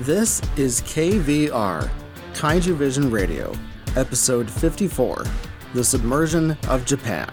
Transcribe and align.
This 0.00 0.40
is 0.56 0.80
KVR, 0.80 1.90
Kaiju 2.32 2.74
Vision 2.74 3.10
Radio, 3.10 3.52
Episode 3.96 4.50
54 4.50 5.26
The 5.74 5.84
Submersion 5.84 6.56
of 6.68 6.86
Japan. 6.86 7.28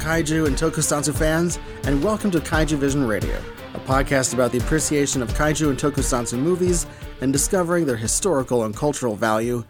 Kaiju 0.00 0.46
and 0.46 0.56
Tokusatsu 0.56 1.14
fans, 1.14 1.58
and 1.84 2.02
welcome 2.02 2.30
to 2.30 2.40
Kaiju 2.40 2.78
Vision 2.78 3.06
Radio, 3.06 3.38
a 3.74 3.78
podcast 3.80 4.32
about 4.32 4.50
the 4.50 4.56
appreciation 4.56 5.20
of 5.20 5.28
Kaiju 5.34 5.68
and 5.68 5.78
Tokusatsu 5.78 6.38
movies 6.38 6.86
and 7.20 7.34
discovering 7.34 7.84
their 7.84 7.98
historical 7.98 8.64
and 8.64 8.74
cultural 8.74 9.14
value. 9.14 9.62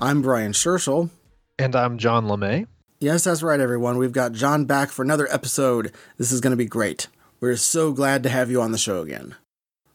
I'm 0.00 0.22
Brian 0.22 0.52
Scherschel. 0.52 1.10
And 1.58 1.76
I'm 1.76 1.98
John 1.98 2.24
LeMay. 2.24 2.66
Yes, 3.00 3.24
that's 3.24 3.42
right, 3.42 3.60
everyone. 3.60 3.98
We've 3.98 4.12
got 4.12 4.32
John 4.32 4.64
back 4.64 4.88
for 4.88 5.02
another 5.02 5.30
episode. 5.30 5.92
This 6.16 6.32
is 6.32 6.40
going 6.40 6.52
to 6.52 6.56
be 6.56 6.64
great. 6.64 7.08
We're 7.38 7.56
so 7.56 7.92
glad 7.92 8.22
to 8.22 8.30
have 8.30 8.50
you 8.50 8.62
on 8.62 8.72
the 8.72 8.78
show 8.78 9.02
again. 9.02 9.34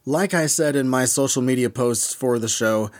Like 0.06 0.36
I 0.36 0.46
said 0.46 0.76
in 0.76 0.90
my 0.90 1.06
social 1.06 1.42
media 1.42 1.72
posts 1.72 2.14
for 2.14 2.38
the 2.38 2.48
show, 2.48 2.92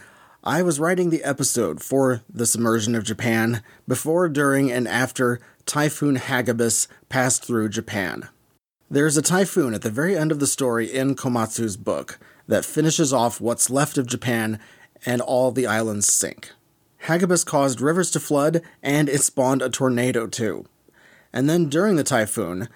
I 0.42 0.62
was 0.62 0.80
writing 0.80 1.10
the 1.10 1.22
episode 1.22 1.80
for 1.80 2.22
The 2.28 2.46
Submersion 2.46 2.96
of 2.96 3.04
Japan 3.04 3.62
before, 3.86 4.28
during, 4.28 4.72
and 4.72 4.88
after 4.88 5.38
Typhoon 5.66 6.16
Hagibis 6.16 6.88
passed 7.08 7.44
through 7.44 7.68
Japan. 7.68 8.28
There's 8.90 9.16
a 9.16 9.22
typhoon 9.22 9.74
at 9.74 9.82
the 9.82 9.90
very 9.90 10.16
end 10.16 10.32
of 10.32 10.38
the 10.38 10.46
story 10.46 10.92
in 10.92 11.14
Komatsu's 11.14 11.76
book 11.76 12.18
that 12.46 12.64
finishes 12.64 13.12
off 13.12 13.40
what's 13.40 13.70
left 13.70 13.96
of 13.96 14.06
Japan 14.06 14.58
and 15.06 15.20
all 15.20 15.50
the 15.50 15.66
islands 15.66 16.12
sink. 16.12 16.50
Hagibis 17.04 17.44
caused 17.44 17.80
rivers 17.80 18.10
to 18.10 18.20
flood 18.20 18.62
and 18.82 19.08
it 19.08 19.22
spawned 19.22 19.62
a 19.62 19.70
tornado 19.70 20.26
too. 20.26 20.66
And 21.32 21.48
then 21.48 21.68
during 21.68 21.96
the 21.96 22.04
typhoon, 22.04 22.68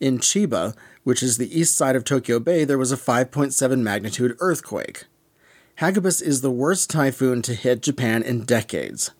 in 0.00 0.18
Chiba, 0.18 0.74
which 1.04 1.22
is 1.22 1.36
the 1.36 1.58
east 1.58 1.76
side 1.76 1.94
of 1.94 2.04
Tokyo 2.04 2.40
Bay, 2.40 2.64
there 2.64 2.78
was 2.78 2.90
a 2.90 2.96
5.7 2.96 3.78
magnitude 3.80 4.36
earthquake. 4.40 5.04
Hagibis 5.78 6.20
is 6.20 6.40
the 6.40 6.50
worst 6.50 6.90
typhoon 6.90 7.42
to 7.42 7.54
hit 7.54 7.82
Japan 7.82 8.22
in 8.22 8.44
decades. 8.44 9.12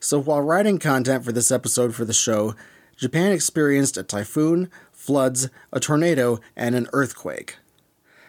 So 0.00 0.20
while 0.20 0.40
writing 0.40 0.78
content 0.78 1.24
for 1.24 1.32
this 1.32 1.50
episode 1.50 1.94
for 1.94 2.04
the 2.04 2.12
show, 2.12 2.54
Japan 2.96 3.32
experienced 3.32 3.96
a 3.96 4.02
typhoon, 4.02 4.70
floods, 4.92 5.48
a 5.72 5.80
tornado, 5.80 6.40
and 6.56 6.74
an 6.74 6.88
earthquake. 6.92 7.56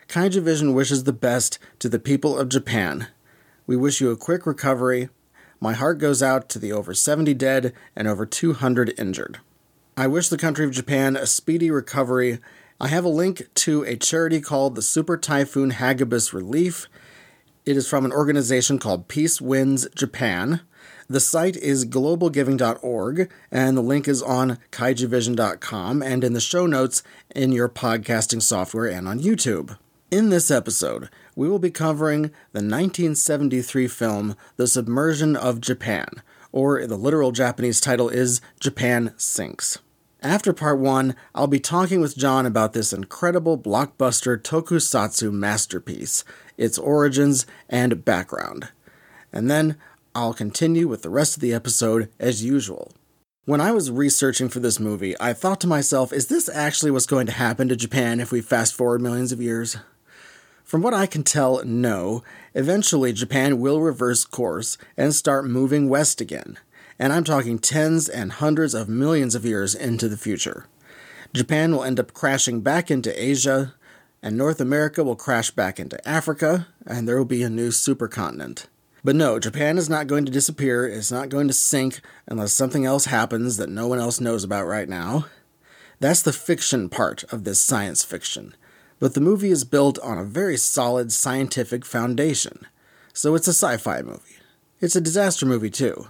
Kaiju 0.07 0.41
Vision 0.41 0.73
wishes 0.73 1.03
the 1.03 1.13
best 1.13 1.59
to 1.77 1.89
the 1.89 1.99
people 1.99 2.37
of 2.37 2.49
Japan. 2.49 3.07
We 3.67 3.77
wish 3.77 4.01
you 4.01 4.09
a 4.09 4.17
quick 4.17 4.47
recovery. 4.47 5.09
My 5.59 5.73
heart 5.73 5.99
goes 5.99 6.23
out 6.23 6.49
to 6.49 6.59
the 6.59 6.71
over 6.71 6.95
70 6.95 7.33
dead 7.35 7.73
and 7.95 8.07
over 8.07 8.25
200 8.25 8.93
injured. 8.97 9.39
I 9.95 10.07
wish 10.07 10.29
the 10.29 10.37
country 10.37 10.65
of 10.65 10.71
Japan 10.71 11.15
a 11.15 11.27
speedy 11.27 11.69
recovery. 11.69 12.39
I 12.81 12.87
have 12.87 13.05
a 13.05 13.09
link 13.09 13.43
to 13.55 13.83
a 13.83 13.97
charity 13.97 14.41
called 14.41 14.73
the 14.73 14.81
Super 14.81 15.17
Typhoon 15.17 15.71
Hagibis 15.71 16.33
Relief. 16.33 16.87
It 17.65 17.77
is 17.77 17.87
from 17.87 18.05
an 18.05 18.13
organization 18.13 18.79
called 18.79 19.07
Peace 19.07 19.39
Winds 19.39 19.87
Japan. 19.93 20.61
The 21.11 21.19
site 21.19 21.57
is 21.57 21.87
globalgiving.org, 21.87 23.31
and 23.51 23.75
the 23.75 23.81
link 23.81 24.07
is 24.07 24.21
on 24.21 24.59
kaijuvision.com 24.71 26.03
and 26.03 26.23
in 26.23 26.33
the 26.33 26.39
show 26.39 26.67
notes 26.67 27.01
in 27.35 27.51
your 27.51 27.67
podcasting 27.67 28.43
software 28.43 28.85
and 28.85 29.07
on 29.07 29.19
YouTube. 29.19 29.75
In 30.11 30.29
this 30.29 30.51
episode, 30.51 31.09
we 31.35 31.49
will 31.49 31.57
be 31.57 31.71
covering 31.71 32.23
the 32.51 32.61
1973 32.61 33.87
film 33.87 34.35
The 34.57 34.67
Submersion 34.67 35.35
of 35.35 35.59
Japan, 35.59 36.21
or 36.51 36.85
the 36.85 36.95
literal 36.95 37.31
Japanese 37.31 37.81
title 37.81 38.09
is 38.09 38.39
Japan 38.59 39.15
Sinks. 39.17 39.79
After 40.21 40.53
part 40.53 40.77
one, 40.77 41.15
I'll 41.33 41.47
be 41.47 41.59
talking 41.59 42.01
with 42.01 42.17
John 42.17 42.45
about 42.45 42.73
this 42.73 42.93
incredible 42.93 43.57
blockbuster 43.57 44.39
tokusatsu 44.39 45.31
masterpiece, 45.31 46.23
its 46.55 46.77
origins 46.77 47.47
and 47.67 48.05
background. 48.05 48.69
And 49.33 49.49
then 49.49 49.75
I'll 50.15 50.33
continue 50.33 50.87
with 50.87 51.03
the 51.03 51.09
rest 51.09 51.37
of 51.37 51.41
the 51.41 51.53
episode 51.53 52.09
as 52.19 52.43
usual. 52.43 52.91
When 53.45 53.61
I 53.61 53.71
was 53.71 53.91
researching 53.91 54.49
for 54.49 54.59
this 54.59 54.79
movie, 54.79 55.15
I 55.19 55.33
thought 55.33 55.61
to 55.61 55.67
myself, 55.67 56.11
is 56.11 56.27
this 56.27 56.49
actually 56.49 56.91
what's 56.91 57.05
going 57.05 57.27
to 57.27 57.31
happen 57.31 57.67
to 57.69 57.75
Japan 57.75 58.19
if 58.19 58.31
we 58.31 58.41
fast 58.41 58.73
forward 58.73 59.01
millions 59.01 59.31
of 59.31 59.41
years? 59.41 59.77
From 60.63 60.81
what 60.81 60.93
I 60.93 61.05
can 61.05 61.23
tell, 61.23 61.63
no. 61.63 62.23
Eventually, 62.53 63.13
Japan 63.13 63.59
will 63.59 63.81
reverse 63.81 64.25
course 64.25 64.77
and 64.97 65.13
start 65.13 65.45
moving 65.45 65.89
west 65.89 66.21
again. 66.21 66.57
And 66.97 67.13
I'm 67.13 67.23
talking 67.23 67.59
tens 67.59 68.09
and 68.09 68.33
hundreds 68.33 68.73
of 68.73 68.89
millions 68.89 69.35
of 69.35 69.45
years 69.45 69.73
into 69.75 70.07
the 70.07 70.17
future. 70.17 70.65
Japan 71.33 71.71
will 71.71 71.83
end 71.83 71.99
up 71.99 72.13
crashing 72.13 72.61
back 72.61 72.89
into 72.89 73.23
Asia, 73.23 73.75
and 74.23 74.37
North 74.37 74.59
America 74.59 75.03
will 75.03 75.15
crash 75.15 75.51
back 75.51 75.79
into 75.79 76.07
Africa, 76.07 76.67
and 76.85 77.07
there 77.07 77.17
will 77.17 77.25
be 77.25 77.43
a 77.43 77.49
new 77.49 77.69
supercontinent. 77.69 78.65
But 79.03 79.15
no, 79.15 79.39
Japan 79.39 79.77
is 79.77 79.89
not 79.89 80.07
going 80.07 80.25
to 80.25 80.31
disappear. 80.31 80.85
It's 80.85 81.11
not 81.11 81.29
going 81.29 81.47
to 81.47 81.53
sink 81.53 82.01
unless 82.27 82.51
something 82.51 82.85
else 82.85 83.05
happens 83.05 83.57
that 83.57 83.69
no 83.69 83.87
one 83.87 83.99
else 83.99 84.19
knows 84.19 84.43
about 84.43 84.67
right 84.67 84.89
now. 84.89 85.25
That's 85.99 86.21
the 86.21 86.33
fiction 86.33 86.89
part 86.89 87.23
of 87.31 87.43
this 87.43 87.61
science 87.61 88.03
fiction. 88.03 88.55
But 88.99 89.13
the 89.13 89.21
movie 89.21 89.51
is 89.51 89.63
built 89.63 89.97
on 89.99 90.17
a 90.17 90.23
very 90.23 90.57
solid 90.57 91.11
scientific 91.11 91.85
foundation. 91.85 92.67
So 93.13 93.35
it's 93.35 93.47
a 93.47 93.53
sci 93.53 93.77
fi 93.77 94.01
movie. 94.01 94.37
It's 94.81 94.95
a 94.95 95.01
disaster 95.01 95.45
movie, 95.45 95.69
too. 95.69 96.07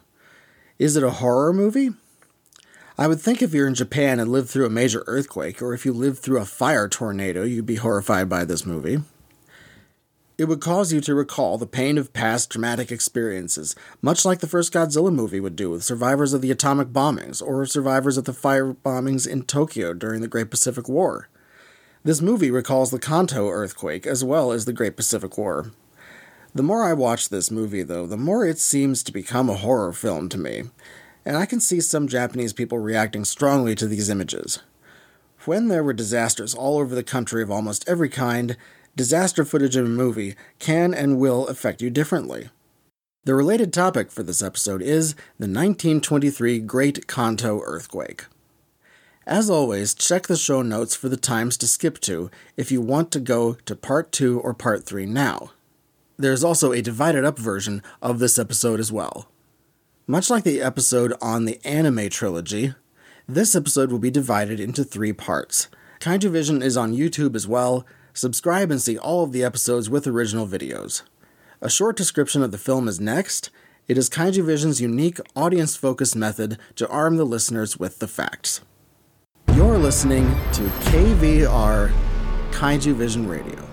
Is 0.77 0.95
it 0.95 1.03
a 1.03 1.11
horror 1.11 1.53
movie? 1.53 1.91
I 2.97 3.07
would 3.07 3.21
think 3.21 3.41
if 3.41 3.53
you're 3.53 3.67
in 3.67 3.75
Japan 3.75 4.19
and 4.19 4.31
lived 4.31 4.49
through 4.49 4.65
a 4.65 4.69
major 4.69 5.03
earthquake, 5.07 5.61
or 5.61 5.73
if 5.73 5.85
you 5.85 5.93
lived 5.93 6.19
through 6.19 6.39
a 6.39 6.45
fire 6.45 6.87
tornado, 6.87 7.43
you'd 7.43 7.65
be 7.65 7.75
horrified 7.75 8.27
by 8.29 8.45
this 8.45 8.65
movie. 8.65 8.99
It 10.39 10.47
would 10.47 10.61
cause 10.61 10.93
you 10.93 11.01
to 11.01 11.13
recall 11.13 11.57
the 11.57 11.67
pain 11.67 11.97
of 11.97 12.13
past 12.13 12.49
traumatic 12.49 12.93
experiences, 12.93 13.75
much 14.01 14.23
like 14.23 14.39
the 14.39 14.47
first 14.47 14.71
Godzilla 14.71 15.13
movie 15.13 15.41
would 15.41 15.57
do 15.57 15.69
with 15.69 15.83
survivors 15.83 16.31
of 16.31 16.41
the 16.41 16.49
atomic 16.49 16.93
bombings 16.93 17.45
or 17.45 17.65
survivors 17.65 18.15
of 18.17 18.23
the 18.23 18.31
fire 18.31 18.73
bombings 18.73 19.27
in 19.27 19.43
Tokyo 19.43 19.93
during 19.93 20.21
the 20.21 20.29
Great 20.29 20.49
Pacific 20.49 20.87
War. 20.87 21.27
This 22.05 22.21
movie 22.21 22.51
recalls 22.51 22.89
the 22.89 22.99
Kanto 22.99 23.49
earthquake 23.49 24.07
as 24.07 24.23
well 24.23 24.53
as 24.53 24.63
the 24.63 24.71
Great 24.71 24.95
Pacific 24.95 25.37
War. 25.37 25.73
The 26.55 26.63
more 26.63 26.85
I 26.85 26.93
watch 26.93 27.27
this 27.27 27.51
movie, 27.51 27.83
though, 27.83 28.07
the 28.07 28.15
more 28.15 28.45
it 28.45 28.59
seems 28.59 29.03
to 29.03 29.11
become 29.11 29.49
a 29.49 29.55
horror 29.55 29.91
film 29.91 30.29
to 30.29 30.37
me, 30.37 30.63
and 31.25 31.35
I 31.35 31.45
can 31.45 31.59
see 31.59 31.81
some 31.81 32.07
Japanese 32.07 32.53
people 32.53 32.79
reacting 32.79 33.25
strongly 33.25 33.75
to 33.75 33.87
these 33.87 34.09
images. 34.09 34.59
When 35.43 35.67
there 35.67 35.83
were 35.83 35.91
disasters 35.91 36.55
all 36.55 36.77
over 36.77 36.95
the 36.95 37.03
country 37.03 37.43
of 37.43 37.51
almost 37.51 37.87
every 37.89 38.07
kind, 38.07 38.55
disaster 38.95 39.45
footage 39.45 39.77
in 39.77 39.85
a 39.85 39.89
movie 39.89 40.35
can 40.59 40.93
and 40.93 41.19
will 41.19 41.47
affect 41.47 41.81
you 41.81 41.89
differently. 41.89 42.49
The 43.25 43.35
related 43.35 43.73
topic 43.73 44.11
for 44.11 44.23
this 44.23 44.41
episode 44.41 44.81
is 44.81 45.13
the 45.37 45.47
1923 45.47 46.59
Great 46.59 47.07
Kanto 47.07 47.61
Earthquake. 47.65 48.25
As 49.27 49.49
always, 49.49 49.93
check 49.93 50.27
the 50.27 50.35
show 50.35 50.61
notes 50.61 50.95
for 50.95 51.09
the 51.09 51.17
times 51.17 51.55
to 51.57 51.67
skip 51.67 51.99
to 51.99 52.31
if 52.57 52.71
you 52.71 52.81
want 52.81 53.11
to 53.11 53.19
go 53.19 53.53
to 53.65 53.75
part 53.75 54.11
2 54.11 54.39
or 54.39 54.53
part 54.53 54.85
3 54.85 55.05
now. 55.05 55.51
There's 56.17 56.43
also 56.43 56.71
a 56.71 56.81
divided 56.81 57.23
up 57.23 57.37
version 57.37 57.83
of 58.01 58.19
this 58.19 58.39
episode 58.39 58.79
as 58.79 58.91
well. 58.91 59.29
Much 60.07 60.29
like 60.29 60.43
the 60.43 60.61
episode 60.61 61.13
on 61.21 61.45
the 61.45 61.63
anime 61.63 62.09
trilogy, 62.09 62.73
this 63.27 63.55
episode 63.55 63.91
will 63.91 63.99
be 63.99 64.09
divided 64.09 64.59
into 64.59 64.83
three 64.83 65.13
parts. 65.13 65.67
Kaiju 65.99 66.31
Vision 66.31 66.63
is 66.63 66.75
on 66.75 66.95
YouTube 66.95 67.35
as 67.35 67.47
well, 67.47 67.85
Subscribe 68.19 68.69
and 68.69 68.81
see 68.81 68.97
all 68.97 69.23
of 69.23 69.31
the 69.31 69.45
episodes 69.45 69.89
with 69.89 70.05
original 70.05 70.45
videos. 70.45 71.03
A 71.61 71.69
short 71.69 71.95
description 71.95 72.43
of 72.43 72.51
the 72.51 72.57
film 72.57 72.89
is 72.89 72.99
next. 72.99 73.49
It 73.87 73.97
is 73.97 74.09
Kaiju 74.09 74.43
Vision's 74.43 74.81
unique 74.81 75.21
audience 75.37 75.77
focused 75.77 76.17
method 76.17 76.57
to 76.75 76.89
arm 76.89 77.15
the 77.15 77.23
listeners 77.23 77.77
with 77.77 77.99
the 77.99 78.09
facts. 78.09 78.59
You're 79.53 79.77
listening 79.77 80.25
to 80.51 80.63
KVR 80.91 81.93
Kaiju 82.51 82.93
Vision 82.95 83.25
Radio. 83.25 83.65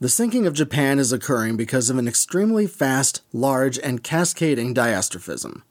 The 0.00 0.08
sinking 0.08 0.48
of 0.48 0.54
Japan 0.54 0.98
is 0.98 1.12
occurring 1.12 1.56
because 1.56 1.90
of 1.90 1.96
an 1.96 2.08
extremely 2.08 2.66
fast, 2.66 3.22
large, 3.32 3.78
and 3.78 4.02
cascading 4.02 4.74
diastrophism. 4.74 5.62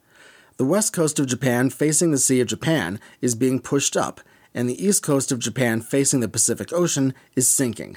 The 0.55 0.65
west 0.65 0.93
coast 0.93 1.19
of 1.19 1.27
Japan, 1.27 1.69
facing 1.69 2.11
the 2.11 2.17
Sea 2.17 2.39
of 2.39 2.47
Japan, 2.47 3.01
is 3.19 3.35
being 3.35 3.59
pushed 3.59 3.97
up, 3.97 4.21
and 4.57 4.67
the 4.67 4.83
east 4.83 5.03
coast 5.03 5.31
of 5.31 5.37
Japan 5.37 5.81
facing 5.81 6.19
the 6.19 6.27
Pacific 6.27 6.73
Ocean 6.73 7.13
is 7.35 7.47
sinking. 7.47 7.95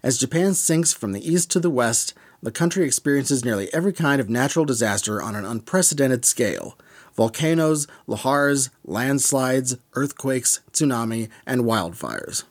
As 0.00 0.16
Japan 0.16 0.54
sinks 0.54 0.92
from 0.92 1.10
the 1.10 1.28
east 1.28 1.50
to 1.50 1.58
the 1.58 1.70
west, 1.70 2.14
the 2.40 2.52
country 2.52 2.84
experiences 2.84 3.44
nearly 3.44 3.68
every 3.74 3.92
kind 3.92 4.20
of 4.20 4.30
natural 4.30 4.64
disaster 4.64 5.20
on 5.20 5.34
an 5.34 5.44
unprecedented 5.44 6.24
scale 6.24 6.78
volcanoes, 7.16 7.88
lahars, 8.06 8.70
landslides, 8.84 9.76
earthquakes, 9.94 10.60
tsunami, 10.70 11.28
and 11.44 11.62
wildfires. 11.62 12.44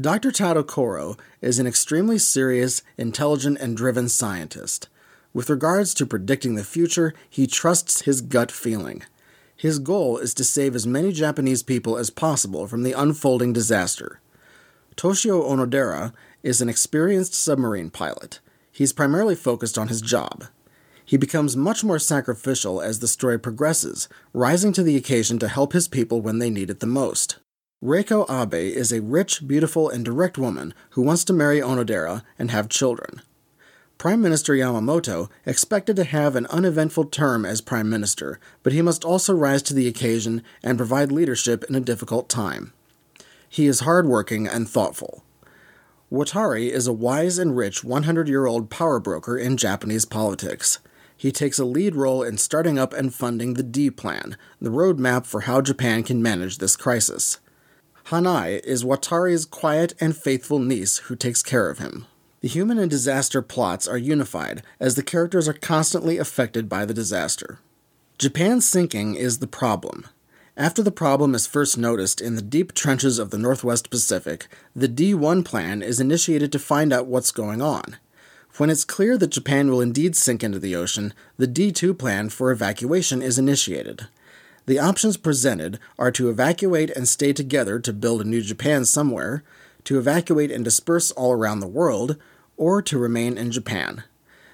Dr. 0.00 0.30
Tadokoro 0.30 1.18
is 1.42 1.58
an 1.58 1.66
extremely 1.66 2.16
serious, 2.16 2.80
intelligent, 2.96 3.58
and 3.58 3.76
driven 3.76 4.08
scientist. 4.08 4.88
With 5.34 5.50
regards 5.50 5.92
to 5.94 6.06
predicting 6.06 6.54
the 6.54 6.64
future, 6.64 7.12
he 7.28 7.46
trusts 7.46 8.02
his 8.02 8.22
gut 8.22 8.50
feeling. 8.50 9.02
His 9.56 9.78
goal 9.78 10.18
is 10.18 10.34
to 10.34 10.44
save 10.44 10.74
as 10.74 10.86
many 10.86 11.12
Japanese 11.12 11.62
people 11.62 11.96
as 11.96 12.10
possible 12.10 12.66
from 12.66 12.82
the 12.82 12.92
unfolding 12.92 13.54
disaster. 13.54 14.20
Toshio 14.96 15.42
Onodera 15.42 16.12
is 16.42 16.60
an 16.60 16.68
experienced 16.68 17.32
submarine 17.32 17.88
pilot. 17.88 18.40
He's 18.70 18.92
primarily 18.92 19.34
focused 19.34 19.78
on 19.78 19.88
his 19.88 20.02
job. 20.02 20.44
He 21.06 21.16
becomes 21.16 21.56
much 21.56 21.82
more 21.82 21.98
sacrificial 21.98 22.82
as 22.82 22.98
the 22.98 23.08
story 23.08 23.38
progresses, 23.38 24.08
rising 24.34 24.74
to 24.74 24.82
the 24.82 24.96
occasion 24.96 25.38
to 25.38 25.48
help 25.48 25.72
his 25.72 25.88
people 25.88 26.20
when 26.20 26.38
they 26.38 26.50
need 26.50 26.68
it 26.68 26.80
the 26.80 26.86
most. 26.86 27.38
Reiko 27.82 28.28
Abe 28.28 28.76
is 28.76 28.92
a 28.92 29.00
rich, 29.00 29.46
beautiful, 29.46 29.88
and 29.88 30.04
direct 30.04 30.36
woman 30.36 30.74
who 30.90 31.02
wants 31.02 31.24
to 31.24 31.32
marry 31.32 31.60
Onodera 31.60 32.22
and 32.38 32.50
have 32.50 32.68
children. 32.68 33.22
Prime 33.98 34.20
Minister 34.20 34.52
Yamamoto 34.52 35.30
expected 35.46 35.96
to 35.96 36.04
have 36.04 36.36
an 36.36 36.46
uneventful 36.46 37.06
term 37.06 37.46
as 37.46 37.62
Prime 37.62 37.88
Minister, 37.88 38.38
but 38.62 38.74
he 38.74 38.82
must 38.82 39.04
also 39.04 39.34
rise 39.34 39.62
to 39.62 39.74
the 39.74 39.88
occasion 39.88 40.42
and 40.62 40.76
provide 40.76 41.10
leadership 41.10 41.64
in 41.64 41.74
a 41.74 41.80
difficult 41.80 42.28
time. 42.28 42.74
He 43.48 43.66
is 43.66 43.80
hardworking 43.80 44.46
and 44.46 44.68
thoughtful. 44.68 45.24
Watari 46.12 46.70
is 46.70 46.86
a 46.86 46.92
wise 46.92 47.38
and 47.38 47.56
rich 47.56 47.82
100 47.82 48.28
year 48.28 48.44
old 48.44 48.68
power 48.68 49.00
broker 49.00 49.38
in 49.38 49.56
Japanese 49.56 50.04
politics. 50.04 50.78
He 51.16 51.32
takes 51.32 51.58
a 51.58 51.64
lead 51.64 51.96
role 51.96 52.22
in 52.22 52.36
starting 52.36 52.78
up 52.78 52.92
and 52.92 53.14
funding 53.14 53.54
the 53.54 53.62
D 53.62 53.90
Plan, 53.90 54.36
the 54.60 54.70
roadmap 54.70 55.24
for 55.24 55.42
how 55.42 55.62
Japan 55.62 56.02
can 56.02 56.22
manage 56.22 56.58
this 56.58 56.76
crisis. 56.76 57.40
Hanai 58.08 58.62
is 58.62 58.84
Watari's 58.84 59.46
quiet 59.46 59.94
and 59.98 60.14
faithful 60.14 60.58
niece 60.58 60.98
who 60.98 61.16
takes 61.16 61.42
care 61.42 61.70
of 61.70 61.78
him. 61.78 62.06
The 62.46 62.52
human 62.52 62.78
and 62.78 62.88
disaster 62.88 63.42
plots 63.42 63.88
are 63.88 63.98
unified, 63.98 64.62
as 64.78 64.94
the 64.94 65.02
characters 65.02 65.48
are 65.48 65.52
constantly 65.52 66.16
affected 66.16 66.68
by 66.68 66.84
the 66.84 66.94
disaster. 66.94 67.58
Japan's 68.18 68.64
sinking 68.64 69.16
is 69.16 69.40
the 69.40 69.48
problem. 69.48 70.06
After 70.56 70.80
the 70.80 70.92
problem 70.92 71.34
is 71.34 71.48
first 71.48 71.76
noticed 71.76 72.20
in 72.20 72.36
the 72.36 72.42
deep 72.42 72.72
trenches 72.72 73.18
of 73.18 73.30
the 73.30 73.36
Northwest 73.36 73.90
Pacific, 73.90 74.46
the 74.76 74.86
D1 74.86 75.44
plan 75.44 75.82
is 75.82 75.98
initiated 75.98 76.52
to 76.52 76.60
find 76.60 76.92
out 76.92 77.08
what's 77.08 77.32
going 77.32 77.60
on. 77.60 77.96
When 78.58 78.70
it's 78.70 78.84
clear 78.84 79.18
that 79.18 79.32
Japan 79.32 79.68
will 79.68 79.80
indeed 79.80 80.14
sink 80.14 80.44
into 80.44 80.60
the 80.60 80.76
ocean, 80.76 81.14
the 81.38 81.48
D2 81.48 81.98
plan 81.98 82.28
for 82.28 82.52
evacuation 82.52 83.22
is 83.22 83.40
initiated. 83.40 84.06
The 84.66 84.78
options 84.78 85.16
presented 85.16 85.80
are 85.98 86.12
to 86.12 86.30
evacuate 86.30 86.90
and 86.90 87.08
stay 87.08 87.32
together 87.32 87.80
to 87.80 87.92
build 87.92 88.20
a 88.20 88.24
new 88.24 88.40
Japan 88.40 88.84
somewhere, 88.84 89.42
to 89.82 89.98
evacuate 89.98 90.52
and 90.52 90.62
disperse 90.62 91.10
all 91.10 91.32
around 91.32 91.58
the 91.58 91.66
world, 91.66 92.16
or 92.56 92.82
to 92.82 92.98
remain 92.98 93.38
in 93.38 93.50
Japan. 93.50 94.04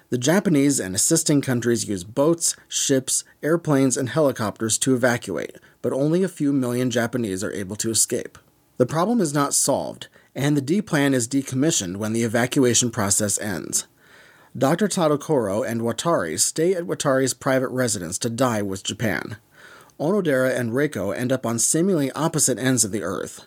The 0.09 0.17
Japanese 0.17 0.79
and 0.79 0.93
assisting 0.93 1.41
countries 1.41 1.87
use 1.87 2.03
boats, 2.03 2.55
ships, 2.67 3.23
airplanes, 3.41 3.97
and 3.97 4.09
helicopters 4.09 4.77
to 4.79 4.93
evacuate, 4.93 5.57
but 5.81 5.91
only 5.91 6.21
a 6.21 6.27
few 6.27 6.53
million 6.53 6.91
Japanese 6.91 7.43
are 7.43 7.51
able 7.51 7.75
to 7.77 7.89
escape. 7.89 8.37
The 8.77 8.85
problem 8.85 9.21
is 9.21 9.33
not 9.33 9.53
solved, 9.53 10.07
and 10.35 10.55
the 10.55 10.61
D 10.61 10.81
plan 10.81 11.13
is 11.13 11.27
decommissioned 11.27 11.97
when 11.97 12.13
the 12.13 12.23
evacuation 12.23 12.91
process 12.91 13.39
ends. 13.39 13.87
Dr. 14.55 14.87
Tadokoro 14.87 15.67
and 15.67 15.81
Watari 15.81 16.39
stay 16.39 16.75
at 16.75 16.83
Watari's 16.83 17.33
private 17.33 17.69
residence 17.69 18.19
to 18.19 18.29
die 18.29 18.61
with 18.61 18.83
Japan. 18.83 19.37
Onodera 19.99 20.55
and 20.55 20.71
Reiko 20.71 21.15
end 21.15 21.31
up 21.31 21.43
on 21.43 21.57
seemingly 21.57 22.11
opposite 22.11 22.59
ends 22.59 22.83
of 22.83 22.91
the 22.91 23.01
Earth. 23.01 23.45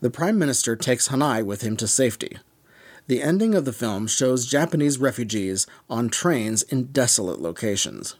The 0.00 0.10
Prime 0.10 0.38
Minister 0.38 0.76
takes 0.76 1.08
Hanai 1.08 1.42
with 1.42 1.62
him 1.62 1.78
to 1.78 1.88
safety. 1.88 2.36
The 3.06 3.22
ending 3.22 3.54
of 3.54 3.66
the 3.66 3.72
film 3.72 4.06
shows 4.06 4.46
Japanese 4.46 4.98
refugees 4.98 5.66
on 5.90 6.08
trains 6.08 6.62
in 6.62 6.84
desolate 6.86 7.40
locations. 7.40 8.16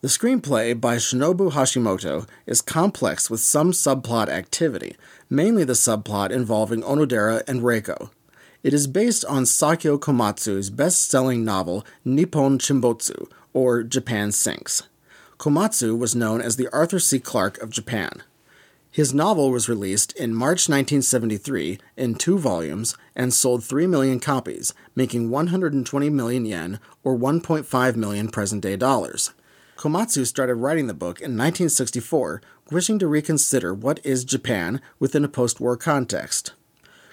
The 0.00 0.08
screenplay 0.08 0.78
by 0.80 0.96
Shinobu 0.96 1.52
Hashimoto 1.52 2.26
is 2.46 2.62
complex 2.62 3.28
with 3.28 3.40
some 3.40 3.72
subplot 3.72 4.28
activity, 4.28 4.96
mainly 5.28 5.64
the 5.64 5.74
subplot 5.74 6.30
involving 6.30 6.82
Onodera 6.82 7.42
and 7.46 7.60
Reiko. 7.60 8.10
It 8.62 8.72
is 8.72 8.86
based 8.86 9.26
on 9.26 9.44
Sakyo 9.44 9.98
Komatsu's 9.98 10.70
best 10.70 11.10
selling 11.10 11.44
novel 11.44 11.84
Nippon 12.02 12.58
Chinbotsu, 12.58 13.30
or 13.52 13.82
Japan 13.82 14.32
Sinks. 14.32 14.84
Komatsu 15.38 15.98
was 15.98 16.14
known 16.14 16.40
as 16.40 16.56
the 16.56 16.68
Arthur 16.72 16.98
C. 16.98 17.18
Clarke 17.18 17.60
of 17.60 17.68
Japan. 17.68 18.22
His 18.94 19.12
novel 19.12 19.50
was 19.50 19.68
released 19.68 20.12
in 20.12 20.36
March 20.36 20.68
1973 20.68 21.80
in 21.96 22.14
two 22.14 22.38
volumes 22.38 22.96
and 23.16 23.34
sold 23.34 23.64
3 23.64 23.88
million 23.88 24.20
copies, 24.20 24.72
making 24.94 25.30
120 25.30 26.10
million 26.10 26.46
yen 26.46 26.78
or 27.02 27.18
1.5 27.18 27.96
million 27.96 28.28
present 28.28 28.62
day 28.62 28.76
dollars. 28.76 29.32
Komatsu 29.76 30.24
started 30.24 30.54
writing 30.54 30.86
the 30.86 30.94
book 30.94 31.18
in 31.18 31.32
1964, 31.32 32.40
wishing 32.70 33.00
to 33.00 33.08
reconsider 33.08 33.74
what 33.74 33.98
is 34.04 34.24
Japan 34.24 34.80
within 35.00 35.24
a 35.24 35.28
post 35.28 35.58
war 35.58 35.76
context. 35.76 36.52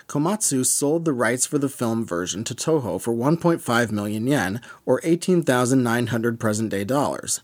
Komatsu 0.06 0.64
sold 0.64 1.04
the 1.04 1.14
rights 1.14 1.48
for 1.48 1.58
the 1.58 1.68
film 1.68 2.06
version 2.06 2.44
to 2.44 2.54
Toho 2.54 3.02
for 3.02 3.12
1.5 3.12 3.92
million 3.92 4.28
yen, 4.28 4.62
or 4.86 5.02
18,900 5.04 6.40
present 6.40 6.70
day 6.70 6.84
dollars. 6.84 7.42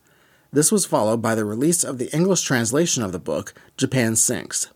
This 0.52 0.72
was 0.72 0.86
followed 0.86 1.22
by 1.22 1.36
the 1.36 1.46
release 1.46 1.84
of 1.84 1.98
the 1.98 2.14
English 2.16 2.42
translation 2.42 3.04
of 3.04 3.12
the 3.12 3.20
book, 3.20 3.54
Japan 3.76 4.16
Sinks. 4.16 4.68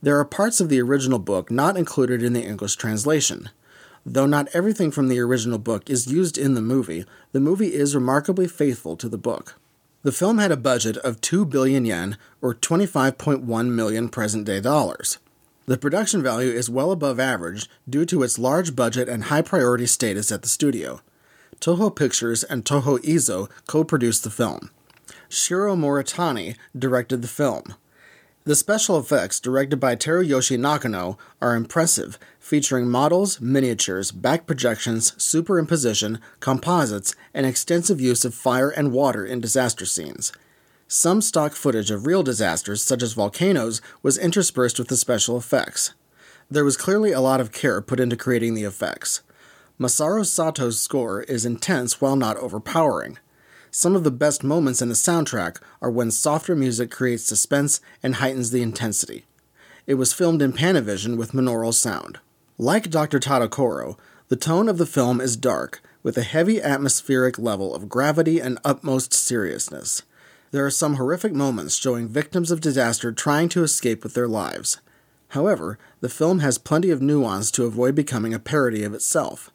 There 0.00 0.18
are 0.18 0.24
parts 0.24 0.60
of 0.60 0.68
the 0.68 0.80
original 0.80 1.18
book 1.18 1.50
not 1.50 1.76
included 1.76 2.22
in 2.22 2.32
the 2.32 2.44
English 2.44 2.76
translation. 2.76 3.50
Though 4.06 4.26
not 4.26 4.48
everything 4.54 4.90
from 4.90 5.08
the 5.08 5.20
original 5.20 5.58
book 5.58 5.90
is 5.90 6.06
used 6.06 6.38
in 6.38 6.54
the 6.54 6.62
movie, 6.62 7.04
the 7.32 7.40
movie 7.40 7.74
is 7.74 7.94
remarkably 7.94 8.46
faithful 8.46 8.96
to 8.96 9.08
the 9.08 9.18
book. 9.18 9.56
The 10.04 10.12
film 10.12 10.38
had 10.38 10.52
a 10.52 10.56
budget 10.56 10.96
of 10.98 11.20
2 11.20 11.44
billion 11.44 11.84
yen, 11.84 12.16
or 12.40 12.54
25.1 12.54 13.66
million 13.70 14.08
present 14.08 14.46
day 14.46 14.60
dollars. 14.60 15.18
The 15.66 15.76
production 15.76 16.22
value 16.22 16.50
is 16.50 16.70
well 16.70 16.92
above 16.92 17.20
average 17.20 17.68
due 17.86 18.06
to 18.06 18.22
its 18.22 18.38
large 18.38 18.74
budget 18.74 19.06
and 19.08 19.24
high 19.24 19.42
priority 19.42 19.86
status 19.86 20.32
at 20.32 20.40
the 20.40 20.48
studio. 20.48 21.02
Toho 21.60 21.94
Pictures 21.94 22.42
and 22.44 22.64
Toho 22.64 22.98
Eizo 23.00 23.50
co 23.66 23.84
produced 23.84 24.24
the 24.24 24.30
film. 24.30 24.70
Shiro 25.28 25.76
Moritani 25.76 26.56
directed 26.76 27.22
the 27.22 27.28
film. 27.28 27.74
The 28.44 28.56
special 28.56 28.98
effects, 28.98 29.40
directed 29.40 29.78
by 29.78 29.94
Teruyoshi 29.94 30.58
Nakano, 30.58 31.18
are 31.42 31.54
impressive, 31.54 32.18
featuring 32.40 32.88
models, 32.88 33.38
miniatures, 33.38 34.10
back 34.10 34.46
projections, 34.46 35.12
superimposition, 35.12 36.18
composites, 36.40 37.14
and 37.34 37.44
extensive 37.44 38.00
use 38.00 38.24
of 38.24 38.34
fire 38.34 38.70
and 38.70 38.90
water 38.90 39.26
in 39.26 39.42
disaster 39.42 39.84
scenes. 39.84 40.32
Some 40.86 41.20
stock 41.20 41.52
footage 41.52 41.90
of 41.90 42.06
real 42.06 42.22
disasters, 42.22 42.82
such 42.82 43.02
as 43.02 43.12
volcanoes, 43.12 43.82
was 44.02 44.16
interspersed 44.16 44.78
with 44.78 44.88
the 44.88 44.96
special 44.96 45.36
effects. 45.36 45.92
There 46.50 46.64
was 46.64 46.78
clearly 46.78 47.12
a 47.12 47.20
lot 47.20 47.42
of 47.42 47.52
care 47.52 47.82
put 47.82 48.00
into 48.00 48.16
creating 48.16 48.54
the 48.54 48.64
effects. 48.64 49.20
Masaru 49.78 50.24
Sato's 50.24 50.80
score 50.80 51.20
is 51.24 51.44
intense 51.44 52.00
while 52.00 52.16
not 52.16 52.38
overpowering. 52.38 53.18
Some 53.78 53.94
of 53.94 54.02
the 54.02 54.10
best 54.10 54.42
moments 54.42 54.82
in 54.82 54.88
the 54.88 54.96
soundtrack 54.96 55.58
are 55.80 55.88
when 55.88 56.10
softer 56.10 56.56
music 56.56 56.90
creates 56.90 57.22
suspense 57.22 57.80
and 58.02 58.16
heightens 58.16 58.50
the 58.50 58.60
intensity. 58.60 59.24
It 59.86 59.94
was 59.94 60.12
filmed 60.12 60.42
in 60.42 60.52
Panavision 60.52 61.16
with 61.16 61.30
monaural 61.30 61.72
sound. 61.72 62.18
Like 62.58 62.90
Dr. 62.90 63.20
Tadokoro, 63.20 63.96
the 64.26 64.34
tone 64.34 64.68
of 64.68 64.78
the 64.78 64.84
film 64.84 65.20
is 65.20 65.36
dark, 65.36 65.80
with 66.02 66.18
a 66.18 66.24
heavy 66.24 66.60
atmospheric 66.60 67.38
level 67.38 67.72
of 67.72 67.88
gravity 67.88 68.40
and 68.40 68.58
utmost 68.64 69.14
seriousness. 69.14 70.02
There 70.50 70.66
are 70.66 70.72
some 70.72 70.94
horrific 70.94 71.32
moments 71.32 71.76
showing 71.76 72.08
victims 72.08 72.50
of 72.50 72.60
disaster 72.60 73.12
trying 73.12 73.48
to 73.50 73.62
escape 73.62 74.02
with 74.02 74.14
their 74.14 74.26
lives. 74.26 74.80
However, 75.28 75.78
the 76.00 76.08
film 76.08 76.40
has 76.40 76.58
plenty 76.58 76.90
of 76.90 77.00
nuance 77.00 77.52
to 77.52 77.64
avoid 77.64 77.94
becoming 77.94 78.34
a 78.34 78.40
parody 78.40 78.82
of 78.82 78.92
itself. 78.92 79.52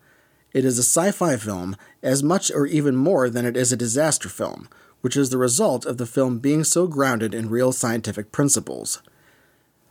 It 0.54 0.66
is 0.66 0.78
a 0.78 0.84
sci 0.84 1.12
fi 1.12 1.36
film 1.36 1.76
as 2.04 2.22
much 2.22 2.52
or 2.52 2.68
even 2.68 2.96
more 2.96 3.30
than 3.30 3.46
it 3.46 3.58
is 3.58 3.72
a 3.72 3.78
disaster 3.78 4.30
film, 4.30 4.70
which 5.02 5.18
is 5.18 5.30
the 5.30 5.38
result 5.38 5.86
of 5.86 5.98
the 5.98 6.06
film 6.06 6.38
being 6.38 6.64
so 6.64 6.88
grounded 6.88 7.34
in 7.34 7.50
real 7.50 7.72
scientific 7.72 8.32
principles. 8.32 9.02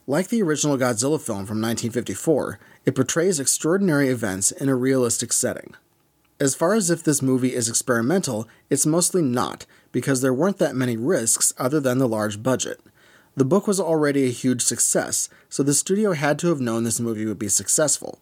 Like 0.07 0.29
the 0.29 0.43
original 0.43 0.79
Godzilla 0.79 1.21
film 1.21 1.47
from 1.47 1.61
1954, 1.61 2.59
it 2.87 2.95
portrays 2.95 3.39
extraordinary 3.39 4.09
events 4.09 4.51
in 4.51 4.69
a 4.69 4.75
realistic 4.75 5.33
setting. 5.33 5.75
As 6.41 6.55
far 6.55 6.75
as 6.75 6.91
if 6.91 7.05
this 7.05 7.23
movie 7.23 7.55
is 7.55 7.69
experimental, 7.69 8.49
it's 8.69 8.87
mostly 8.87 9.23
not, 9.23 9.65
because 9.93 10.21
there 10.21 10.35
weren't 10.35 10.59
that 10.59 10.75
many 10.75 10.97
risks 10.97 11.53
other 11.57 11.79
than 11.79 11.99
the 11.99 12.09
large 12.09 12.43
budget. 12.43 12.81
The 13.37 13.45
book 13.45 13.67
was 13.67 13.79
already 13.79 14.27
a 14.27 14.33
huge 14.33 14.63
success, 14.63 15.29
so 15.49 15.63
the 15.63 15.73
studio 15.73 16.13
had 16.13 16.39
to 16.41 16.49
have 16.49 16.61
known 16.61 16.85
this 16.85 16.99
movie 16.99 17.27
would 17.27 17.39
be 17.39 17.49
successful. 17.49 18.19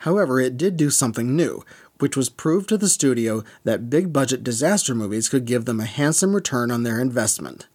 However, 0.00 0.40
it 0.40 0.56
did 0.56 0.76
do 0.76 0.88
something 0.88 1.36
new, 1.36 1.62
which 1.98 2.16
was 2.16 2.30
prove 2.30 2.66
to 2.68 2.78
the 2.78 2.88
studio 2.88 3.44
that 3.64 3.90
big 3.90 4.12
budget 4.12 4.42
disaster 4.42 4.94
movies 4.94 5.28
could 5.28 5.44
give 5.44 5.66
them 5.66 5.80
a 5.80 5.84
handsome 5.84 6.34
return 6.34 6.70
on 6.70 6.82
their 6.82 7.00
investment. 7.00 7.66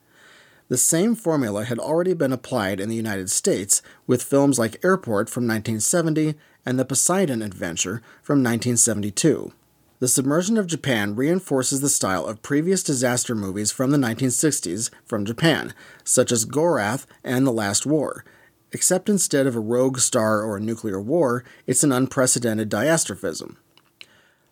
The 0.68 0.78
same 0.78 1.14
formula 1.14 1.66
had 1.66 1.78
already 1.78 2.16
been 2.16 2.34
applied 2.34 2.80
in 2.80 2.90
the 2.90 2.96
United 2.96 3.30
States 3.30 3.84
with 4.08 4.24
films 4.24 4.58
like 4.58 4.84
Airport 4.84 5.30
from 5.30 5.44
1970 5.44 6.34
and 6.66 6.80
The 6.80 6.86
Poseidon 6.86 7.44
Adventure 7.44 8.02
from 8.24 8.40
1972. 8.40 9.54
The 10.00 10.08
submersion 10.08 10.58
of 10.58 10.66
Japan 10.66 11.16
reinforces 11.16 11.82
the 11.82 11.90
style 11.90 12.26
of 12.26 12.42
previous 12.42 12.82
disaster 12.82 13.36
movies 13.36 13.72
from 13.72 13.92
the 13.92 13.98
1960s 13.98 14.90
from 15.06 15.26
Japan, 15.26 15.76
such 16.04 16.32
as 16.32 16.46
Gorath 16.46 17.06
and 17.24 17.46
The 17.46 17.52
Last 17.52 17.86
War, 17.86 18.26
except 18.72 19.10
instead 19.10 19.48
of 19.48 19.56
a 19.56 19.60
rogue 19.60 20.00
star 20.00 20.42
or 20.42 20.58
a 20.58 20.62
nuclear 20.62 21.02
war, 21.02 21.44
it's 21.68 21.84
an 21.84 21.92
unprecedented 21.92 22.70
diastrophism. 22.70 23.56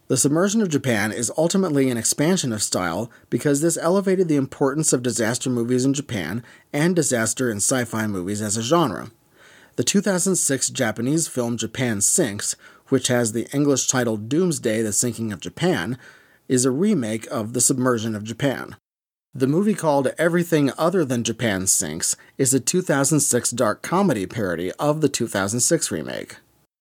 The 0.08 0.18
submersion 0.18 0.62
of 0.62 0.70
Japan 0.70 1.12
is 1.12 1.32
ultimately 1.38 1.90
an 1.90 1.98
expansion 1.98 2.52
of 2.52 2.62
style 2.62 3.10
because 3.30 3.62
this 3.62 3.78
elevated 3.78 4.28
the 4.28 4.36
importance 4.36 4.92
of 4.92 5.02
disaster 5.02 5.50
movies 5.50 5.86
in 5.86 5.94
Japan 5.94 6.44
and 6.74 6.96
disaster 6.96 7.50
and 7.50 7.58
sci 7.58 7.86
fi 7.86 8.06
movies 8.06 8.42
as 8.42 8.58
a 8.58 8.62
genre. 8.62 9.12
The 9.76 9.84
2006 9.84 10.70
Japanese 10.70 11.28
film 11.28 11.58
Japan 11.58 12.02
Sinks, 12.02 12.56
which 12.90 13.08
has 13.08 13.32
the 13.32 13.48
English 13.54 13.88
title 13.88 14.18
Doomsday 14.18 14.82
The 14.84 14.94
Sinking 14.94 15.32
of 15.32 15.40
Japan, 15.40 15.98
is 16.48 16.66
a 16.66 16.72
remake 16.72 17.26
of 17.32 17.54
The 17.54 17.62
Submersion 17.62 18.14
of 18.14 18.24
Japan. 18.24 18.76
The 19.36 19.48
movie 19.48 19.74
called 19.74 20.14
Everything 20.20 20.72
Other 20.78 21.04
Than 21.04 21.24
Japan 21.24 21.66
Sinks 21.66 22.16
is 22.38 22.54
a 22.54 22.60
2006 22.60 23.50
dark 23.50 23.82
comedy 23.82 24.28
parody 24.28 24.72
of 24.74 25.02
the 25.02 25.10
2006 25.10 25.90
remake. 25.90 26.36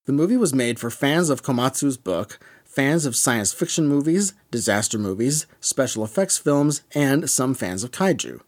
The 0.04 0.12
movie 0.12 0.36
was 0.36 0.52
made 0.52 0.78
for 0.78 0.90
fans 0.90 1.30
of 1.30 1.42
Komatsu's 1.42 1.96
book, 1.96 2.38
fans 2.62 3.06
of 3.06 3.16
science 3.16 3.54
fiction 3.54 3.88
movies, 3.88 4.34
disaster 4.50 4.98
movies, 4.98 5.46
special 5.60 6.04
effects 6.04 6.36
films, 6.36 6.82
and 6.94 7.30
some 7.30 7.54
fans 7.54 7.84
of 7.84 7.90
kaiju. 7.90 8.42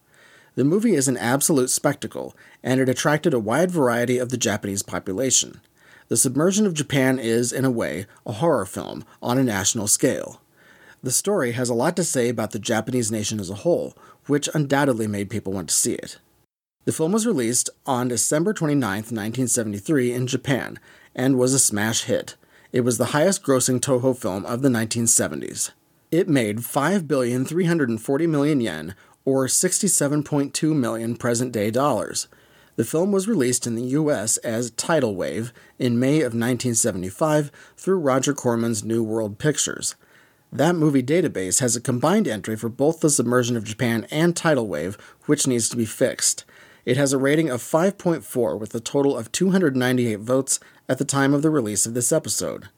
The 0.54 0.64
movie 0.64 0.94
is 0.94 1.08
an 1.08 1.16
absolute 1.16 1.70
spectacle, 1.70 2.36
and 2.62 2.82
it 2.82 2.90
attracted 2.90 3.32
a 3.32 3.38
wide 3.38 3.70
variety 3.70 4.18
of 4.18 4.28
the 4.28 4.36
Japanese 4.36 4.82
population. 4.82 5.62
The 6.08 6.18
Submersion 6.18 6.66
of 6.66 6.74
Japan 6.74 7.18
is, 7.18 7.54
in 7.54 7.64
a 7.64 7.70
way, 7.70 8.04
a 8.26 8.32
horror 8.32 8.66
film 8.66 9.06
on 9.22 9.38
a 9.38 9.42
national 9.42 9.86
scale. 9.88 10.42
The 11.04 11.10
story 11.10 11.52
has 11.52 11.68
a 11.68 11.74
lot 11.74 11.96
to 11.96 12.02
say 12.02 12.30
about 12.30 12.52
the 12.52 12.58
Japanese 12.58 13.12
nation 13.12 13.38
as 13.38 13.50
a 13.50 13.56
whole, 13.56 13.94
which 14.26 14.48
undoubtedly 14.54 15.06
made 15.06 15.28
people 15.28 15.52
want 15.52 15.68
to 15.68 15.74
see 15.74 15.92
it. 15.92 16.16
The 16.86 16.92
film 16.92 17.12
was 17.12 17.26
released 17.26 17.68
on 17.84 18.08
December 18.08 18.54
29, 18.54 18.80
1973, 18.80 20.14
in 20.14 20.26
Japan, 20.26 20.78
and 21.14 21.36
was 21.36 21.52
a 21.52 21.58
smash 21.58 22.04
hit, 22.04 22.36
it 22.72 22.80
was 22.80 22.96
the 22.96 23.12
highest 23.12 23.42
grossing 23.42 23.80
Toho 23.80 24.16
film 24.16 24.46
of 24.46 24.62
the 24.62 24.70
1970s. 24.70 25.72
It 26.10 26.26
made 26.26 26.64
5,340 26.64 28.26
million 28.26 28.62
yen, 28.62 28.94
or 29.26 29.46
67.2 29.46 30.74
million 30.74 31.16
present 31.16 31.52
day 31.52 31.70
dollars. 31.70 32.28
The 32.76 32.84
film 32.84 33.12
was 33.12 33.28
released 33.28 33.66
in 33.66 33.74
the 33.74 33.90
US 33.98 34.38
as 34.38 34.70
Tidal 34.70 35.14
Wave 35.14 35.52
in 35.78 36.00
May 36.00 36.20
of 36.20 36.32
1975 36.32 37.52
through 37.76 37.98
Roger 37.98 38.32
Corman's 38.32 38.82
New 38.82 39.04
World 39.04 39.38
Pictures. 39.38 39.96
That 40.54 40.76
movie 40.76 41.02
database 41.02 41.58
has 41.58 41.74
a 41.74 41.80
combined 41.80 42.28
entry 42.28 42.54
for 42.54 42.68
both 42.68 43.00
the 43.00 43.10
submersion 43.10 43.56
of 43.56 43.64
Japan 43.64 44.06
and 44.12 44.36
Tidal 44.36 44.68
Wave, 44.68 44.96
which 45.26 45.48
needs 45.48 45.68
to 45.68 45.76
be 45.76 45.84
fixed. 45.84 46.44
It 46.84 46.96
has 46.96 47.12
a 47.12 47.18
rating 47.18 47.50
of 47.50 47.60
5.4 47.60 48.60
with 48.60 48.72
a 48.72 48.78
total 48.78 49.18
of 49.18 49.32
298 49.32 50.20
votes 50.20 50.60
at 50.88 50.98
the 50.98 51.04
time 51.04 51.34
of 51.34 51.42
the 51.42 51.50
release 51.50 51.86
of 51.86 51.94
this 51.94 52.12
episode. 52.12 52.68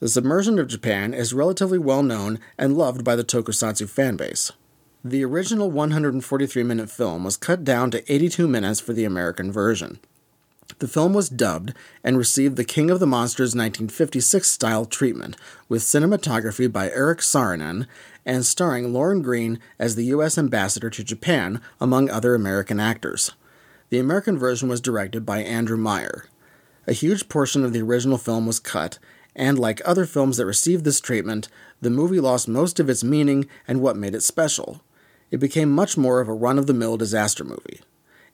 The 0.00 0.08
submersion 0.08 0.58
of 0.58 0.68
Japan 0.68 1.14
is 1.14 1.32
relatively 1.32 1.78
well 1.78 2.02
known 2.02 2.40
and 2.58 2.76
loved 2.76 3.04
by 3.04 3.16
the 3.16 3.24
tokusatsu 3.24 3.86
fanbase. 3.86 4.52
The 5.02 5.24
original 5.24 5.70
143 5.70 6.62
minute 6.62 6.90
film 6.90 7.24
was 7.24 7.38
cut 7.38 7.64
down 7.64 7.90
to 7.92 8.12
82 8.12 8.46
minutes 8.46 8.80
for 8.80 8.92
the 8.92 9.06
American 9.06 9.50
version. 9.50 9.98
The 10.78 10.88
film 10.88 11.12
was 11.12 11.28
dubbed 11.28 11.74
and 12.02 12.18
received 12.18 12.56
the 12.56 12.64
King 12.64 12.90
of 12.90 12.98
the 12.98 13.06
Monsters 13.06 13.54
1956 13.54 14.48
style 14.48 14.84
treatment, 14.84 15.36
with 15.68 15.82
cinematography 15.82 16.70
by 16.72 16.90
Eric 16.90 17.18
Saarinen 17.18 17.86
and 18.26 18.46
starring 18.46 18.92
Lorne 18.92 19.22
Greene 19.22 19.58
as 19.78 19.94
the 19.94 20.06
U.S. 20.06 20.38
ambassador 20.38 20.90
to 20.90 21.04
Japan, 21.04 21.60
among 21.80 22.08
other 22.08 22.34
American 22.34 22.80
actors. 22.80 23.32
The 23.90 23.98
American 23.98 24.38
version 24.38 24.68
was 24.68 24.80
directed 24.80 25.26
by 25.26 25.40
Andrew 25.42 25.76
Meyer. 25.76 26.26
A 26.86 26.92
huge 26.92 27.28
portion 27.28 27.64
of 27.64 27.72
the 27.72 27.82
original 27.82 28.18
film 28.18 28.46
was 28.46 28.58
cut, 28.58 28.98
and 29.36 29.58
like 29.58 29.80
other 29.84 30.06
films 30.06 30.38
that 30.38 30.46
received 30.46 30.84
this 30.84 31.00
treatment, 31.00 31.48
the 31.80 31.90
movie 31.90 32.20
lost 32.20 32.48
most 32.48 32.80
of 32.80 32.88
its 32.88 33.04
meaning 33.04 33.46
and 33.68 33.80
what 33.80 33.96
made 33.96 34.14
it 34.14 34.22
special. 34.22 34.82
It 35.30 35.38
became 35.38 35.70
much 35.70 35.96
more 35.96 36.20
of 36.20 36.28
a 36.28 36.34
run 36.34 36.58
of 36.58 36.66
the 36.66 36.74
mill 36.74 36.96
disaster 36.96 37.44
movie. 37.44 37.80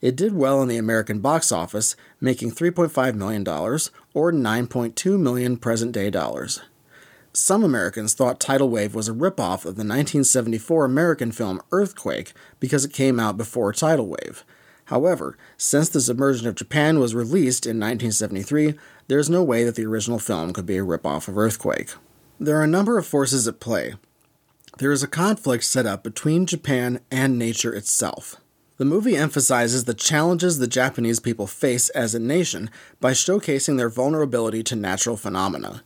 It 0.01 0.17
did 0.17 0.35
well 0.35 0.63
in 0.63 0.69
the 0.69 0.77
American 0.77 1.21
box 1.21 1.53
office, 1.53 1.97
making 2.21 2.53
$3.5 2.53 3.15
million, 3.15 3.47
or 3.47 4.33
9.2 4.33 5.19
million 5.21 5.57
present 5.57 5.93
day 5.93 6.11
dollars. 6.11 6.61
Some 7.33 7.63
Americans 7.63 8.15
thought 8.15 8.41
Tidal 8.41 8.71
Wave 8.71 8.95
was 8.95 9.09
a 9.09 9.13
ripoff 9.13 9.65
of 9.65 9.77
the 9.77 9.87
1974 9.87 10.85
American 10.85 11.31
film 11.31 11.61
Earthquake 11.71 12.33
because 12.59 12.85
it 12.85 12.93
came 12.93 13.21
out 13.21 13.37
before 13.37 13.73
Tidal 13.73 14.09
Wave, 14.09 14.45
However, 14.91 15.39
since 15.57 15.89
The 15.89 16.01
Submersion 16.01 16.49
of 16.49 16.57
Japan 16.57 16.99
was 16.99 17.15
released 17.15 17.65
in 17.65 17.79
1973, 17.79 18.75
there 19.07 19.21
is 19.21 19.31
no 19.31 19.41
way 19.41 19.63
that 19.63 19.77
the 19.77 19.87
original 19.87 20.19
film 20.19 20.53
could 20.53 20.67
be 20.67 20.79
a 20.79 20.85
ripoff 20.85 21.29
of 21.29 21.39
Earthquake. 21.39 21.95
There 22.41 22.57
are 22.59 22.65
a 22.65 22.67
number 22.67 22.99
of 22.99 23.07
forces 23.07 23.47
at 23.47 23.61
play. 23.61 23.95
There 24.79 24.91
is 24.91 25.05
a 25.05 25.07
conflict 25.07 25.63
set 25.63 25.87
up 25.87 26.03
between 26.03 26.45
Japan 26.45 26.99
and 27.09 27.39
nature 27.39 27.73
itself. 27.73 28.39
The 28.81 28.87
movie 28.87 29.15
emphasizes 29.15 29.85
the 29.85 29.93
challenges 29.93 30.57
the 30.57 30.67
Japanese 30.67 31.21
people 31.21 31.47
face 31.47 31.91
as 31.91 32.15
a 32.15 32.19
nation 32.19 32.71
by 32.99 33.13
showcasing 33.13 33.77
their 33.77 33.91
vulnerability 33.91 34.63
to 34.63 34.75
natural 34.75 35.19
phenomena. 35.19 35.83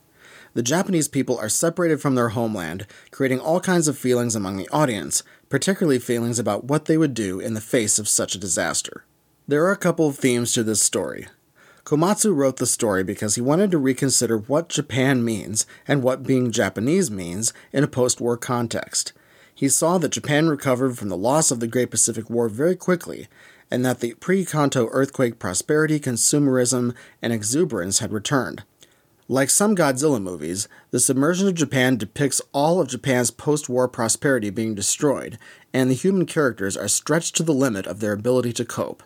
The 0.53 0.63
Japanese 0.63 1.09
people 1.09 1.37
are 1.37 1.49
separated 1.49 1.99
from 1.99 2.15
their 2.15 2.29
homeland, 2.29 2.87
creating 3.11 3.41
all 3.41 3.59
kinds 3.59 3.89
of 3.89 3.97
feelings 3.97 4.33
among 4.33 4.55
the 4.55 4.69
audience, 4.69 5.23
particularly 5.49 5.99
feelings 5.99 6.39
about 6.39 6.63
what 6.63 6.85
they 6.85 6.97
would 6.97 7.13
do 7.13 7.41
in 7.41 7.53
the 7.53 7.59
face 7.59 7.99
of 7.99 8.07
such 8.07 8.33
a 8.33 8.39
disaster. 8.39 9.03
There 9.45 9.65
are 9.65 9.73
a 9.73 9.77
couple 9.77 10.07
of 10.07 10.15
themes 10.15 10.53
to 10.53 10.63
this 10.63 10.81
story. 10.81 11.27
Komatsu 11.83 12.33
wrote 12.33 12.55
the 12.55 12.65
story 12.65 13.03
because 13.03 13.35
he 13.35 13.41
wanted 13.41 13.71
to 13.71 13.77
reconsider 13.77 14.37
what 14.37 14.69
Japan 14.69 15.21
means 15.21 15.65
and 15.85 16.01
what 16.01 16.23
being 16.23 16.49
Japanese 16.49 17.11
means 17.11 17.51
in 17.73 17.83
a 17.83 17.89
post 17.89 18.21
war 18.21 18.37
context. 18.37 19.11
He 19.55 19.69
saw 19.69 19.97
that 19.97 20.11
Japan 20.11 20.49
recovered 20.49 20.97
from 20.97 21.07
the 21.07 21.17
loss 21.17 21.49
of 21.49 21.61
the 21.61 21.67
Great 21.67 21.89
Pacific 21.89 22.29
War 22.29 22.49
very 22.49 22.75
quickly, 22.75 23.29
and 23.71 23.85
that 23.85 24.01
the 24.01 24.13
pre 24.15 24.43
Kanto 24.43 24.89
earthquake 24.91 25.39
prosperity, 25.39 25.97
consumerism, 25.97 26.93
and 27.21 27.31
exuberance 27.31 27.99
had 27.99 28.11
returned. 28.11 28.63
Like 29.27 29.49
some 29.49 29.75
Godzilla 29.75 30.21
movies, 30.21 30.67
The 30.91 30.99
Submersion 30.99 31.47
of 31.47 31.55
Japan 31.55 31.97
depicts 31.97 32.41
all 32.51 32.79
of 32.79 32.89
Japan's 32.89 33.31
post 33.31 33.69
war 33.69 33.87
prosperity 33.87 34.49
being 34.49 34.75
destroyed, 34.75 35.39
and 35.73 35.89
the 35.89 35.95
human 35.95 36.25
characters 36.25 36.77
are 36.77 36.89
stretched 36.89 37.35
to 37.37 37.43
the 37.43 37.53
limit 37.53 37.87
of 37.87 38.01
their 38.01 38.11
ability 38.11 38.53
to 38.53 38.65
cope. 38.65 39.01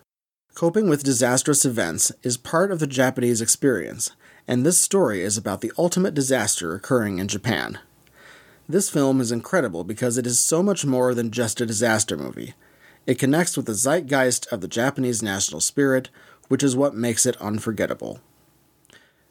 Coping 0.54 0.90
with 0.90 1.04
disastrous 1.04 1.64
events 1.64 2.12
is 2.22 2.36
part 2.36 2.72
of 2.72 2.80
the 2.80 2.86
Japanese 2.88 3.40
experience, 3.40 4.10
and 4.48 4.66
this 4.66 4.78
story 4.78 5.22
is 5.22 5.38
about 5.38 5.60
the 5.60 5.72
ultimate 5.78 6.12
disaster 6.12 6.74
occurring 6.74 7.18
in 7.18 7.28
Japan. 7.28 7.78
This 8.70 8.88
film 8.88 9.20
is 9.20 9.32
incredible 9.32 9.82
because 9.82 10.16
it 10.16 10.28
is 10.28 10.38
so 10.38 10.62
much 10.62 10.86
more 10.86 11.12
than 11.12 11.32
just 11.32 11.60
a 11.60 11.66
disaster 11.66 12.16
movie. 12.16 12.54
It 13.04 13.18
connects 13.18 13.56
with 13.56 13.66
the 13.66 13.74
zeitgeist 13.74 14.46
of 14.52 14.60
the 14.60 14.68
Japanese 14.68 15.24
national 15.24 15.60
spirit, 15.60 16.08
which 16.46 16.62
is 16.62 16.76
what 16.76 16.94
makes 16.94 17.26
it 17.26 17.36
unforgettable. 17.38 18.20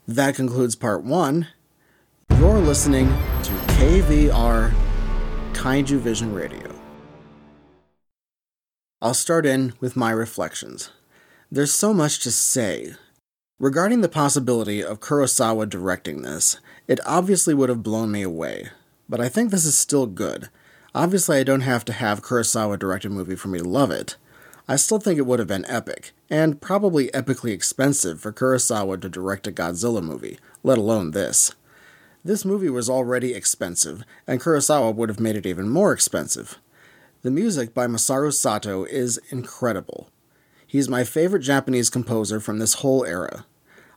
That 0.06 0.36
concludes 0.36 0.76
part 0.76 1.06
one. 1.06 1.48
You're 2.38 2.60
listening 2.60 3.08
to 3.44 3.52
KVR 3.78 4.74
Kaiju 5.54 6.00
Vision 6.00 6.34
Radio. 6.34 6.76
I'll 9.02 9.14
start 9.14 9.46
in 9.46 9.72
with 9.80 9.96
my 9.96 10.12
reflections. 10.12 10.92
There's 11.50 11.74
so 11.74 11.94
much 11.94 12.20
to 12.24 12.32
say. 12.32 12.96
Regarding 13.58 14.02
the 14.02 14.10
possibility 14.10 14.84
of 14.84 15.00
Kurosawa 15.00 15.70
directing 15.70 16.24
this, 16.24 16.58
it 16.90 17.00
obviously 17.06 17.54
would 17.54 17.70
have 17.70 17.84
blown 17.84 18.12
me 18.12 18.22
away. 18.22 18.72
But 19.10 19.20
I 19.20 19.28
think 19.28 19.50
this 19.50 19.66
is 19.66 19.78
still 19.78 20.06
good. 20.06 20.50
Obviously, 20.94 21.38
I 21.38 21.44
don't 21.44 21.62
have 21.62 21.84
to 21.86 21.94
have 21.94 22.22
Kurosawa 22.22 22.78
direct 22.78 23.06
a 23.06 23.10
movie 23.10 23.36
for 23.36 23.48
me 23.48 23.60
to 23.60 23.68
love 23.68 23.92
it. 23.92 24.16
I 24.68 24.76
still 24.76 25.00
think 25.00 25.18
it 25.18 25.26
would 25.26 25.40
have 25.40 25.48
been 25.48 25.66
epic, 25.68 26.12
and 26.30 26.62
probably 26.62 27.08
epically 27.08 27.52
expensive 27.52 28.22
for 28.22 28.32
Kurosawa 28.32 29.02
to 29.02 29.10
direct 29.10 29.48
a 29.48 29.52
Godzilla 29.52 30.04
movie, 30.04 30.38
let 30.64 30.78
alone 30.78 31.12
this. 31.12 31.54
This 32.24 32.46
movie 32.46 32.70
was 32.70 32.90
already 32.90 33.34
expensive, 33.34 34.04
and 34.28 34.40
Kurosawa 34.40 34.94
would 34.94 35.10
have 35.10 35.20
made 35.20 35.36
it 35.36 35.48
even 35.48 35.70
more 35.70 35.92
expensive. 35.92 36.60
The 37.24 37.32
music 37.32 37.74
by 37.74 37.88
Masaru 37.88 38.32
Sato 38.32 38.84
is 38.84 39.20
incredible. 39.30 40.10
He's 40.68 40.88
my 40.88 41.04
favorite 41.04 41.42
Japanese 41.42 41.90
composer 41.90 42.40
from 42.40 42.60
this 42.60 42.76
whole 42.76 43.04
era. 43.06 43.46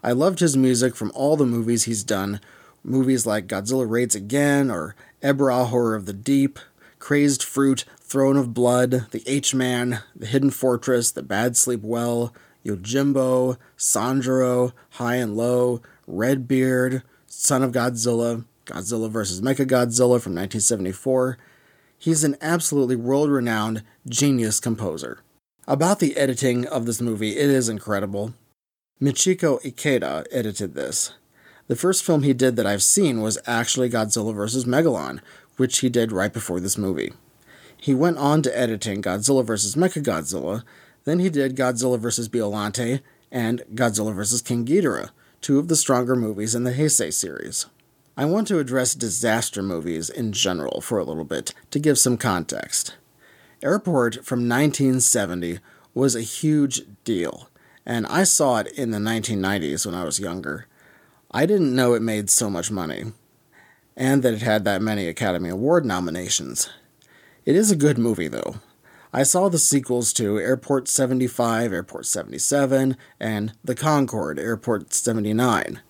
I 0.03 0.13
loved 0.13 0.41
his 0.41 0.57
music 0.57 0.97
from 0.97 1.13
all 1.15 1.37
the 1.37 1.45
movies 1.45 1.85
he's 1.85 2.03
done, 2.03 2.41
movies 2.85 3.27
like 3.27 3.47
Godzilla 3.47 3.89
Raids 3.89 4.15
Again 4.15 4.71
or 4.71 4.95
Ebirah 5.23 5.69
Horror 5.69 5.95
of 5.95 6.07
the 6.07 6.13
Deep, 6.13 6.59
Crazed 6.99 7.43
Fruit, 7.43 7.85
Throne 8.01 8.37
of 8.37 8.55
Blood, 8.55 9.07
The 9.11 9.23
H 9.27 9.55
Man, 9.55 10.03
The 10.15 10.27
Hidden 10.27 10.51
Fortress, 10.51 11.11
The 11.11 11.23
Bad 11.23 11.57
Sleep 11.57 11.83
Well, 11.83 12.35
Yojimbo, 12.65 13.57
Sanjuro, 13.77 14.73
High 14.91 15.17
and 15.17 15.37
Low, 15.37 15.81
Redbeard, 16.07 17.03
Son 17.27 17.63
of 17.63 17.73
Godzilla, 17.73 18.45
Godzilla 18.67 19.11
vs. 19.11 19.41
Mechagodzilla 19.41 20.21
from 20.21 20.35
1974. 20.35 21.39
He's 21.99 22.25
an 22.25 22.37
absolutely 22.41 22.97
world 22.97 23.31
renowned 23.31 23.83
genius 24.09 24.61
composer. 24.61 25.21
About 25.67 26.01
the 26.01 26.17
editing 26.17 26.67
of 26.67 26.87
this 26.87 27.01
movie, 27.01 27.37
it 27.37 27.49
is 27.49 27.69
incredible. 27.69 28.35
Michiko 29.01 29.63
Ikeda 29.63 30.27
edited 30.31 30.75
this. 30.75 31.13
The 31.69 31.77
first 31.77 32.05
film 32.05 32.23
he 32.23 32.33
did 32.33 32.57
that 32.57 32.67
I've 32.67 32.83
seen 32.83 33.21
was 33.21 33.39
actually 33.47 33.89
Godzilla 33.89 34.35
vs. 34.35 34.65
Megalon, 34.65 35.21
which 35.57 35.79
he 35.79 35.89
did 35.89 36.13
right 36.13 36.33
before 36.33 36.61
this 36.61 36.77
movie. 36.77 37.13
He 37.77 37.95
went 37.95 38.19
on 38.19 38.43
to 38.43 38.59
editing 38.59 39.03
Godzilla 39.03 39.45
vs. 39.45 39.75
Mechagodzilla, 39.75 40.65
then 41.05 41.19
he 41.19 41.31
did 41.31 41.57
Godzilla 41.57 41.99
vs. 41.99 42.29
Biollante 42.29 43.01
and 43.31 43.63
Godzilla 43.75 44.15
vs. 44.15 44.43
King 44.43 44.65
Ghidorah, 44.65 45.11
two 45.41 45.59
of 45.59 45.69
the 45.69 45.77
stronger 45.77 46.15
movies 46.15 46.55
in 46.55 46.65
the 46.65 46.73
Heisei 46.73 47.13
series. 47.13 47.67
I 48.17 48.27
want 48.27 48.47
to 48.49 48.59
address 48.59 48.95
disaster 48.95 49.63
movies 49.63 50.11
in 50.11 50.33
general 50.33 50.81
for 50.81 50.99
a 50.99 51.05
little 51.05 51.25
bit 51.25 51.55
to 51.71 51.79
give 51.79 51.99
some 51.99 52.19
context. 52.19 52.95
Airport 53.63 54.17
from 54.25 54.49
1970 54.49 55.61
was 55.95 56.15
a 56.15 56.21
huge 56.21 56.83
deal, 57.05 57.49
and 57.87 58.07
I 58.07 58.25
saw 58.25 58.59
it 58.59 58.67
in 58.79 58.91
the 58.91 58.99
1990s 58.99 59.87
when 59.87 59.95
I 59.95 60.05
was 60.05 60.21
younger. 60.21 60.67
I 61.35 61.47
didn't 61.47 61.75
know 61.75 61.95
it 61.95 62.03
made 62.03 62.29
so 62.29 62.51
much 62.51 62.71
money, 62.71 63.05
and 63.97 64.23
that 64.23 64.35
it 64.35 64.43
had 64.43 64.65
that 64.65 64.83
many 64.83 65.09
Academy 65.09 65.49
Award 65.49 65.87
nominations. 65.87 66.69
It 67.47 67.57
is 67.57 67.71
a 67.71 67.77
good 67.77 67.97
movie, 67.97 68.29
though. 68.29 68.57
I 69.15 69.23
saw 69.23 69.49
the 69.49 69.59
sequels 69.59 70.13
to 70.15 70.39
Airport 70.39 70.89
75, 70.89 71.73
Airport 71.73 72.05
77, 72.05 72.99
and 73.19 73.55
The 73.65 73.75
Concorde, 73.75 74.39
Airport 74.39 74.93
79. 74.93 75.81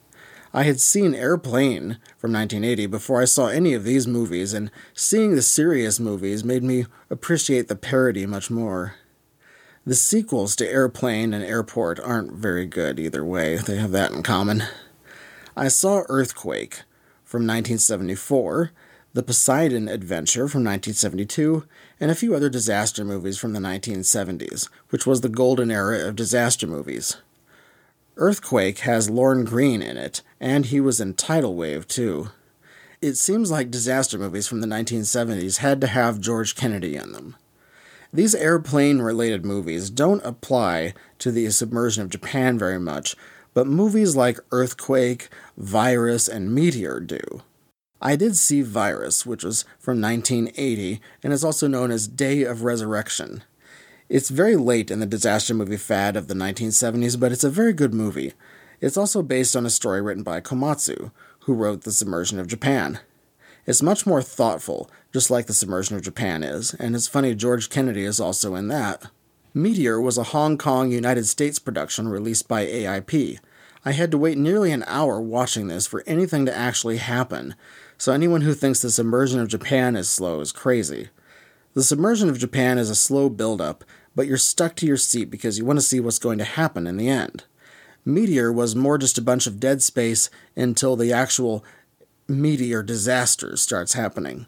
I 0.55 0.63
had 0.63 0.81
seen 0.81 1.13
Airplane 1.13 1.99
from 2.19 2.33
1980 2.33 2.87
before 2.87 3.21
I 3.21 3.25
saw 3.25 3.49
any 3.49 3.75
of 3.75 3.83
these 3.83 4.07
movies, 4.07 4.53
and 4.53 4.71
seeing 4.95 5.35
the 5.35 5.43
serious 5.43 5.99
movies 5.99 6.45
made 6.45 6.63
me 6.63 6.87
appreciate 7.11 7.67
the 7.67 7.75
parody 7.75 8.27
much 8.27 8.49
more. 8.49 8.95
The 9.85 9.97
sequels 9.97 10.55
to 10.57 10.69
Airplane 10.69 11.35
and 11.35 11.43
Airport 11.43 11.99
aren't 11.99 12.33
very 12.33 12.67
good 12.67 13.01
either 13.01 13.25
way, 13.25 13.57
they 13.57 13.79
have 13.79 13.91
that 13.91 14.13
in 14.13 14.23
common. 14.23 14.63
I 15.57 15.69
saw 15.69 16.05
Earthquake 16.09 16.83
from 17.25 17.43
1974, 17.43 18.71
The 19.13 19.23
Poseidon 19.23 19.87
Adventure 19.87 20.49
from 20.49 20.65
1972, 20.65 21.67
and 22.01 22.11
a 22.11 22.15
few 22.15 22.35
other 22.35 22.49
disaster 22.49 23.05
movies 23.05 23.37
from 23.37 23.53
the 23.53 23.61
1970s, 23.61 24.71
which 24.89 25.07
was 25.07 25.21
the 25.21 25.29
golden 25.29 25.71
era 25.71 26.09
of 26.09 26.17
disaster 26.17 26.67
movies. 26.67 27.19
Earthquake 28.17 28.79
has 28.81 29.11
Lorne 29.11 29.45
Greene 29.45 29.83
in 29.83 29.99
it, 29.99 30.23
and 30.41 30.67
he 30.67 30.81
was 30.81 31.03
in 31.03 31.13
Tidal 31.13 31.55
Wave 31.55 31.87
too. 31.87 32.31
It 33.03 33.17
seems 33.17 33.51
like 33.51 33.71
disaster 33.71 34.19
movies 34.19 34.49
from 34.49 34.63
the 34.63 34.67
1970s 34.67 35.59
had 35.59 35.83
to 35.83 35.87
have 35.87 36.19
George 36.19 36.55
Kennedy 36.55 36.97
in 36.97 37.13
them. 37.13 37.37
These 38.11 38.35
airplane 38.35 39.01
related 39.01 39.45
movies 39.45 39.91
don't 39.91 40.25
apply 40.25 40.95
to 41.19 41.31
the 41.31 41.51
submersion 41.51 42.03
of 42.03 42.11
Japan 42.11 42.59
very 42.59 42.79
much, 42.79 43.17
but 43.55 43.67
movies 43.67 44.17
like 44.17 44.39
Earthquake, 44.51 45.29
Virus, 45.57 46.29
and 46.29 46.55
Meteor 46.55 47.01
do. 47.01 47.43
I 48.01 48.17
did 48.17 48.37
see 48.37 48.63
Virus, 48.63 49.25
which 49.25 49.45
was 49.45 49.65
from 49.79 50.01
1980 50.01 51.01
and 51.23 51.33
is 51.33 51.45
also 51.45 51.69
known 51.69 51.91
as 51.91 52.09
Day 52.09 52.43
of 52.43 52.65
Resurrection. 52.65 53.45
It's 54.09 54.29
very 54.29 54.57
late 54.57 54.91
in 54.91 55.01
the 55.01 55.07
disaster 55.07 55.55
movie 55.55 55.77
fad 55.77 56.17
of 56.17 56.27
the 56.27 56.35
1970s, 56.35 57.19
but 57.19 57.33
it's 57.33 57.45
a 57.45 57.51
very 57.51 57.73
good 57.73 57.95
movie. 57.95 58.33
It's 58.81 58.97
also 58.97 59.23
based 59.23 59.55
on 59.55 59.65
a 59.65 59.71
story 59.71 60.03
written 60.03 60.25
by 60.25 60.41
Komatsu, 60.41 61.13
who 61.41 61.55
wrote 61.55 61.83
The 61.83 61.93
Submersion 61.93 62.41
of 62.41 62.49
Japan. 62.49 62.99
It's 63.65 63.81
much 63.81 64.05
more 64.05 64.23
thoughtful, 64.23 64.91
just 65.13 65.31
like 65.31 65.47
The 65.47 65.55
Submersion 65.55 65.95
of 65.95 66.03
Japan 66.03 66.43
is, 66.43 66.75
and 66.75 66.97
it's 66.97 67.07
funny 67.07 67.35
George 67.35 67.71
Kennedy 67.71 68.05
is 68.05 68.19
also 68.19 68.57
in 68.57 68.67
that. 68.69 69.07
Meteor 69.55 70.01
was 70.01 70.17
a 70.17 70.25
Hong 70.25 70.57
Kong, 70.57 70.91
United 70.91 71.27
States 71.27 71.59
production 71.59 72.09
released 72.09 72.49
by 72.49 72.65
AIP. 72.65 73.39
I 73.85 73.93
had 73.93 74.11
to 74.13 74.19
wait 74.19 74.39
nearly 74.39 74.73
an 74.73 74.83
hour 74.87 75.21
watching 75.21 75.69
this 75.69 75.87
for 75.87 76.03
anything 76.07 76.47
to 76.47 76.57
actually 76.57 76.97
happen, 76.97 77.55
so 77.99 78.13
anyone 78.13 78.41
who 78.41 78.55
thinks 78.55 78.81
the 78.81 78.91
submersion 78.91 79.41
of 79.41 79.49
Japan 79.49 79.95
is 79.95 80.09
slow 80.09 80.41
is 80.41 80.53
crazy. 80.53 81.11
The 81.75 81.83
submersion 81.83 82.31
of 82.31 82.39
Japan 82.39 82.79
is 82.79 82.89
a 82.89 82.95
slow 82.95 83.29
build-up, 83.29 83.85
but 84.15 84.27
you're 84.27 84.39
stuck 84.39 84.75
to 84.77 84.87
your 84.87 84.97
seat 84.97 85.31
because 85.31 85.59
you 85.59 85.67
want 85.67 85.79
to 85.79 85.85
see 85.85 86.01
what's 86.01 86.19
going 86.19 86.39
to 86.39 86.45
happen 86.45 86.87
in 86.87 86.97
the 86.97 87.11
end. 87.11 87.45
Meteor 88.07 88.51
was 88.51 88.75
more 88.75 88.97
just 88.97 89.19
a 89.19 89.23
bunch 89.23 89.47
of 89.47 89.61
dead 89.61 89.83
space 89.83 90.31
until 90.57 90.97
the 90.97 91.13
actual 91.13 91.63
meteor 92.27 92.83
disaster 92.83 93.57
starts 93.59 93.93
happening. 93.93 94.47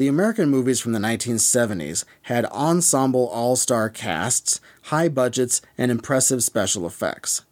The 0.00 0.08
American 0.08 0.48
movies 0.48 0.80
from 0.80 0.92
the 0.92 0.98
1970s 0.98 2.06
had 2.22 2.46
ensemble 2.46 3.28
all 3.28 3.54
star 3.54 3.90
casts, 3.90 4.58
high 4.84 5.10
budgets, 5.10 5.60
and 5.76 5.90
impressive 5.90 6.42
special 6.42 6.86
effects. 6.86 7.42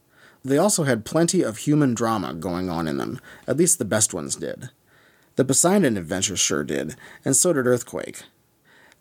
They 0.42 0.56
also 0.56 0.84
had 0.84 1.04
plenty 1.04 1.42
of 1.42 1.58
human 1.58 1.92
drama 1.92 2.32
going 2.32 2.70
on 2.70 2.88
in 2.88 2.96
them, 2.96 3.20
at 3.46 3.58
least 3.58 3.78
the 3.78 3.84
best 3.84 4.14
ones 4.14 4.34
did. 4.34 4.70
The 5.36 5.44
Poseidon 5.44 5.98
Adventure 5.98 6.38
sure 6.38 6.64
did, 6.64 6.96
and 7.22 7.36
so 7.36 7.52
did 7.52 7.66
Earthquake. 7.66 8.22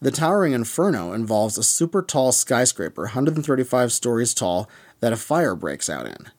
The 0.02 0.12
Towering 0.12 0.52
Inferno 0.52 1.14
involves 1.14 1.58
a 1.58 1.64
super 1.64 2.02
tall 2.02 2.34
skyscraper, 2.34 3.04
135 3.04 3.94
stories 3.94 4.34
tall, 4.34 4.70
that 5.00 5.14
a 5.14 5.16
fire 5.16 5.56
breaks 5.56 5.90
out 5.90 6.06
in. 6.06 6.32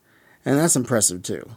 And 0.44 0.58
that's 0.58 0.76
impressive 0.76 1.22
too. 1.22 1.52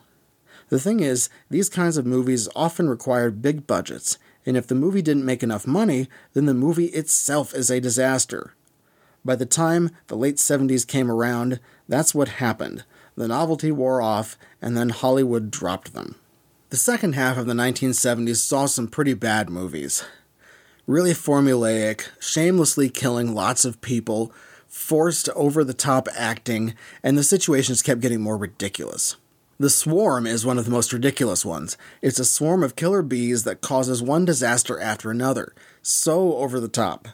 The 0.69 0.79
thing 0.79 1.01
is, 1.01 1.27
these 1.49 1.67
kinds 1.67 1.97
of 1.97 2.05
movies 2.05 2.47
often 2.55 2.87
required 2.87 3.41
big 3.41 3.67
budgets, 3.67 4.17
and 4.45 4.57
if 4.57 4.67
the 4.67 4.75
movie 4.75 5.01
didn't 5.01 5.25
make 5.25 5.43
enough 5.43 5.67
money, 5.67 6.07
then 6.33 6.45
the 6.45 6.53
movie 6.53 6.87
itself 6.87 7.53
is 7.53 7.69
a 7.69 7.79
disaster. 7.79 8.53
By 9.23 9.35
the 9.35 9.45
time 9.45 9.91
the 10.07 10.17
late 10.17 10.37
70s 10.37 10.87
came 10.87 11.11
around, 11.11 11.59
that's 11.87 12.15
what 12.15 12.27
happened. 12.27 12.83
The 13.15 13.27
novelty 13.27 13.71
wore 13.71 14.01
off, 14.01 14.37
and 14.61 14.75
then 14.75 14.89
Hollywood 14.89 15.51
dropped 15.51 15.93
them. 15.93 16.15
The 16.69 16.77
second 16.77 17.13
half 17.13 17.37
of 17.37 17.45
the 17.45 17.53
1970s 17.53 18.37
saw 18.37 18.65
some 18.65 18.87
pretty 18.87 19.13
bad 19.13 19.49
movies. 19.49 20.05
Really 20.87 21.11
formulaic, 21.11 22.07
shamelessly 22.19 22.89
killing 22.89 23.35
lots 23.35 23.65
of 23.65 23.81
people, 23.81 24.33
forced 24.67 25.27
over 25.29 25.63
the 25.63 25.73
top 25.73 26.07
acting, 26.15 26.73
and 27.03 27.17
the 27.17 27.23
situations 27.23 27.81
kept 27.81 28.01
getting 28.01 28.21
more 28.21 28.37
ridiculous. 28.37 29.17
The 29.61 29.69
Swarm 29.69 30.25
is 30.25 30.43
one 30.43 30.57
of 30.57 30.65
the 30.65 30.71
most 30.71 30.91
ridiculous 30.91 31.45
ones. 31.45 31.77
It's 32.01 32.17
a 32.17 32.25
swarm 32.25 32.63
of 32.63 32.75
killer 32.75 33.03
bees 33.03 33.43
that 33.43 33.61
causes 33.61 34.01
one 34.01 34.25
disaster 34.25 34.79
after 34.79 35.11
another. 35.11 35.53
So 35.83 36.37
over 36.37 36.59
the 36.59 36.67
top. 36.67 37.07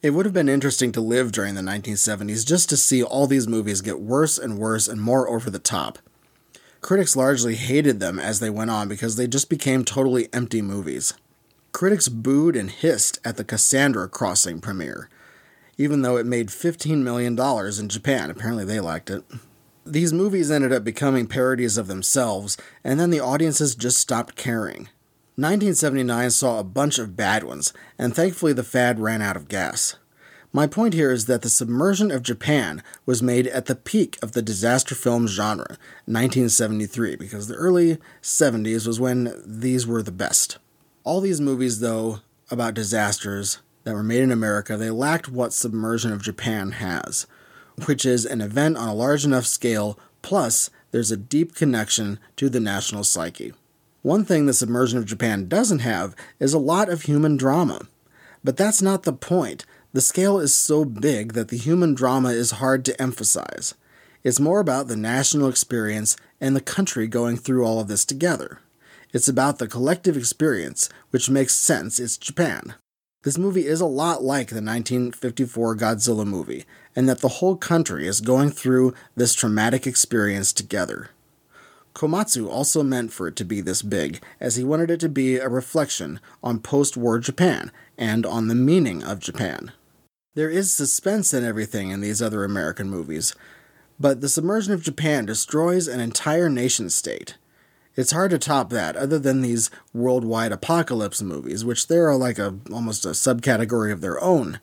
It 0.00 0.14
would 0.14 0.24
have 0.24 0.32
been 0.32 0.48
interesting 0.48 0.92
to 0.92 1.02
live 1.02 1.30
during 1.30 1.56
the 1.56 1.60
1970s 1.60 2.46
just 2.46 2.70
to 2.70 2.78
see 2.78 3.02
all 3.02 3.26
these 3.26 3.46
movies 3.46 3.82
get 3.82 4.00
worse 4.00 4.38
and 4.38 4.56
worse 4.56 4.88
and 4.88 4.98
more 4.98 5.28
over 5.28 5.50
the 5.50 5.58
top. 5.58 5.98
Critics 6.80 7.16
largely 7.16 7.54
hated 7.56 8.00
them 8.00 8.18
as 8.18 8.40
they 8.40 8.48
went 8.48 8.70
on 8.70 8.88
because 8.88 9.16
they 9.16 9.26
just 9.26 9.50
became 9.50 9.84
totally 9.84 10.30
empty 10.32 10.62
movies. 10.62 11.12
Critics 11.72 12.08
booed 12.08 12.56
and 12.56 12.70
hissed 12.70 13.18
at 13.26 13.36
the 13.36 13.44
Cassandra 13.44 14.08
Crossing 14.08 14.62
premiere, 14.62 15.10
even 15.76 16.00
though 16.00 16.16
it 16.16 16.24
made 16.24 16.48
$15 16.48 17.02
million 17.02 17.38
in 17.38 17.88
Japan. 17.90 18.30
Apparently, 18.30 18.64
they 18.64 18.80
liked 18.80 19.10
it. 19.10 19.22
These 19.86 20.12
movies 20.12 20.50
ended 20.50 20.72
up 20.72 20.84
becoming 20.84 21.26
parodies 21.26 21.78
of 21.78 21.86
themselves, 21.86 22.56
and 22.84 23.00
then 23.00 23.10
the 23.10 23.20
audiences 23.20 23.74
just 23.74 23.98
stopped 23.98 24.36
caring. 24.36 24.88
1979 25.36 26.30
saw 26.30 26.58
a 26.58 26.64
bunch 26.64 26.98
of 26.98 27.16
bad 27.16 27.44
ones, 27.44 27.72
and 27.98 28.14
thankfully 28.14 28.52
the 28.52 28.62
fad 28.62 29.00
ran 29.00 29.22
out 29.22 29.36
of 29.36 29.48
gas. 29.48 29.96
My 30.52 30.66
point 30.66 30.94
here 30.94 31.12
is 31.12 31.26
that 31.26 31.42
the 31.42 31.48
submersion 31.48 32.10
of 32.10 32.24
Japan 32.24 32.82
was 33.06 33.22
made 33.22 33.46
at 33.46 33.66
the 33.66 33.76
peak 33.76 34.18
of 34.20 34.32
the 34.32 34.42
disaster 34.42 34.94
film 34.94 35.28
genre, 35.28 35.78
1973, 36.06 37.16
because 37.16 37.46
the 37.46 37.54
early 37.54 37.98
70s 38.20 38.86
was 38.86 38.98
when 38.98 39.32
these 39.46 39.86
were 39.86 40.02
the 40.02 40.10
best. 40.10 40.58
All 41.04 41.20
these 41.20 41.40
movies, 41.40 41.80
though, 41.80 42.18
about 42.50 42.74
disasters 42.74 43.60
that 43.84 43.94
were 43.94 44.02
made 44.02 44.22
in 44.22 44.32
America, 44.32 44.76
they 44.76 44.90
lacked 44.90 45.28
what 45.28 45.52
Submersion 45.52 46.12
of 46.12 46.20
Japan 46.20 46.72
has, 46.72 47.26
which 47.86 48.04
is 48.04 48.24
an 48.24 48.40
event 48.40 48.76
on 48.76 48.88
a 48.88 48.94
large 48.94 49.24
enough 49.24 49.46
scale, 49.46 49.98
plus 50.22 50.70
there's 50.90 51.10
a 51.10 51.16
deep 51.16 51.54
connection 51.54 52.18
to 52.36 52.48
the 52.48 52.60
national 52.60 53.04
psyche. 53.04 53.52
One 54.02 54.24
thing 54.24 54.46
the 54.46 54.54
submersion 54.54 54.98
of 54.98 55.04
Japan 55.04 55.48
doesn't 55.48 55.80
have 55.80 56.16
is 56.38 56.54
a 56.54 56.58
lot 56.58 56.88
of 56.88 57.02
human 57.02 57.36
drama. 57.36 57.86
But 58.42 58.56
that's 58.56 58.80
not 58.80 59.02
the 59.02 59.12
point. 59.12 59.66
The 59.92 60.00
scale 60.00 60.38
is 60.38 60.54
so 60.54 60.84
big 60.84 61.34
that 61.34 61.48
the 61.48 61.58
human 61.58 61.94
drama 61.94 62.30
is 62.30 62.52
hard 62.52 62.84
to 62.86 63.02
emphasize. 63.02 63.74
It's 64.22 64.40
more 64.40 64.60
about 64.60 64.88
the 64.88 64.96
national 64.96 65.48
experience 65.48 66.16
and 66.40 66.54
the 66.54 66.60
country 66.60 67.06
going 67.06 67.36
through 67.36 67.64
all 67.64 67.80
of 67.80 67.88
this 67.88 68.04
together. 68.04 68.60
It's 69.12 69.28
about 69.28 69.58
the 69.58 69.66
collective 69.66 70.16
experience, 70.16 70.88
which 71.10 71.28
makes 71.28 71.54
sense, 71.54 71.98
it's 71.98 72.16
Japan. 72.16 72.74
This 73.22 73.36
movie 73.36 73.66
is 73.66 73.82
a 73.82 73.86
lot 73.86 74.22
like 74.22 74.48
the 74.48 74.62
1954 74.62 75.76
Godzilla 75.76 76.26
movie, 76.26 76.64
and 76.96 77.06
that 77.06 77.20
the 77.20 77.28
whole 77.28 77.54
country 77.54 78.06
is 78.06 78.22
going 78.22 78.50
through 78.50 78.94
this 79.14 79.34
traumatic 79.34 79.86
experience 79.86 80.54
together. 80.54 81.10
Komatsu 81.94 82.48
also 82.48 82.82
meant 82.82 83.12
for 83.12 83.28
it 83.28 83.36
to 83.36 83.44
be 83.44 83.60
this 83.60 83.82
big, 83.82 84.22
as 84.40 84.56
he 84.56 84.64
wanted 84.64 84.90
it 84.90 85.00
to 85.00 85.08
be 85.10 85.36
a 85.36 85.50
reflection 85.50 86.18
on 86.42 86.60
post 86.60 86.96
war 86.96 87.18
Japan 87.18 87.70
and 87.98 88.24
on 88.24 88.48
the 88.48 88.54
meaning 88.54 89.02
of 89.02 89.18
Japan. 89.18 89.72
There 90.34 90.48
is 90.48 90.72
suspense 90.72 91.34
in 91.34 91.44
everything 91.44 91.90
in 91.90 92.00
these 92.00 92.22
other 92.22 92.42
American 92.42 92.88
movies, 92.88 93.34
but 93.98 94.22
the 94.22 94.30
submersion 94.30 94.72
of 94.72 94.82
Japan 94.82 95.26
destroys 95.26 95.88
an 95.88 96.00
entire 96.00 96.48
nation 96.48 96.88
state. 96.88 97.34
It's 98.00 98.12
hard 98.12 98.30
to 98.30 98.38
top 98.38 98.70
that, 98.70 98.96
other 98.96 99.18
than 99.18 99.42
these 99.42 99.70
worldwide 99.92 100.52
apocalypse 100.52 101.20
movies, 101.20 101.66
which 101.66 101.86
they 101.86 101.98
are 101.98 102.16
like 102.16 102.38
a 102.38 102.54
almost 102.72 103.04
a 103.04 103.10
subcategory 103.10 103.92
of 103.92 104.00
their 104.00 104.18
own. 104.24 104.58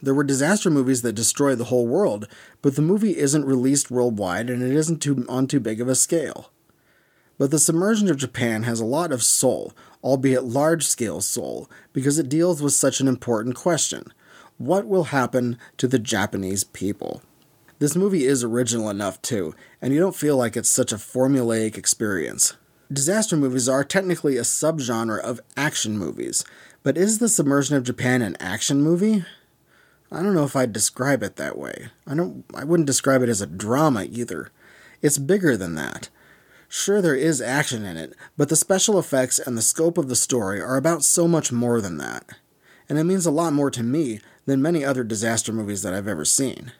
There 0.00 0.14
were 0.14 0.24
disaster 0.24 0.70
movies 0.70 1.02
that 1.02 1.12
destroy 1.12 1.54
the 1.54 1.64
whole 1.64 1.86
world, 1.86 2.26
but 2.62 2.74
the 2.74 2.80
movie 2.80 3.18
isn't 3.18 3.44
released 3.44 3.90
worldwide 3.90 4.48
and 4.48 4.62
it 4.62 4.74
isn't 4.74 5.02
too, 5.02 5.26
on 5.28 5.46
too 5.46 5.60
big 5.60 5.78
of 5.78 5.88
a 5.88 5.94
scale. 5.94 6.52
But 7.36 7.50
the 7.50 7.58
submersion 7.58 8.08
of 8.08 8.16
Japan 8.16 8.62
has 8.62 8.80
a 8.80 8.86
lot 8.86 9.12
of 9.12 9.22
soul, 9.22 9.74
albeit 10.02 10.44
large 10.44 10.86
scale 10.86 11.20
soul, 11.20 11.68
because 11.92 12.18
it 12.18 12.30
deals 12.30 12.62
with 12.62 12.72
such 12.72 12.98
an 12.98 13.08
important 13.08 13.56
question 13.56 14.10
what 14.56 14.86
will 14.86 15.04
happen 15.04 15.58
to 15.76 15.86
the 15.86 15.98
Japanese 15.98 16.64
people? 16.64 17.20
This 17.84 17.96
movie 17.96 18.24
is 18.24 18.42
original 18.42 18.88
enough, 18.88 19.20
too, 19.20 19.54
and 19.82 19.92
you 19.92 20.00
don't 20.00 20.16
feel 20.16 20.38
like 20.38 20.56
it's 20.56 20.70
such 20.70 20.90
a 20.90 20.96
formulaic 20.96 21.76
experience. 21.76 22.54
Disaster 22.90 23.36
movies 23.36 23.68
are 23.68 23.84
technically 23.84 24.38
a 24.38 24.40
subgenre 24.40 25.20
of 25.20 25.42
action 25.54 25.98
movies, 25.98 26.46
but 26.82 26.96
is 26.96 27.18
The 27.18 27.28
Submersion 27.28 27.76
of 27.76 27.84
Japan 27.84 28.22
an 28.22 28.38
action 28.40 28.80
movie? 28.80 29.26
I 30.10 30.22
don't 30.22 30.32
know 30.32 30.44
if 30.44 30.56
I'd 30.56 30.72
describe 30.72 31.22
it 31.22 31.36
that 31.36 31.58
way. 31.58 31.88
I 32.06 32.14
don't 32.14 32.46
I 32.54 32.64
wouldn't 32.64 32.86
describe 32.86 33.20
it 33.20 33.28
as 33.28 33.42
a 33.42 33.46
drama 33.46 34.06
either. 34.10 34.48
It's 35.02 35.18
bigger 35.18 35.54
than 35.54 35.74
that. 35.74 36.08
Sure 36.70 37.02
there 37.02 37.14
is 37.14 37.42
action 37.42 37.84
in 37.84 37.98
it, 37.98 38.14
but 38.38 38.48
the 38.48 38.56
special 38.56 38.98
effects 38.98 39.38
and 39.38 39.58
the 39.58 39.60
scope 39.60 39.98
of 39.98 40.08
the 40.08 40.16
story 40.16 40.58
are 40.58 40.78
about 40.78 41.04
so 41.04 41.28
much 41.28 41.52
more 41.52 41.82
than 41.82 41.98
that. 41.98 42.30
And 42.88 42.98
it 42.98 43.04
means 43.04 43.26
a 43.26 43.30
lot 43.30 43.52
more 43.52 43.70
to 43.72 43.82
me 43.82 44.20
than 44.46 44.62
many 44.62 44.82
other 44.82 45.04
disaster 45.04 45.52
movies 45.52 45.82
that 45.82 45.92
I've 45.92 46.08
ever 46.08 46.24
seen. 46.24 46.72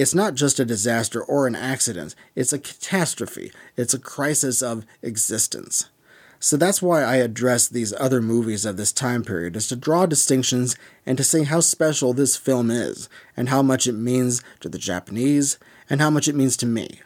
It's 0.00 0.14
not 0.14 0.34
just 0.34 0.58
a 0.58 0.64
disaster 0.64 1.22
or 1.22 1.46
an 1.46 1.54
accident, 1.54 2.14
it's 2.34 2.54
a 2.54 2.58
catastrophe. 2.58 3.52
It's 3.76 3.92
a 3.92 3.98
crisis 3.98 4.62
of 4.62 4.86
existence. 5.02 5.90
So 6.38 6.56
that's 6.56 6.80
why 6.80 7.02
I 7.02 7.16
address 7.16 7.68
these 7.68 7.92
other 8.00 8.22
movies 8.22 8.64
of 8.64 8.78
this 8.78 8.92
time 8.92 9.22
period, 9.22 9.56
is 9.56 9.68
to 9.68 9.76
draw 9.76 10.06
distinctions 10.06 10.74
and 11.04 11.18
to 11.18 11.22
say 11.22 11.44
how 11.44 11.60
special 11.60 12.14
this 12.14 12.34
film 12.34 12.70
is, 12.70 13.10
and 13.36 13.50
how 13.50 13.60
much 13.60 13.86
it 13.86 13.92
means 13.92 14.42
to 14.60 14.70
the 14.70 14.78
Japanese, 14.78 15.58
and 15.90 16.00
how 16.00 16.08
much 16.08 16.28
it 16.28 16.34
means 16.34 16.56
to 16.56 16.66
me. 16.66 17.02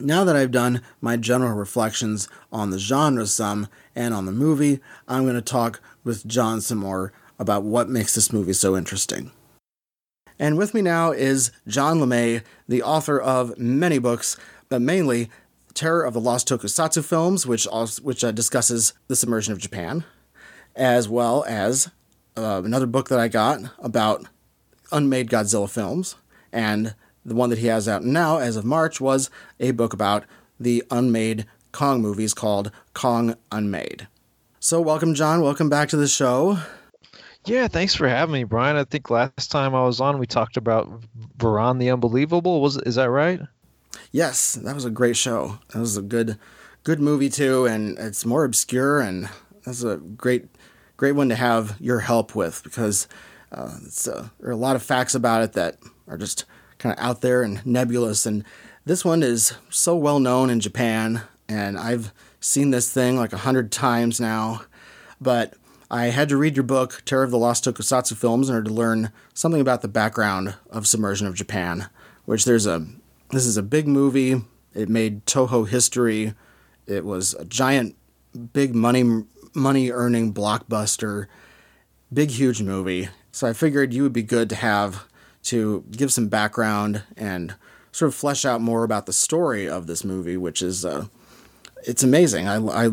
Now 0.00 0.24
that 0.24 0.34
I've 0.34 0.50
done 0.50 0.82
my 1.00 1.16
general 1.16 1.54
reflections 1.54 2.26
on 2.50 2.70
the 2.70 2.80
genre 2.80 3.26
some 3.26 3.68
and 3.94 4.12
on 4.12 4.26
the 4.26 4.32
movie, 4.32 4.80
I'm 5.06 5.22
going 5.22 5.36
to 5.36 5.40
talk 5.40 5.80
with 6.02 6.26
John 6.26 6.62
some 6.62 6.78
more 6.78 7.12
about 7.38 7.62
what 7.62 7.88
makes 7.88 8.16
this 8.16 8.32
movie 8.32 8.54
so 8.54 8.76
interesting. 8.76 9.30
And 10.42 10.58
with 10.58 10.74
me 10.74 10.82
now 10.82 11.12
is 11.12 11.52
John 11.68 12.00
LeMay, 12.00 12.42
the 12.66 12.82
author 12.82 13.16
of 13.16 13.56
many 13.60 14.00
books, 14.00 14.36
but 14.68 14.82
mainly 14.82 15.30
Terror 15.72 16.02
of 16.02 16.14
the 16.14 16.20
Lost 16.20 16.48
Tokusatsu 16.48 17.04
films, 17.04 17.46
which 17.46 17.64
also, 17.64 18.02
which 18.02 18.24
uh, 18.24 18.32
discusses 18.32 18.92
the 19.06 19.14
submersion 19.14 19.52
of 19.52 19.60
Japan, 19.60 20.02
as 20.74 21.08
well 21.08 21.44
as 21.46 21.92
uh, 22.36 22.60
another 22.64 22.86
book 22.86 23.08
that 23.08 23.20
I 23.20 23.28
got 23.28 23.60
about 23.78 24.26
unmade 24.90 25.30
Godzilla 25.30 25.70
films, 25.70 26.16
and 26.52 26.96
the 27.24 27.36
one 27.36 27.50
that 27.50 27.60
he 27.60 27.68
has 27.68 27.86
out 27.86 28.02
now, 28.02 28.38
as 28.38 28.56
of 28.56 28.64
March, 28.64 29.00
was 29.00 29.30
a 29.60 29.70
book 29.70 29.92
about 29.92 30.24
the 30.58 30.82
unmade 30.90 31.46
Kong 31.70 32.02
movies 32.02 32.34
called 32.34 32.72
Kong 32.94 33.36
Unmade. 33.52 34.08
So, 34.58 34.80
welcome, 34.80 35.14
John. 35.14 35.40
Welcome 35.40 35.68
back 35.68 35.88
to 35.90 35.96
the 35.96 36.08
show. 36.08 36.58
Yeah, 37.44 37.66
thanks 37.66 37.94
for 37.94 38.08
having 38.08 38.32
me, 38.32 38.44
Brian. 38.44 38.76
I 38.76 38.84
think 38.84 39.10
last 39.10 39.50
time 39.50 39.74
I 39.74 39.82
was 39.84 40.00
on, 40.00 40.18
we 40.18 40.26
talked 40.26 40.56
about 40.56 40.88
Varan 41.38 41.80
the 41.80 41.90
Unbelievable. 41.90 42.60
Was 42.60 42.76
is 42.78 42.94
that 42.94 43.10
right? 43.10 43.40
Yes, 44.12 44.54
that 44.54 44.74
was 44.74 44.84
a 44.84 44.90
great 44.90 45.16
show. 45.16 45.58
That 45.72 45.80
was 45.80 45.96
a 45.96 46.02
good, 46.02 46.38
good 46.84 47.00
movie 47.00 47.28
too, 47.28 47.66
and 47.66 47.98
it's 47.98 48.24
more 48.24 48.44
obscure, 48.44 49.00
and 49.00 49.28
that's 49.64 49.82
a 49.82 49.96
great, 49.96 50.46
great 50.96 51.12
one 51.12 51.28
to 51.30 51.34
have 51.34 51.76
your 51.80 52.00
help 52.00 52.36
with 52.36 52.62
because 52.62 53.08
uh, 53.50 53.76
uh, 54.08 54.28
there 54.38 54.50
are 54.50 54.52
a 54.52 54.56
lot 54.56 54.76
of 54.76 54.82
facts 54.82 55.14
about 55.14 55.42
it 55.42 55.52
that 55.54 55.78
are 56.06 56.18
just 56.18 56.44
kind 56.78 56.96
of 56.96 57.04
out 57.04 57.22
there 57.22 57.42
and 57.42 57.64
nebulous, 57.66 58.24
and 58.24 58.44
this 58.84 59.04
one 59.04 59.22
is 59.22 59.54
so 59.68 59.96
well 59.96 60.20
known 60.20 60.48
in 60.48 60.60
Japan, 60.60 61.22
and 61.48 61.76
I've 61.76 62.12
seen 62.38 62.70
this 62.70 62.92
thing 62.92 63.16
like 63.16 63.32
a 63.32 63.38
hundred 63.38 63.72
times 63.72 64.20
now, 64.20 64.62
but 65.20 65.54
I 65.92 66.06
had 66.06 66.30
to 66.30 66.38
read 66.38 66.56
your 66.56 66.62
book, 66.62 67.02
Terror 67.04 67.22
of 67.22 67.30
the 67.30 67.38
Lost 67.38 67.66
Tokusatsu 67.66 68.16
Films, 68.16 68.48
in 68.48 68.54
order 68.54 68.68
to 68.68 68.74
learn 68.74 69.12
something 69.34 69.60
about 69.60 69.82
the 69.82 69.88
background 69.88 70.54
of 70.70 70.86
submersion 70.86 71.26
of 71.26 71.34
Japan. 71.34 71.90
Which 72.24 72.46
there's 72.46 72.66
a 72.66 72.86
this 73.30 73.44
is 73.44 73.58
a 73.58 73.62
big 73.62 73.86
movie. 73.86 74.40
It 74.72 74.88
made 74.88 75.26
Toho 75.26 75.68
history. 75.68 76.32
It 76.86 77.04
was 77.04 77.34
a 77.34 77.44
giant, 77.44 77.94
big 78.54 78.74
money 78.74 79.24
money 79.54 79.90
earning 79.90 80.32
blockbuster, 80.32 81.26
big 82.10 82.30
huge 82.30 82.62
movie. 82.62 83.10
So 83.30 83.46
I 83.46 83.52
figured 83.52 83.92
you 83.92 84.02
would 84.02 84.14
be 84.14 84.22
good 84.22 84.48
to 84.48 84.56
have 84.56 85.06
to 85.44 85.84
give 85.90 86.10
some 86.10 86.28
background 86.28 87.02
and 87.18 87.54
sort 87.90 88.08
of 88.08 88.14
flesh 88.14 88.46
out 88.46 88.62
more 88.62 88.84
about 88.84 89.04
the 89.04 89.12
story 89.12 89.68
of 89.68 89.86
this 89.86 90.04
movie, 90.04 90.38
which 90.38 90.62
is 90.62 90.86
uh, 90.86 91.08
it's 91.84 92.02
amazing. 92.02 92.48
I, 92.48 92.86
I 92.86 92.90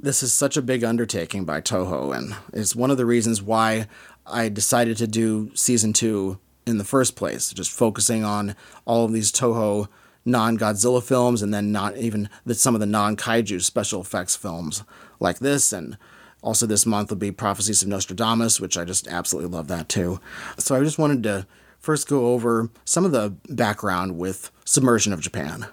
this 0.00 0.22
is 0.22 0.32
such 0.32 0.56
a 0.56 0.62
big 0.62 0.84
undertaking 0.84 1.44
by 1.44 1.60
Toho, 1.60 2.16
and 2.16 2.34
it's 2.52 2.76
one 2.76 2.90
of 2.90 2.96
the 2.96 3.06
reasons 3.06 3.42
why 3.42 3.86
I 4.26 4.48
decided 4.48 4.96
to 4.98 5.06
do 5.06 5.50
season 5.54 5.92
two 5.92 6.38
in 6.66 6.78
the 6.78 6.84
first 6.84 7.16
place, 7.16 7.52
just 7.52 7.70
focusing 7.70 8.24
on 8.24 8.56
all 8.84 9.04
of 9.04 9.12
these 9.12 9.32
Toho 9.32 9.88
non 10.24 10.58
Godzilla 10.58 11.02
films 11.02 11.42
and 11.42 11.54
then 11.54 11.70
not 11.72 11.96
even 11.96 12.28
the, 12.44 12.54
some 12.54 12.74
of 12.74 12.80
the 12.80 12.86
non 12.86 13.16
kaiju 13.16 13.62
special 13.62 14.00
effects 14.00 14.36
films 14.36 14.82
like 15.20 15.38
this. 15.38 15.72
And 15.72 15.96
also, 16.42 16.66
this 16.66 16.84
month 16.84 17.10
will 17.10 17.16
be 17.16 17.30
Prophecies 17.30 17.82
of 17.82 17.88
Nostradamus, 17.88 18.60
which 18.60 18.76
I 18.76 18.84
just 18.84 19.08
absolutely 19.08 19.50
love 19.50 19.68
that 19.68 19.88
too. 19.88 20.20
So, 20.58 20.74
I 20.74 20.82
just 20.82 20.98
wanted 20.98 21.22
to 21.22 21.46
first 21.78 22.08
go 22.08 22.32
over 22.32 22.70
some 22.84 23.04
of 23.04 23.12
the 23.12 23.34
background 23.48 24.18
with 24.18 24.50
Submersion 24.64 25.12
of 25.12 25.20
Japan. 25.20 25.66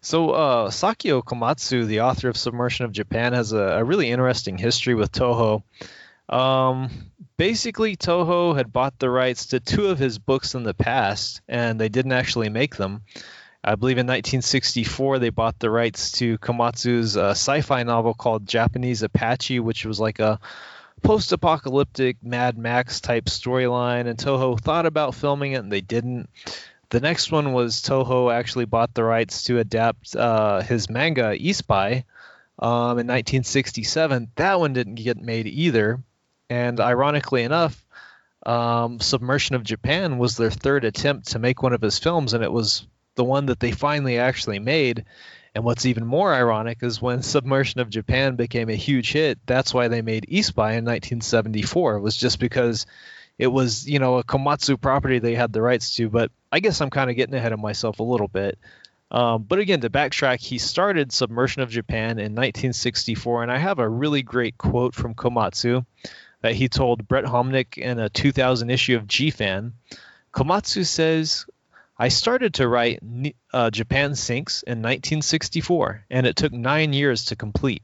So 0.00 0.30
uh, 0.30 0.70
Sakyo 0.70 1.22
Komatsu, 1.22 1.86
the 1.86 2.02
author 2.02 2.28
of 2.28 2.36
Submersion 2.36 2.84
of 2.84 2.92
Japan, 2.92 3.32
has 3.32 3.52
a, 3.52 3.58
a 3.58 3.84
really 3.84 4.10
interesting 4.10 4.58
history 4.58 4.94
with 4.94 5.12
Toho. 5.12 5.62
Um, 6.28 6.90
basically, 7.36 7.96
Toho 7.96 8.56
had 8.56 8.72
bought 8.72 8.98
the 8.98 9.10
rights 9.10 9.46
to 9.46 9.60
two 9.60 9.86
of 9.86 9.98
his 9.98 10.18
books 10.18 10.54
in 10.54 10.62
the 10.62 10.74
past, 10.74 11.40
and 11.48 11.80
they 11.80 11.88
didn't 11.88 12.12
actually 12.12 12.48
make 12.48 12.76
them. 12.76 13.02
I 13.66 13.76
believe 13.76 13.96
in 13.96 14.06
1964 14.06 15.18
they 15.18 15.30
bought 15.30 15.58
the 15.58 15.70
rights 15.70 16.12
to 16.12 16.36
Komatsu's 16.38 17.16
uh, 17.16 17.30
sci-fi 17.30 17.82
novel 17.82 18.12
called 18.12 18.46
Japanese 18.46 19.02
Apache, 19.02 19.60
which 19.60 19.86
was 19.86 19.98
like 19.98 20.18
a 20.18 20.38
post-apocalyptic 21.02 22.18
Mad 22.22 22.58
Max 22.58 23.00
type 23.00 23.24
storyline. 23.24 24.06
And 24.06 24.18
Toho 24.18 24.60
thought 24.60 24.84
about 24.84 25.14
filming 25.14 25.52
it, 25.52 25.60
and 25.60 25.72
they 25.72 25.80
didn't. 25.80 26.28
The 26.90 27.00
next 27.00 27.32
one 27.32 27.52
was 27.52 27.82
Toho 27.82 28.32
actually 28.32 28.66
bought 28.66 28.94
the 28.94 29.04
rights 29.04 29.44
to 29.44 29.58
adapt 29.58 30.14
uh, 30.14 30.60
his 30.62 30.88
manga 30.90 31.34
Espy 31.34 32.04
um, 32.58 32.98
in 32.98 33.06
1967. 33.06 34.30
That 34.36 34.60
one 34.60 34.72
didn't 34.72 34.96
get 34.96 35.20
made 35.20 35.46
either. 35.46 36.00
And 36.50 36.78
ironically 36.80 37.42
enough, 37.42 37.84
um, 38.46 39.00
Submersion 39.00 39.56
of 39.56 39.64
Japan 39.64 40.18
was 40.18 40.36
their 40.36 40.50
third 40.50 40.84
attempt 40.84 41.28
to 41.28 41.38
make 41.38 41.62
one 41.62 41.72
of 41.72 41.80
his 41.80 41.98
films, 41.98 42.34
and 42.34 42.44
it 42.44 42.52
was 42.52 42.86
the 43.14 43.24
one 43.24 43.46
that 43.46 43.60
they 43.60 43.72
finally 43.72 44.18
actually 44.18 44.58
made. 44.58 45.04
And 45.54 45.64
what's 45.64 45.86
even 45.86 46.04
more 46.04 46.34
ironic 46.34 46.78
is 46.82 47.00
when 47.00 47.22
Submersion 47.22 47.80
of 47.80 47.90
Japan 47.90 48.36
became 48.36 48.68
a 48.68 48.74
huge 48.74 49.12
hit, 49.12 49.38
that's 49.46 49.72
why 49.72 49.88
they 49.88 50.02
made 50.02 50.26
Espy 50.30 50.76
in 50.76 50.84
1974. 50.84 51.96
It 51.96 52.00
was 52.00 52.16
just 52.16 52.38
because 52.38 52.86
it 53.38 53.46
was 53.48 53.88
you 53.88 53.98
know 53.98 54.18
a 54.18 54.24
Komatsu 54.24 54.80
property 54.80 55.18
they 55.18 55.34
had 55.34 55.52
the 55.52 55.62
rights 55.62 55.94
to. 55.96 56.08
But 56.08 56.30
I 56.54 56.60
guess 56.60 56.80
I'm 56.80 56.90
kind 56.90 57.10
of 57.10 57.16
getting 57.16 57.34
ahead 57.34 57.52
of 57.52 57.58
myself 57.58 57.98
a 57.98 58.04
little 58.04 58.28
bit. 58.28 58.60
Um, 59.10 59.42
but 59.42 59.58
again, 59.58 59.80
to 59.80 59.90
backtrack, 59.90 60.38
he 60.38 60.58
started 60.58 61.10
Submersion 61.10 61.62
of 61.62 61.68
Japan 61.68 62.20
in 62.20 62.36
1964, 62.36 63.42
and 63.42 63.50
I 63.50 63.58
have 63.58 63.80
a 63.80 63.88
really 63.88 64.22
great 64.22 64.56
quote 64.56 64.94
from 64.94 65.16
Komatsu 65.16 65.84
that 66.42 66.54
he 66.54 66.68
told 66.68 67.08
Brett 67.08 67.24
Homenick 67.24 67.76
in 67.76 67.98
a 67.98 68.08
2000 68.08 68.70
issue 68.70 68.94
of 68.94 69.08
G 69.08 69.32
Fan. 69.32 69.72
Komatsu 70.32 70.86
says, 70.86 71.46
I 71.98 72.06
started 72.06 72.54
to 72.54 72.68
write 72.68 73.00
uh, 73.52 73.70
Japan 73.70 74.14
Sinks 74.14 74.62
in 74.62 74.78
1964, 74.78 76.04
and 76.08 76.24
it 76.24 76.36
took 76.36 76.52
nine 76.52 76.92
years 76.92 77.24
to 77.26 77.36
complete. 77.36 77.82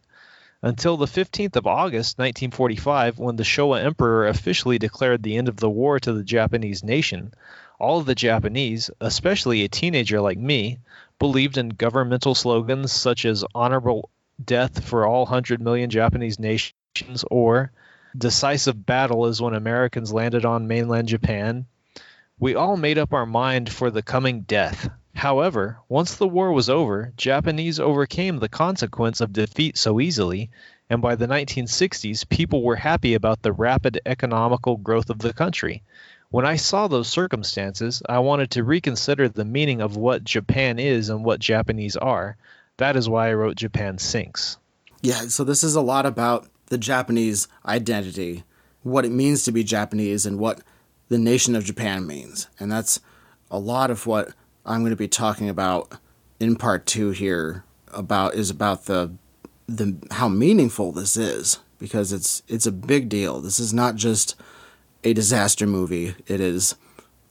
Until 0.62 0.96
the 0.96 1.06
15th 1.06 1.56
of 1.56 1.66
August 1.66 2.18
1945, 2.18 3.18
when 3.18 3.35
the 3.35 3.42
Showa 3.42 3.83
Emperor 3.83 4.28
officially 4.28 4.78
declared 4.78 5.24
the 5.24 5.38
end 5.38 5.48
of 5.48 5.56
the 5.56 5.70
war 5.70 5.98
to 5.98 6.12
the 6.12 6.22
Japanese 6.22 6.85
nation, 6.85 7.33
all 7.80 8.02
the 8.02 8.14
Japanese, 8.14 8.90
especially 9.00 9.64
a 9.64 9.68
teenager 9.68 10.20
like 10.20 10.38
me, 10.38 10.78
believed 11.18 11.58
in 11.58 11.70
governmental 11.70 12.34
slogans 12.34 12.92
such 12.92 13.24
as 13.24 13.44
honorable 13.54 14.10
death 14.42 14.84
for 14.84 15.06
all 15.06 15.24
100 15.24 15.60
million 15.60 15.90
Japanese 15.90 16.38
nations 16.38 17.24
or 17.30 17.72
decisive 18.16 18.86
battle 18.86 19.26
is 19.26 19.40
when 19.40 19.54
Americans 19.54 20.12
landed 20.12 20.44
on 20.44 20.66
mainland 20.66 21.08
Japan. 21.08 21.66
We 22.38 22.54
all 22.54 22.76
made 22.76 22.98
up 22.98 23.12
our 23.12 23.26
mind 23.26 23.70
for 23.70 23.90
the 23.90 24.02
coming 24.02 24.42
death. 24.42 24.90
However, 25.14 25.78
once 25.88 26.14
the 26.14 26.28
war 26.28 26.52
was 26.52 26.70
over, 26.70 27.12
Japanese 27.16 27.78
overcame 27.78 28.38
the 28.38 28.48
consequence 28.48 29.20
of 29.20 29.32
defeat 29.32 29.76
so 29.76 30.00
easily, 30.00 30.50
and 30.88 31.02
by 31.02 31.16
the 31.16 31.26
1960s, 31.26 32.28
people 32.28 32.62
were 32.62 32.76
happy 32.76 33.14
about 33.14 33.42
the 33.42 33.52
rapid 33.52 34.00
economical 34.06 34.76
growth 34.76 35.10
of 35.10 35.18
the 35.18 35.32
country. 35.32 35.82
When 36.30 36.46
I 36.46 36.56
saw 36.56 36.86
those 36.86 37.08
circumstances, 37.08 38.02
I 38.08 38.20
wanted 38.20 38.52
to 38.52 38.62
reconsider 38.62 39.28
the 39.28 39.44
meaning 39.44 39.80
of 39.80 39.96
what 39.96 40.22
Japan 40.22 40.78
is 40.78 41.08
and 41.08 41.24
what 41.24 41.40
Japanese 41.40 41.96
are. 41.96 42.36
That 42.76 42.94
is 42.94 43.08
why 43.08 43.30
I 43.30 43.34
wrote 43.34 43.56
Japan 43.56 43.98
Sinks. 43.98 44.56
Yeah, 45.02 45.22
so 45.22 45.42
this 45.42 45.64
is 45.64 45.74
a 45.74 45.80
lot 45.80 46.06
about 46.06 46.46
the 46.66 46.78
Japanese 46.78 47.48
identity, 47.66 48.44
what 48.84 49.04
it 49.04 49.10
means 49.10 49.42
to 49.42 49.52
be 49.52 49.64
Japanese, 49.64 50.24
and 50.24 50.38
what 50.38 50.60
the 51.08 51.18
nation 51.18 51.56
of 51.56 51.64
Japan 51.64 52.06
means. 52.06 52.46
And 52.60 52.70
that's 52.70 53.00
a 53.50 53.58
lot 53.58 53.90
of 53.90 54.06
what 54.06 54.32
I'm 54.64 54.82
going 54.82 54.90
to 54.90 54.96
be 54.96 55.08
talking 55.08 55.48
about 55.48 55.92
in 56.38 56.54
part 56.54 56.86
two 56.86 57.10
here 57.10 57.64
about 57.92 58.34
is 58.34 58.50
about 58.50 58.84
the 58.84 59.12
the 59.66 59.96
how 60.12 60.28
meaningful 60.28 60.92
this 60.92 61.16
is 61.16 61.58
because 61.80 62.12
it's 62.12 62.44
it's 62.46 62.66
a 62.66 62.72
big 62.72 63.08
deal. 63.08 63.40
This 63.40 63.58
is 63.58 63.74
not 63.74 63.96
just 63.96 64.36
a 65.04 65.12
disaster 65.12 65.66
movie. 65.66 66.14
It 66.26 66.40
is 66.40 66.74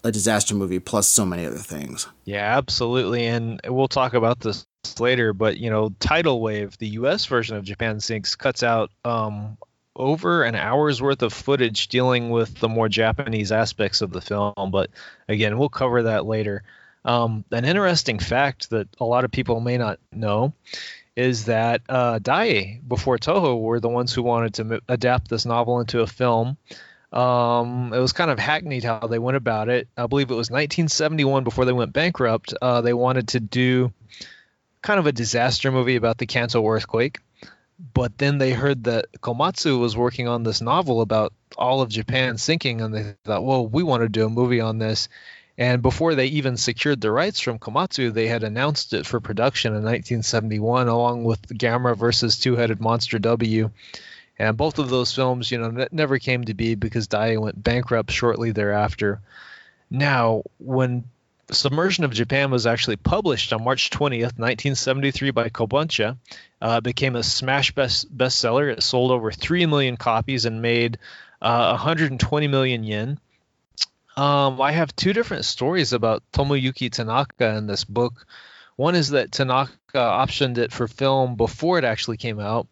a 0.04 0.12
disaster 0.12 0.56
movie 0.56 0.80
plus 0.80 1.08
so 1.08 1.26
many 1.26 1.46
other 1.46 1.58
things. 1.58 2.08
Yeah, 2.26 2.58
absolutely. 2.58 3.26
And 3.26 3.60
we'll 3.66 3.88
talk 3.88 4.14
about 4.14 4.40
this 4.40 4.66
later, 5.00 5.34
but 5.34 5.58
you 5.58 5.70
know, 5.70 5.94
Tidal 6.00 6.42
Wave, 6.42 6.78
the 6.78 6.88
US 6.90 7.26
version 7.26 7.58
of 7.58 7.64
Japan 7.64 8.00
Sinks, 8.00 8.36
cuts 8.36 8.64
out 8.64 8.92
um, 9.04 9.58
over 9.96 10.44
an 10.44 10.56
hour's 10.56 11.02
worth 11.02 11.22
of 11.22 11.34
footage 11.34 11.90
dealing 11.90 12.30
with 12.30 12.56
the 12.60 12.70
more 12.70 12.88
Japanese 12.88 13.52
aspects 13.52 14.02
of 14.02 14.12
the 14.12 14.22
film. 14.22 14.72
But 14.72 14.90
again, 15.28 15.58
we'll 15.58 15.70
cover 15.70 16.04
that 16.04 16.26
later. 16.26 16.64
Um, 17.06 17.44
an 17.52 17.66
interesting 17.66 18.20
fact 18.20 18.70
that 18.72 18.88
a 19.00 19.06
lot 19.06 19.26
of 19.26 19.32
people 19.32 19.60
may 19.60 19.78
not 19.78 20.00
know 20.12 20.54
is 21.16 21.46
that 21.46 21.82
uh, 21.90 22.20
Daiei, 22.20 22.80
before 22.88 23.18
Toho, 23.18 23.60
were 23.60 23.82
the 23.82 23.90
ones 23.90 24.14
who 24.14 24.24
wanted 24.24 24.54
to 24.56 24.82
adapt 24.88 25.28
this 25.30 25.46
novel 25.46 25.82
into 25.82 26.00
a 26.00 26.08
film. 26.08 26.58
Um, 27.12 27.92
it 27.94 28.00
was 28.00 28.14
kind 28.14 28.30
of 28.30 28.38
hackneyed 28.38 28.84
how 28.84 29.08
they 29.08 29.20
went 29.20 29.38
about 29.38 29.70
it. 29.70 29.88
I 29.98 30.08
believe 30.08 30.30
it 30.30 30.36
was 30.36 30.52
1971 30.52 31.44
before 31.44 31.66
they 31.66 31.72
went 31.72 31.94
bankrupt. 31.94 32.54
Uh, 32.62 32.82
they 32.82 32.94
wanted 32.94 33.30
to 33.30 33.40
do 33.40 33.92
kind 34.82 35.00
of 35.00 35.08
a 35.08 35.12
disaster 35.12 35.72
movie 35.72 35.96
about 35.96 36.18
the 36.18 36.28
Kanto 36.28 36.66
earthquake. 36.68 37.20
But 37.94 38.18
then 38.18 38.38
they 38.38 38.52
heard 38.52 38.84
that 38.86 39.06
Komatsu 39.22 39.80
was 39.80 39.96
working 39.96 40.28
on 40.28 40.44
this 40.44 40.60
novel 40.60 41.02
about 41.02 41.34
all 41.58 41.82
of 41.82 41.90
Japan 41.90 42.38
sinking, 42.38 42.82
and 42.82 42.94
they 42.94 43.16
thought, 43.24 43.46
well, 43.46 43.66
we 43.66 43.84
want 43.84 44.04
to 44.04 44.10
do 44.10 44.26
a 44.26 44.30
movie 44.30 44.60
on 44.60 44.80
this. 44.80 45.08
And 45.58 45.82
before 45.82 46.16
they 46.16 46.28
even 46.28 46.58
secured 46.58 47.02
the 47.02 47.12
rights 47.12 47.40
from 47.40 47.60
Komatsu, 47.60 48.14
they 48.14 48.28
had 48.28 48.44
announced 48.44 48.94
it 48.94 49.06
for 49.06 49.20
production 49.20 49.72
in 49.72 49.84
1971, 49.84 50.88
along 50.88 51.24
with 51.24 51.42
Gamera 51.48 51.98
versus 51.98 52.38
Two 52.38 52.56
Headed 52.56 52.82
Monster 52.82 53.20
W. 53.20 53.72
And 54.40 54.56
both 54.56 54.80
of 54.80 54.90
those 54.90 55.14
films, 55.14 55.52
you 55.52 55.58
know, 55.58 55.88
never 55.92 56.18
came 56.18 56.46
to 56.46 56.54
be 56.54 56.76
because 56.76 57.08
Daiei 57.08 57.40
went 57.40 57.62
bankrupt 57.62 58.12
shortly 58.12 58.52
thereafter. 58.52 59.20
Now, 59.92 60.44
when 60.60 61.04
Submersion 61.52 62.04
of 62.04 62.14
Japan 62.14 62.52
was 62.52 62.68
actually 62.68 62.98
published 62.98 63.54
on 63.54 63.64
March 63.64 63.90
20th, 63.90 64.38
1973 64.38 65.32
by 65.32 65.50
Kodansha. 65.50 66.18
Uh, 66.62 66.82
became 66.82 67.16
a 67.16 67.24
smash 67.24 67.74
best 67.74 68.16
bestseller. 68.16 68.72
It 68.72 68.84
sold 68.84 69.12
over 69.12 69.32
3 69.32 69.66
million 69.66 69.98
copies 69.98 70.46
and 70.46 70.62
made 70.62 71.00
uh, 71.42 71.70
120 71.70 72.48
million 72.48 72.84
yen. 72.84 73.20
Um, 74.16 74.62
I 74.62 74.74
have 74.74 74.96
two 74.96 75.14
different 75.14 75.46
stories 75.46 75.94
about 75.94 76.24
Tomoyuki 76.34 76.92
Tanaka 76.92 77.56
in 77.56 77.68
this 77.68 77.86
book. 77.86 78.28
One 78.76 78.96
is 78.96 79.10
that 79.10 79.32
Tanaka 79.32 79.72
optioned 79.96 80.58
it 80.58 80.72
for 80.72 80.88
film 80.88 81.36
before 81.36 81.80
it 81.80 81.86
actually 81.86 82.18
came 82.18 82.40
out, 82.40 82.68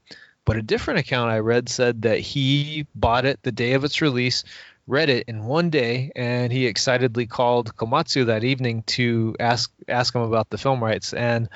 but 0.47 0.55
a 0.55 0.61
different 0.61 1.01
account 1.01 1.29
I 1.29 1.39
read 1.39 1.67
said 1.67 2.03
that 2.03 2.19
he 2.21 2.87
bought 2.95 3.25
it 3.25 3.37
the 3.43 3.51
day 3.51 3.73
of 3.73 3.83
its 3.83 4.01
release, 4.01 4.45
read 4.87 5.09
it 5.09 5.25
in 5.27 5.43
one 5.43 5.69
day, 5.69 6.13
and 6.15 6.53
he 6.53 6.65
excitedly 6.67 7.27
called 7.27 7.75
Komatsu 7.75 8.27
that 8.27 8.45
evening 8.45 8.83
to 8.83 9.35
ask 9.41 9.69
ask 9.89 10.15
him 10.15 10.21
about 10.21 10.49
the 10.49 10.57
film 10.57 10.81
rights. 10.81 11.13
And 11.13 11.49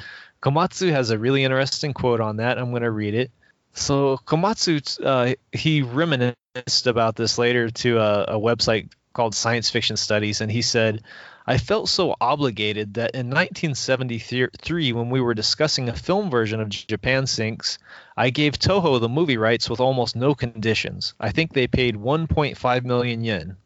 Komatsu 0.44 0.92
has 0.92 1.10
a 1.10 1.18
really 1.18 1.46
interesting 1.46 1.94
quote 1.94 2.20
on 2.20 2.36
that. 2.38 2.60
I'm 2.60 2.72
going 2.72 2.82
to 2.82 2.92
read 2.92 3.14
it. 3.14 3.32
So 3.72 4.18
Komatsu, 4.26 5.00
uh, 5.02 5.36
he 5.54 5.84
reminisced 5.84 6.86
about 6.86 7.16
this 7.16 7.38
later 7.38 7.70
to 7.70 7.98
a, 7.98 8.24
a 8.24 8.40
website 8.40 8.90
called 9.14 9.34
Science 9.34 9.70
Fiction 9.70 9.96
Studies, 9.96 10.42
and 10.42 10.52
he 10.52 10.62
said, 10.62 11.02
I 11.48 11.58
felt 11.58 11.90
so 11.90 12.16
obligated 12.22 12.94
that 12.96 13.16
in 13.16 13.28
1973, 13.28 14.94
when 14.94 15.10
we 15.10 15.22
were 15.22 15.34
discussing 15.34 15.90
a 15.90 15.96
film 15.96 16.30
version 16.30 16.60
of 16.60 16.70
Japan 16.70 17.26
Sinks, 17.26 17.80
I 18.16 18.30
gave 18.30 18.60
Toho 18.60 19.00
the 19.00 19.10
movie 19.10 19.38
rights 19.38 19.70
with 19.70 19.80
almost 19.80 20.16
no 20.16 20.36
conditions. 20.36 21.14
I 21.20 21.32
think 21.32 21.54
they 21.54 21.68
paid 21.68 21.96
1.5 21.96 22.84
million 22.86 23.24
yen. 23.24 23.58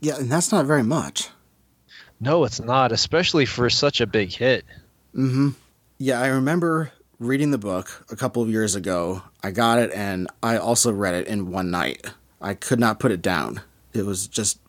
Yeah, 0.00 0.18
and 0.18 0.30
that's 0.30 0.52
not 0.52 0.66
very 0.66 0.82
much. 0.82 1.28
No, 2.20 2.44
it's 2.44 2.60
not, 2.60 2.92
especially 2.92 3.44
for 3.44 3.68
such 3.68 4.00
a 4.00 4.06
big 4.06 4.32
hit. 4.32 4.64
Mm 5.14 5.32
hmm. 5.32 5.48
Yeah, 5.98 6.20
I 6.20 6.28
remember 6.28 6.92
reading 7.18 7.50
the 7.50 7.58
book 7.58 8.04
a 8.10 8.16
couple 8.16 8.42
of 8.42 8.50
years 8.50 8.74
ago. 8.74 9.22
I 9.42 9.50
got 9.50 9.78
it, 9.78 9.90
and 9.92 10.28
I 10.42 10.58
also 10.58 10.92
read 10.92 11.14
it 11.14 11.26
in 11.26 11.50
one 11.50 11.70
night. 11.70 12.06
I 12.40 12.54
could 12.54 12.78
not 12.78 13.00
put 13.00 13.12
it 13.12 13.22
down. 13.22 13.62
It 13.92 14.04
was 14.04 14.26
just 14.26 14.60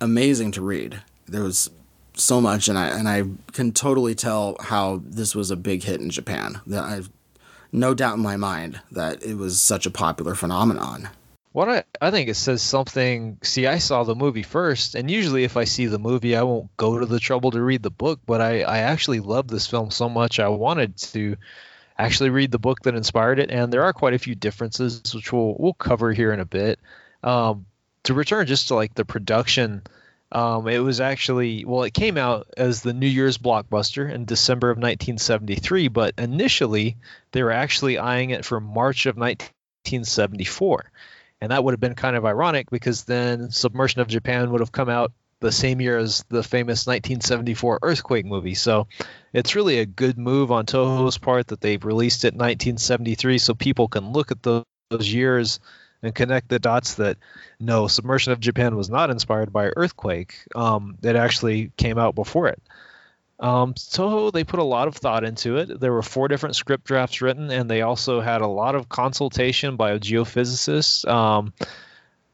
amazing 0.00 0.52
to 0.52 0.62
read. 0.62 1.02
There 1.26 1.42
was 1.42 1.70
so 2.20 2.40
much, 2.40 2.68
and 2.68 2.78
I 2.78 2.88
and 2.88 3.08
I 3.08 3.24
can 3.52 3.72
totally 3.72 4.14
tell 4.14 4.56
how 4.60 5.00
this 5.04 5.34
was 5.34 5.50
a 5.50 5.56
big 5.56 5.82
hit 5.82 6.00
in 6.00 6.10
Japan. 6.10 6.60
That 6.66 6.84
I've 6.84 7.10
no 7.72 7.94
doubt 7.94 8.16
in 8.16 8.22
my 8.22 8.36
mind 8.36 8.80
that 8.92 9.22
it 9.22 9.34
was 9.34 9.60
such 9.60 9.86
a 9.86 9.90
popular 9.90 10.34
phenomenon. 10.34 11.08
What 11.52 11.68
I, 11.68 11.84
I 12.00 12.10
think 12.10 12.28
it 12.28 12.34
says 12.34 12.62
something. 12.62 13.38
See, 13.42 13.66
I 13.66 13.78
saw 13.78 14.04
the 14.04 14.14
movie 14.14 14.42
first, 14.42 14.94
and 14.94 15.10
usually 15.10 15.44
if 15.44 15.56
I 15.56 15.64
see 15.64 15.86
the 15.86 15.98
movie, 15.98 16.36
I 16.36 16.42
won't 16.42 16.76
go 16.76 16.98
to 16.98 17.06
the 17.06 17.18
trouble 17.18 17.50
to 17.52 17.62
read 17.62 17.82
the 17.82 17.90
book. 17.90 18.20
But 18.26 18.40
I, 18.40 18.62
I 18.62 18.78
actually 18.78 19.20
love 19.20 19.48
this 19.48 19.66
film 19.66 19.90
so 19.90 20.08
much, 20.08 20.38
I 20.38 20.48
wanted 20.48 20.96
to 20.98 21.36
actually 21.98 22.30
read 22.30 22.52
the 22.52 22.58
book 22.58 22.82
that 22.82 22.94
inspired 22.94 23.40
it. 23.40 23.50
And 23.50 23.72
there 23.72 23.82
are 23.82 23.92
quite 23.92 24.14
a 24.14 24.18
few 24.18 24.34
differences, 24.34 25.02
which 25.14 25.32
we'll 25.32 25.56
we'll 25.58 25.74
cover 25.74 26.12
here 26.12 26.32
in 26.32 26.40
a 26.40 26.44
bit. 26.44 26.78
Um, 27.22 27.66
to 28.04 28.14
return 28.14 28.46
just 28.46 28.68
to 28.68 28.74
like 28.74 28.94
the 28.94 29.04
production, 29.04 29.82
um, 30.30 30.68
it 30.68 30.78
was 30.78 31.00
actually 31.00 31.64
well, 31.64 31.84
it 31.84 31.94
came 31.94 32.18
out 32.18 32.48
as 32.56 32.82
the 32.82 32.92
New 32.92 33.06
Year's 33.06 33.38
blockbuster 33.38 34.10
in 34.10 34.26
December 34.26 34.70
of 34.70 34.76
1973, 34.76 35.88
but 35.88 36.14
initially 36.18 36.96
they 37.32 37.42
were 37.42 37.52
actually 37.52 37.98
eyeing 37.98 38.30
it 38.30 38.44
for 38.44 38.60
March 38.60 39.06
of 39.06 39.16
1974, 39.16 40.90
and 41.40 41.50
that 41.50 41.64
would 41.64 41.72
have 41.72 41.80
been 41.80 41.94
kind 41.94 42.16
of 42.16 42.26
ironic 42.26 42.70
because 42.70 43.04
then 43.04 43.50
Submersion 43.50 44.02
of 44.02 44.08
Japan 44.08 44.50
would 44.50 44.60
have 44.60 44.72
come 44.72 44.90
out 44.90 45.12
the 45.40 45.52
same 45.52 45.80
year 45.80 45.96
as 45.96 46.24
the 46.28 46.42
famous 46.42 46.86
1974 46.86 47.78
earthquake 47.82 48.26
movie. 48.26 48.54
So 48.54 48.88
it's 49.32 49.54
really 49.54 49.78
a 49.78 49.86
good 49.86 50.18
move 50.18 50.50
on 50.50 50.66
Toho's 50.66 51.16
part 51.16 51.46
that 51.48 51.60
they've 51.60 51.84
released 51.84 52.24
it 52.24 52.34
in 52.34 52.38
1973 52.38 53.38
so 53.38 53.54
people 53.54 53.88
can 53.88 54.12
look 54.12 54.30
at 54.30 54.42
those 54.42 54.64
years 54.90 55.60
and 56.02 56.14
connect 56.14 56.48
the 56.48 56.58
dots 56.58 56.94
that 56.94 57.18
no, 57.58 57.88
Submersion 57.88 58.32
of 58.32 58.40
Japan 58.40 58.76
was 58.76 58.90
not 58.90 59.10
inspired 59.10 59.52
by 59.52 59.70
Earthquake. 59.76 60.36
Um, 60.54 60.98
it 61.02 61.16
actually 61.16 61.72
came 61.76 61.98
out 61.98 62.14
before 62.14 62.48
it. 62.48 62.62
Um, 63.40 63.74
Toho, 63.74 64.32
they 64.32 64.44
put 64.44 64.58
a 64.58 64.64
lot 64.64 64.88
of 64.88 64.96
thought 64.96 65.24
into 65.24 65.58
it. 65.58 65.78
There 65.78 65.92
were 65.92 66.02
four 66.02 66.28
different 66.28 66.56
script 66.56 66.84
drafts 66.84 67.22
written, 67.22 67.50
and 67.50 67.70
they 67.70 67.82
also 67.82 68.20
had 68.20 68.40
a 68.40 68.48
lot 68.48 68.74
of 68.74 68.88
consultation 68.88 69.76
by 69.76 69.96
geophysicists. 69.98 71.08
Um, 71.08 71.52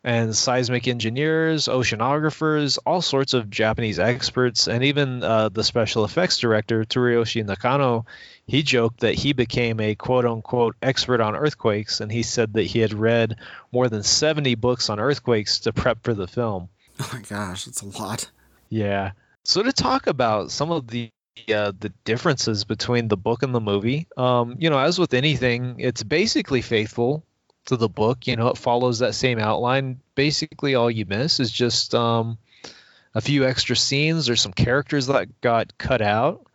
and 0.05 0.37
seismic 0.37 0.87
engineers, 0.87 1.67
oceanographers, 1.67 2.79
all 2.85 3.01
sorts 3.01 3.33
of 3.33 3.49
Japanese 3.49 3.99
experts, 3.99 4.69
and 4.69 4.85
even 4.85 5.23
uh, 5.23 5.49
the 5.49 5.65
special 5.65 6.05
effects 6.05 6.39
director, 6.39 6.85
Teruyoshi 6.85 7.45
Nakano, 7.45 8.05
he 8.47 8.63
joked 8.63 9.01
that 9.01 9.15
he 9.15 9.33
became 9.33 9.81
a 9.81 9.95
quote 9.95 10.27
unquote 10.27 10.77
expert 10.83 11.23
on 11.23 11.35
earthquakes, 11.35 12.01
and 12.01 12.13
he 12.13 12.23
said 12.23 12.53
that 12.53 12.65
he 12.65 12.81
had 12.81 12.93
read 12.93 13.37
more 13.73 13.89
than 13.89 14.03
70 14.03 14.55
books 14.57 14.91
on 14.91 15.01
earthquakes 15.01 15.61
to 15.61 15.73
prep 15.73 16.05
for 16.05 16.15
the 16.15 16.29
film. 16.29 16.69
Oh 17.01 17.11
my 17.13 17.23
gosh, 17.23 17.67
it's 17.67 17.83
a 17.83 17.87
lot. 17.87 18.31
Yeah. 18.69 19.13
So 19.43 19.65
to 19.65 19.73
talk 19.73 20.07
about 20.07 20.53
some 20.53 20.71
of 20.71 20.87
the 20.87 21.11
uh, 21.53 21.73
the 21.81 21.93
differences 22.05 22.63
between 22.63 23.09
the 23.09 23.17
book 23.17 23.43
and 23.43 23.53
the 23.53 23.61
movie, 23.61 24.07
um, 24.17 24.55
you 24.61 24.71
know, 24.71 24.79
as 24.79 24.97
with 24.97 25.13
anything, 25.13 25.75
it's 25.81 26.05
basically 26.05 26.63
faithful 26.63 27.25
to 27.67 27.77
the 27.77 27.89
book. 27.89 28.27
You 28.27 28.37
know, 28.37 28.49
it 28.49 28.59
follows 28.59 28.99
that 28.99 29.15
same 29.15 29.39
outline. 29.39 30.01
Basically, 30.15 30.75
all 30.75 30.91
you 30.91 31.07
miss 31.07 31.41
is 31.41 31.51
just 31.51 31.95
um, 31.95 32.39
a 33.15 33.21
few 33.21 33.47
extra 33.47 33.77
scenes 33.77 34.29
or 34.29 34.37
some 34.37 34.53
characters 34.53 35.07
that 35.07 35.41
got 35.41 35.77
cut 35.79 36.03
out. 36.03 36.47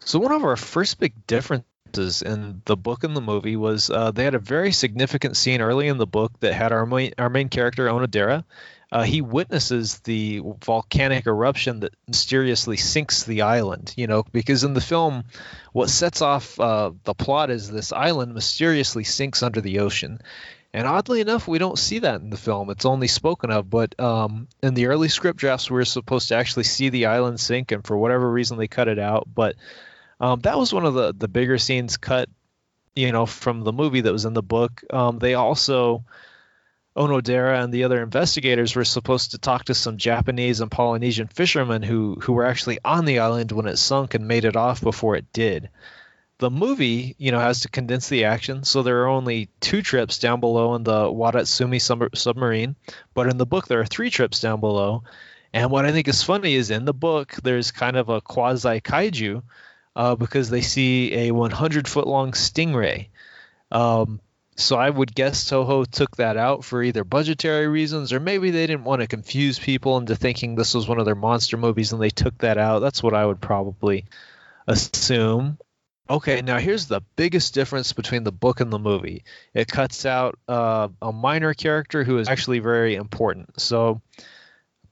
So 0.00 0.18
one 0.18 0.32
of 0.32 0.44
our 0.44 0.56
first 0.56 0.98
big 0.98 1.26
differences 1.26 2.22
in 2.22 2.62
the 2.64 2.76
book 2.76 3.04
and 3.04 3.16
the 3.16 3.20
movie 3.20 3.56
was 3.56 3.88
uh, 3.90 4.10
they 4.10 4.24
had 4.24 4.34
a 4.34 4.40
very 4.40 4.72
significant 4.72 5.36
scene 5.36 5.60
early 5.60 5.88
in 5.88 5.98
the 5.98 6.06
book 6.06 6.32
that 6.40 6.52
had 6.52 6.72
our 6.72 6.84
main, 6.84 7.12
our 7.18 7.30
main 7.30 7.48
character 7.48 7.86
Onodera. 7.86 8.44
Uh, 8.94 9.02
he 9.02 9.20
witnesses 9.20 9.98
the 10.04 10.40
volcanic 10.64 11.26
eruption 11.26 11.80
that 11.80 11.92
mysteriously 12.06 12.76
sinks 12.76 13.24
the 13.24 13.42
island. 13.42 13.92
You 13.96 14.06
know, 14.06 14.24
because 14.30 14.62
in 14.62 14.72
the 14.72 14.80
film, 14.80 15.24
what 15.72 15.90
sets 15.90 16.22
off 16.22 16.58
uh, 16.60 16.92
the 17.02 17.12
plot 17.12 17.50
is 17.50 17.68
this 17.68 17.92
island 17.92 18.34
mysteriously 18.34 19.02
sinks 19.02 19.42
under 19.42 19.60
the 19.60 19.80
ocean, 19.80 20.20
and 20.72 20.86
oddly 20.86 21.20
enough, 21.20 21.48
we 21.48 21.58
don't 21.58 21.78
see 21.78 21.98
that 21.98 22.20
in 22.20 22.30
the 22.30 22.36
film. 22.36 22.70
It's 22.70 22.84
only 22.84 23.08
spoken 23.08 23.50
of, 23.50 23.68
but 23.68 23.98
um, 24.00 24.46
in 24.62 24.74
the 24.74 24.86
early 24.86 25.08
script 25.08 25.40
drafts, 25.40 25.68
we 25.68 25.74
were 25.74 25.84
supposed 25.84 26.28
to 26.28 26.36
actually 26.36 26.64
see 26.64 26.88
the 26.88 27.06
island 27.06 27.40
sink, 27.40 27.72
and 27.72 27.84
for 27.84 27.98
whatever 27.98 28.30
reason, 28.30 28.58
they 28.58 28.68
cut 28.68 28.86
it 28.86 29.00
out. 29.00 29.28
But 29.32 29.56
um, 30.20 30.38
that 30.40 30.56
was 30.56 30.72
one 30.72 30.86
of 30.86 30.94
the 30.94 31.12
the 31.12 31.28
bigger 31.28 31.58
scenes 31.58 31.96
cut, 31.96 32.28
you 32.94 33.10
know, 33.10 33.26
from 33.26 33.62
the 33.62 33.72
movie 33.72 34.02
that 34.02 34.12
was 34.12 34.24
in 34.24 34.34
the 34.34 34.42
book. 34.42 34.84
Um, 34.92 35.18
they 35.18 35.34
also 35.34 36.04
Onodera 36.96 37.62
and 37.62 37.72
the 37.72 37.84
other 37.84 38.02
investigators 38.02 38.76
were 38.76 38.84
supposed 38.84 39.32
to 39.32 39.38
talk 39.38 39.64
to 39.64 39.74
some 39.74 39.96
Japanese 39.96 40.60
and 40.60 40.70
Polynesian 40.70 41.28
fishermen 41.28 41.82
who 41.82 42.16
who 42.20 42.32
were 42.32 42.46
actually 42.46 42.78
on 42.84 43.04
the 43.04 43.18
island 43.18 43.52
when 43.52 43.66
it 43.66 43.78
sunk 43.78 44.14
and 44.14 44.28
made 44.28 44.44
it 44.44 44.56
off 44.56 44.80
before 44.80 45.16
it 45.16 45.32
did 45.32 45.70
the 46.38 46.50
movie, 46.50 47.14
you 47.18 47.30
know, 47.30 47.38
has 47.38 47.60
to 47.60 47.68
condense 47.68 48.08
the 48.08 48.24
action, 48.24 48.64
so 48.64 48.82
there 48.82 49.02
are 49.02 49.08
only 49.08 49.48
two 49.60 49.82
trips 49.82 50.18
down 50.18 50.40
below 50.40 50.74
in 50.74 50.82
the 50.82 51.04
Wadatsumi 51.04 51.80
sub- 51.80 52.16
submarine, 52.16 52.76
but 53.14 53.28
in 53.28 53.38
the 53.38 53.46
book 53.46 53.68
there 53.68 53.80
are 53.80 53.86
three 53.86 54.10
trips 54.10 54.40
down 54.40 54.60
below. 54.60 55.04
And 55.52 55.70
what 55.70 55.86
I 55.86 55.92
think 55.92 56.08
is 56.08 56.22
funny 56.22 56.54
is 56.54 56.70
in 56.70 56.84
the 56.84 56.94
book 56.94 57.34
there's 57.42 57.70
kind 57.70 57.96
of 57.96 58.08
a 58.08 58.20
quasi 58.20 58.80
kaiju 58.80 59.42
uh, 59.94 60.16
because 60.16 60.50
they 60.50 60.60
see 60.60 61.14
a 61.14 61.30
100 61.30 61.86
foot 61.86 62.08
long 62.08 62.32
stingray. 62.32 63.08
Um, 63.70 64.20
so 64.56 64.76
I 64.76 64.88
would 64.88 65.14
guess 65.14 65.50
Toho 65.50 65.86
took 65.86 66.16
that 66.16 66.36
out 66.36 66.64
for 66.64 66.82
either 66.82 67.04
budgetary 67.04 67.66
reasons 67.66 68.12
or 68.12 68.20
maybe 68.20 68.50
they 68.50 68.66
didn't 68.66 68.84
want 68.84 69.02
to 69.02 69.08
confuse 69.08 69.58
people 69.58 69.96
into 69.96 70.14
thinking 70.14 70.54
this 70.54 70.74
was 70.74 70.86
one 70.86 70.98
of 70.98 71.04
their 71.04 71.14
monster 71.14 71.56
movies 71.56 71.92
and 71.92 72.00
they 72.00 72.10
took 72.10 72.38
that 72.38 72.58
out. 72.58 72.80
That's 72.80 73.02
what 73.02 73.14
I 73.14 73.26
would 73.26 73.40
probably 73.40 74.04
assume. 74.66 75.58
Okay, 76.08 76.42
now 76.42 76.58
here's 76.58 76.86
the 76.86 77.00
biggest 77.16 77.54
difference 77.54 77.94
between 77.94 78.24
the 78.24 78.32
book 78.32 78.60
and 78.60 78.70
the 78.70 78.78
movie. 78.78 79.24
It 79.54 79.68
cuts 79.68 80.04
out 80.04 80.38
uh, 80.46 80.88
a 81.00 81.12
minor 81.12 81.54
character 81.54 82.04
who 82.04 82.18
is 82.18 82.28
actually 82.28 82.58
very 82.58 82.94
important. 82.94 83.58
So, 83.58 84.02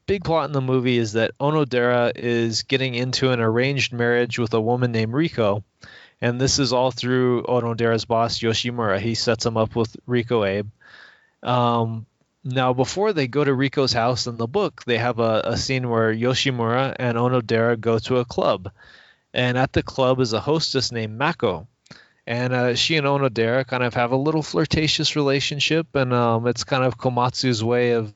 big 0.07 0.25
plot 0.25 0.46
in 0.46 0.53
the 0.53 0.62
movie 0.62 0.96
is 0.96 1.12
that 1.12 1.37
Onodera 1.38 2.12
is 2.16 2.62
getting 2.62 2.94
into 2.94 3.31
an 3.31 3.40
arranged 3.40 3.92
marriage 3.92 4.38
with 4.38 4.55
a 4.55 4.61
woman 4.61 4.90
named 4.90 5.12
Riko, 5.12 5.62
and 6.22 6.40
this 6.40 6.58
is 6.58 6.72
all 6.72 6.90
through 6.90 7.42
Onodera's 7.42 8.06
boss 8.06 8.38
Yoshimura. 8.38 8.98
He 9.00 9.14
sets 9.14 9.44
him 9.44 9.58
up 9.58 9.76
with 9.76 9.94
Riko 10.08 10.48
Abe. 10.48 10.68
Um, 11.42 12.06
now, 12.44 12.72
before 12.72 13.12
they 13.12 13.26
go 13.26 13.44
to 13.44 13.50
Riko's 13.50 13.92
house 13.92 14.26
in 14.26 14.37
the 14.37 14.46
book, 14.46 14.85
they 14.85 14.98
have 14.98 15.18
a, 15.18 15.42
a 15.44 15.56
scene 15.56 15.90
where 15.90 16.14
Yoshimura 16.14 16.94
and 16.98 17.18
Onodera 17.18 17.78
go 17.78 17.98
to 17.98 18.18
a 18.18 18.24
club 18.24 18.70
and 19.35 19.58
at 19.58 19.72
the 19.72 19.82
club 19.82 20.20
is 20.20 20.32
a 20.32 20.40
hostess 20.40 20.92
named 20.92 21.18
Mako. 21.18 21.66
And 22.24 22.52
uh, 22.52 22.74
she 22.76 22.96
and 22.96 23.06
Onodera 23.06 23.66
kind 23.66 23.82
of 23.82 23.94
have 23.94 24.12
a 24.12 24.16
little 24.16 24.42
flirtatious 24.42 25.16
relationship, 25.16 25.88
and 25.96 26.12
um, 26.12 26.46
it's 26.46 26.62
kind 26.62 26.85
of 26.85 26.96
Komatsu's 26.96 27.64
way 27.64 27.92
of 27.92 28.14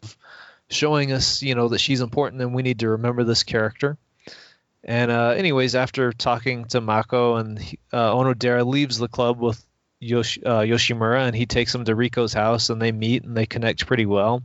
showing 0.69 1.11
us, 1.11 1.43
you 1.43 1.57
know, 1.57 1.69
that 1.69 1.81
she's 1.81 2.01
important 2.01 2.43
and 2.43 2.55
we 2.55 2.63
need 2.63 2.81
to 2.81 2.91
remember 2.91 3.25
this 3.25 3.43
character. 3.43 3.99
And 4.87 5.11
uh, 5.11 5.31
anyways, 5.31 5.75
after 5.75 6.13
talking 6.13 6.67
to 6.67 6.81
Mako 6.81 7.37
and 7.37 7.59
uh, 7.93 8.15
Onodera 8.15 8.65
leaves 8.65 8.99
the 8.99 9.09
club 9.09 9.41
with 9.41 9.63
Yosh- 10.01 10.39
uh, 10.47 10.61
Yoshimura, 10.61 11.27
and 11.27 11.35
he 11.35 11.45
takes 11.45 11.75
him 11.75 11.85
to 11.85 11.97
Riko's 11.97 12.33
house, 12.33 12.71
and 12.71 12.81
they 12.81 12.93
meet 12.93 13.25
and 13.25 13.37
they 13.37 13.47
connect 13.47 13.87
pretty 13.87 14.07
well. 14.07 14.45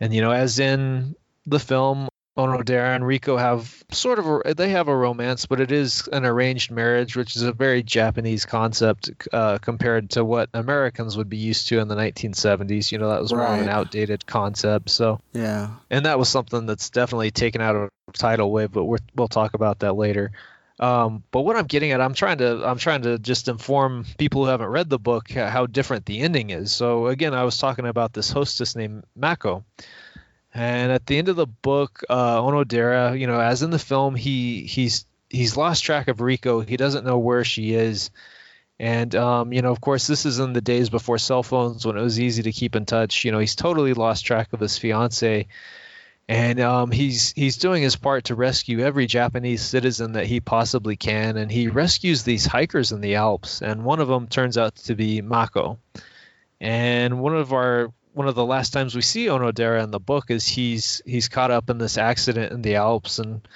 And 0.00 0.12
you 0.12 0.20
know, 0.20 0.32
as 0.32 0.58
in 0.58 1.14
the 1.46 1.60
film, 1.60 2.08
Onodera 2.36 2.96
and 2.96 3.04
Riko 3.04 3.38
have 3.38 3.84
sort 3.90 4.18
of 4.18 4.26
a, 4.26 4.54
they 4.54 4.70
have 4.70 4.88
a 4.88 4.96
romance, 4.96 5.44
but 5.44 5.60
it 5.60 5.70
is 5.70 6.08
an 6.12 6.24
arranged 6.24 6.70
marriage, 6.70 7.14
which 7.14 7.36
is 7.36 7.42
a 7.42 7.52
very 7.52 7.82
Japanese 7.82 8.46
concept 8.46 9.10
uh, 9.32 9.58
compared 9.58 10.10
to 10.10 10.24
what 10.24 10.48
Americans 10.54 11.16
would 11.18 11.28
be 11.28 11.36
used 11.36 11.68
to 11.68 11.78
in 11.78 11.88
the 11.88 11.94
1970s. 11.94 12.90
You 12.90 12.98
know, 12.98 13.10
that 13.10 13.20
was 13.20 13.32
right. 13.32 13.46
more 13.46 13.54
of 13.56 13.60
an 13.62 13.68
outdated 13.68 14.24
concept. 14.24 14.88
So 14.88 15.20
yeah, 15.34 15.70
and 15.90 16.06
that 16.06 16.18
was 16.18 16.30
something 16.30 16.64
that's 16.64 16.88
definitely 16.88 17.32
taken 17.32 17.60
out 17.60 17.76
of 17.76 17.90
tidal 18.14 18.50
wave, 18.50 18.72
but 18.72 18.84
we 18.84 18.98
will 19.14 19.28
talk 19.28 19.52
about 19.52 19.80
that 19.80 19.92
later. 19.92 20.32
Um, 20.80 21.22
but 21.30 21.42
what 21.42 21.56
I'm 21.56 21.66
getting 21.66 21.92
at, 21.92 22.00
I'm 22.00 22.14
trying 22.14 22.38
to 22.38 22.66
I'm 22.66 22.78
trying 22.78 23.02
to 23.02 23.18
just 23.18 23.48
inform 23.48 24.06
people 24.16 24.44
who 24.44 24.50
haven't 24.50 24.68
read 24.68 24.88
the 24.88 24.98
book 24.98 25.30
how 25.30 25.66
different 25.66 26.06
the 26.06 26.20
ending 26.20 26.48
is. 26.48 26.72
So 26.72 27.08
again, 27.08 27.34
I 27.34 27.44
was 27.44 27.58
talking 27.58 27.86
about 27.86 28.14
this 28.14 28.30
hostess 28.30 28.74
named 28.74 29.04
Mako 29.14 29.64
and 30.54 30.92
at 30.92 31.06
the 31.06 31.16
end 31.16 31.28
of 31.28 31.36
the 31.36 31.46
book, 31.46 32.02
uh, 32.10 32.40
Onodera, 32.40 33.18
you 33.18 33.26
know, 33.26 33.40
as 33.40 33.62
in 33.62 33.70
the 33.70 33.78
film, 33.78 34.14
he 34.14 34.64
he's 34.64 35.06
he's 35.30 35.56
lost 35.56 35.84
track 35.84 36.08
of 36.08 36.18
Riko. 36.18 36.66
He 36.66 36.76
doesn't 36.76 37.06
know 37.06 37.18
where 37.18 37.44
she 37.44 37.72
is. 37.72 38.10
And 38.78 39.14
um, 39.14 39.52
you 39.52 39.62
know, 39.62 39.70
of 39.70 39.80
course, 39.80 40.06
this 40.06 40.26
is 40.26 40.40
in 40.40 40.52
the 40.52 40.60
days 40.60 40.90
before 40.90 41.18
cell 41.18 41.42
phones 41.42 41.86
when 41.86 41.96
it 41.96 42.02
was 42.02 42.20
easy 42.20 42.42
to 42.42 42.52
keep 42.52 42.76
in 42.76 42.84
touch. 42.84 43.24
You 43.24 43.32
know, 43.32 43.38
he's 43.38 43.54
totally 43.54 43.94
lost 43.94 44.26
track 44.26 44.52
of 44.52 44.60
his 44.60 44.76
fiance, 44.76 45.46
and 46.28 46.60
um, 46.60 46.90
he's 46.90 47.32
he's 47.32 47.56
doing 47.56 47.82
his 47.82 47.96
part 47.96 48.24
to 48.24 48.34
rescue 48.34 48.80
every 48.80 49.06
Japanese 49.06 49.62
citizen 49.62 50.12
that 50.12 50.26
he 50.26 50.40
possibly 50.40 50.96
can. 50.96 51.36
And 51.36 51.50
he 51.50 51.68
rescues 51.68 52.24
these 52.24 52.44
hikers 52.44 52.92
in 52.92 53.00
the 53.00 53.14
Alps, 53.14 53.62
and 53.62 53.84
one 53.84 54.00
of 54.00 54.08
them 54.08 54.26
turns 54.26 54.58
out 54.58 54.76
to 54.76 54.94
be 54.94 55.22
Mako. 55.22 55.78
And 56.60 57.20
one 57.20 57.36
of 57.36 57.52
our 57.52 57.92
one 58.12 58.28
of 58.28 58.34
the 58.34 58.44
last 58.44 58.72
times 58.72 58.94
we 58.94 59.02
see 59.02 59.26
Onodera 59.26 59.82
in 59.82 59.90
the 59.90 60.00
book 60.00 60.30
is 60.30 60.46
he's 60.46 61.00
he's 61.04 61.28
caught 61.28 61.50
up 61.50 61.70
in 61.70 61.78
this 61.78 61.98
accident 61.98 62.52
in 62.52 62.62
the 62.62 62.76
Alps 62.76 63.18
and 63.18 63.46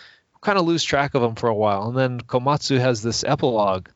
kind 0.40 0.58
of 0.58 0.66
lose 0.66 0.84
track 0.84 1.14
of 1.14 1.22
him 1.22 1.34
for 1.34 1.48
a 1.48 1.54
while. 1.54 1.88
And 1.88 1.96
then 1.96 2.20
Komatsu 2.20 2.78
has 2.78 3.02
this 3.02 3.24
epilogue 3.24 3.88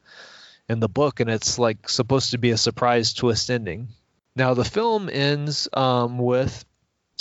in 0.68 0.80
the 0.80 0.88
book, 0.88 1.20
and 1.20 1.30
it's 1.30 1.58
like 1.58 1.88
supposed 1.88 2.32
to 2.32 2.38
be 2.38 2.50
a 2.50 2.56
surprise 2.56 3.12
twist 3.12 3.50
ending. 3.50 3.88
Now 4.36 4.54
the 4.54 4.64
film 4.64 5.08
ends 5.10 5.68
um, 5.72 6.18
with 6.18 6.64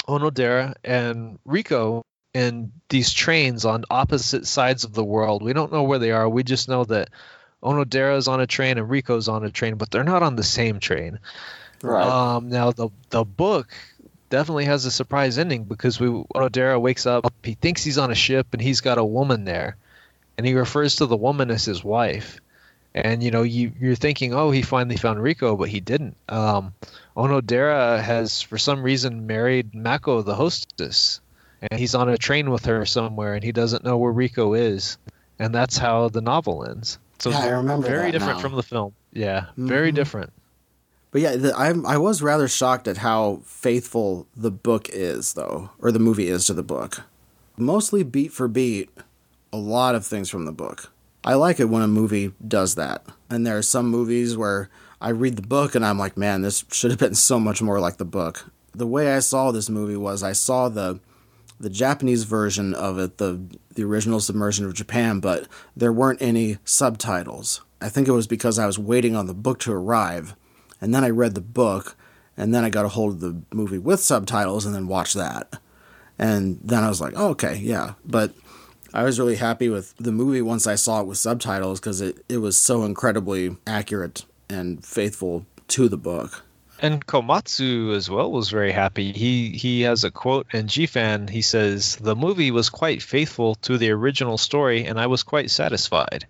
Onodera 0.08 0.76
and 0.84 1.40
Riko 1.48 2.04
in 2.34 2.72
these 2.90 3.12
trains 3.12 3.66
on 3.66 3.86
opposite 3.90 4.46
sides 4.46 4.84
of 4.84 4.94
the 4.94 5.04
world. 5.04 5.44
We 5.44 5.54
don't 5.54 5.72
know 5.72 5.84
where 5.84 6.00
they 6.00 6.12
are. 6.12 6.30
We 6.30 6.44
just 6.44 6.70
know 6.70 6.84
that 6.86 7.10
Onodera's 7.64 8.28
on 8.28 8.42
a 8.42 8.48
train 8.48 8.78
and 8.78 8.90
Riko's 8.90 9.28
on 9.28 9.44
a 9.44 9.52
train, 9.52 9.76
but 9.76 9.92
they're 9.92 10.04
not 10.04 10.24
on 10.24 10.36
the 10.36 10.44
same 10.44 10.80
train. 10.80 11.20
Right. 11.82 12.08
Um, 12.08 12.50
now 12.50 12.72
the 12.72 12.90
the 13.10 13.24
book 13.24 13.74
definitely 14.30 14.66
has 14.66 14.86
a 14.86 14.92
surprise 14.92 15.38
ending 15.38 15.64
because 15.64 16.00
we 16.00 16.08
Onodera 16.08 16.80
wakes 16.80 17.06
up, 17.06 17.32
he 17.44 17.54
thinks 17.56 17.84
he's 17.84 17.98
on 17.98 18.12
a 18.12 18.16
ship 18.16 18.48
and 18.54 18.62
he's 18.62 18.82
got 18.82 18.98
a 18.98 19.04
woman 19.04 19.44
there, 19.44 19.78
and 20.38 20.46
he 20.46 20.54
refers 20.54 20.98
to 20.98 21.06
the 21.06 21.18
woman 21.18 21.52
as 21.52 21.66
his 21.66 21.84
wife. 21.84 22.40
And 22.96 23.22
you 23.22 23.32
know, 23.32 23.44
you 23.44 23.72
you're 23.80 23.96
thinking, 23.96 24.34
oh, 24.34 24.52
he 24.52 24.62
finally 24.62 24.98
found 24.98 25.20
Riko, 25.20 25.58
but 25.58 25.70
he 25.70 25.80
didn't. 25.80 26.16
Um, 26.28 26.74
Onodera 27.16 28.02
has, 28.02 28.42
for 28.42 28.58
some 28.58 28.82
reason, 28.82 29.28
married 29.28 29.76
Mako, 29.76 30.22
the 30.24 30.36
hostess, 30.36 31.22
and 31.62 31.80
he's 31.80 31.94
on 31.94 32.10
a 32.10 32.18
train 32.18 32.50
with 32.50 32.66
her 32.66 32.86
somewhere, 32.86 33.36
and 33.36 33.44
he 33.44 33.52
doesn't 33.52 33.84
know 33.84 33.98
where 33.98 34.14
Riko 34.14 34.58
is, 34.58 34.98
and 35.38 35.54
that's 35.54 35.78
how 35.78 36.10
the 36.10 36.22
novel 36.22 36.66
ends. 36.66 36.98
So 37.20 37.30
yeah, 37.30 37.40
I 37.40 37.48
remember 37.50 37.88
very 37.88 38.12
different 38.12 38.38
now. 38.38 38.42
from 38.42 38.56
the 38.56 38.64
film. 38.64 38.94
Yeah, 39.14 39.42
mm-hmm. 39.42 39.68
very 39.68 39.92
different. 39.92 40.34
But 41.12 41.22
yeah, 41.22 41.36
the, 41.36 41.56
I 41.56 41.74
I 41.86 41.98
was 41.98 42.22
rather 42.22 42.48
shocked 42.48 42.88
at 42.88 42.98
how 42.98 43.42
faithful 43.44 44.28
the 44.36 44.52
book 44.52 44.90
is, 44.90 45.34
though, 45.34 45.72
or 45.80 45.92
the 45.92 46.00
movie 46.00 46.28
is 46.28 46.46
to 46.46 46.54
the 46.54 46.64
book. 46.64 47.02
Mostly 47.58 48.04
beat 48.04 48.32
for 48.32 48.48
beat, 48.48 48.90
a 49.52 49.58
lot 49.58 49.96
of 49.96 50.06
things 50.06 50.30
from 50.30 50.46
the 50.46 50.52
book. 50.52 50.92
I 51.24 51.34
like 51.34 51.60
it 51.60 51.66
when 51.66 51.82
a 51.82 51.88
movie 51.88 52.32
does 52.46 52.76
that. 52.76 53.06
And 53.30 53.46
there 53.46 53.58
are 53.58 53.64
some 53.64 53.88
movies 53.88 54.38
where 54.38 54.70
I 55.02 55.10
read 55.10 55.36
the 55.36 55.42
book 55.42 55.76
and 55.76 55.86
I'm 55.86 56.00
like, 56.00 56.18
man, 56.18 56.42
this 56.42 56.64
should 56.72 56.92
have 56.92 57.00
been 57.00 57.16
so 57.16 57.40
much 57.40 57.62
more 57.62 57.80
like 57.80 57.98
the 57.98 58.06
book. 58.06 58.52
The 58.74 58.88
way 58.88 59.14
I 59.14 59.20
saw 59.20 59.52
this 59.52 59.70
movie 59.70 59.98
was 59.98 60.24
I 60.24 60.34
saw 60.34 60.70
the 60.70 61.00
the 61.60 61.70
Japanese 61.70 62.24
version 62.24 62.74
of 62.74 62.98
it, 63.00 63.18
the 63.18 63.42
the 63.74 63.84
original 63.84 64.20
submersion 64.20 64.66
of 64.66 64.74
Japan, 64.74 65.20
but 65.20 65.48
there 65.76 65.92
weren't 65.92 66.22
any 66.22 66.58
subtitles. 66.64 67.62
I 67.82 67.90
think 67.90 68.08
it 68.08 68.14
was 68.14 68.28
because 68.28 68.60
I 68.60 68.66
was 68.66 68.80
waiting 68.80 69.16
on 69.16 69.28
the 69.28 69.34
book 69.34 69.60
to 69.62 69.74
arrive 69.74 70.36
and 70.82 70.94
then 70.94 71.04
I 71.04 71.10
read 71.10 71.36
the 71.36 71.42
book, 71.42 71.96
and 72.38 72.54
then 72.54 72.64
I 72.64 72.70
got 72.70 72.86
a 72.86 72.90
hold 72.90 73.16
of 73.16 73.20
the 73.20 73.42
movie 73.54 73.78
with 73.78 74.00
subtitles, 74.00 74.66
and 74.66 74.74
then 74.74 74.88
watched 74.88 75.16
that, 75.16 75.60
and 76.18 76.60
then 76.64 76.84
I 76.84 76.90
was 76.90 77.02
like, 77.02 77.14
oh, 77.16 77.30
okay, 77.30 77.56
yeah. 77.58 77.94
But 78.06 78.34
I 78.94 79.04
was 79.04 79.20
really 79.20 79.36
happy 79.36 79.70
with 79.70 79.96
the 79.98 80.12
movie 80.12 80.42
once 80.42 80.66
I 80.66 80.76
saw 80.76 81.02
it 81.02 81.08
with 81.08 81.18
subtitles 81.18 81.80
because 81.80 82.02
it, 82.02 82.24
it 82.28 82.38
was 82.38 82.58
so 82.58 82.84
incredibly 82.84 83.56
accurate 83.68 84.26
and 84.50 84.84
faithful 84.84 85.46
to 85.70 85.88
the 85.88 85.98
book. 85.98 86.44
And 86.82 87.06
Komatsu 87.06 87.96
as 87.96 88.10
well 88.10 88.32
was 88.32 88.50
very 88.50 88.72
happy. 88.72 89.12
He 89.12 89.50
he 89.50 89.82
has 89.82 90.04
a 90.06 90.12
quote 90.12 90.48
in 90.54 90.68
GFan. 90.68 91.30
He 91.30 91.42
says 91.42 91.98
the 91.98 92.16
movie 92.16 92.52
was 92.52 92.70
quite 92.70 93.04
faithful 93.04 93.56
to 93.56 93.78
the 93.78 93.92
original 93.92 94.38
story, 94.38 94.86
and 94.86 95.00
I 95.00 95.08
was 95.08 95.24
quite 95.24 95.52
satisfied. 95.52 96.26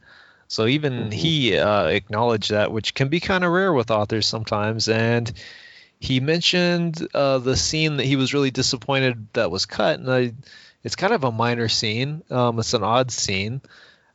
So 0.50 0.66
even 0.66 0.94
mm-hmm. 0.94 1.12
he 1.12 1.58
uh, 1.58 1.86
acknowledged 1.86 2.50
that, 2.50 2.72
which 2.72 2.96
can 2.96 3.08
be 3.08 3.20
kind 3.20 3.44
of 3.44 3.52
rare 3.52 3.72
with 3.72 3.92
authors 3.92 4.26
sometimes. 4.26 4.90
And 4.90 5.32
he 6.00 6.20
mentioned 6.20 7.08
uh, 7.14 7.38
the 7.38 7.56
scene 7.56 7.98
that 7.98 8.06
he 8.06 8.16
was 8.16 8.34
really 8.34 8.50
disappointed 8.50 9.28
that 9.34 9.52
was 9.52 9.68
cut, 9.68 10.00
and 10.00 10.12
I, 10.12 10.34
it's 10.84 10.96
kind 10.96 11.14
of 11.14 11.24
a 11.24 11.32
minor 11.32 11.70
scene. 11.70 12.24
Um, 12.32 12.58
it's 12.58 12.74
an 12.74 12.84
odd 12.84 13.12
scene. 13.12 13.62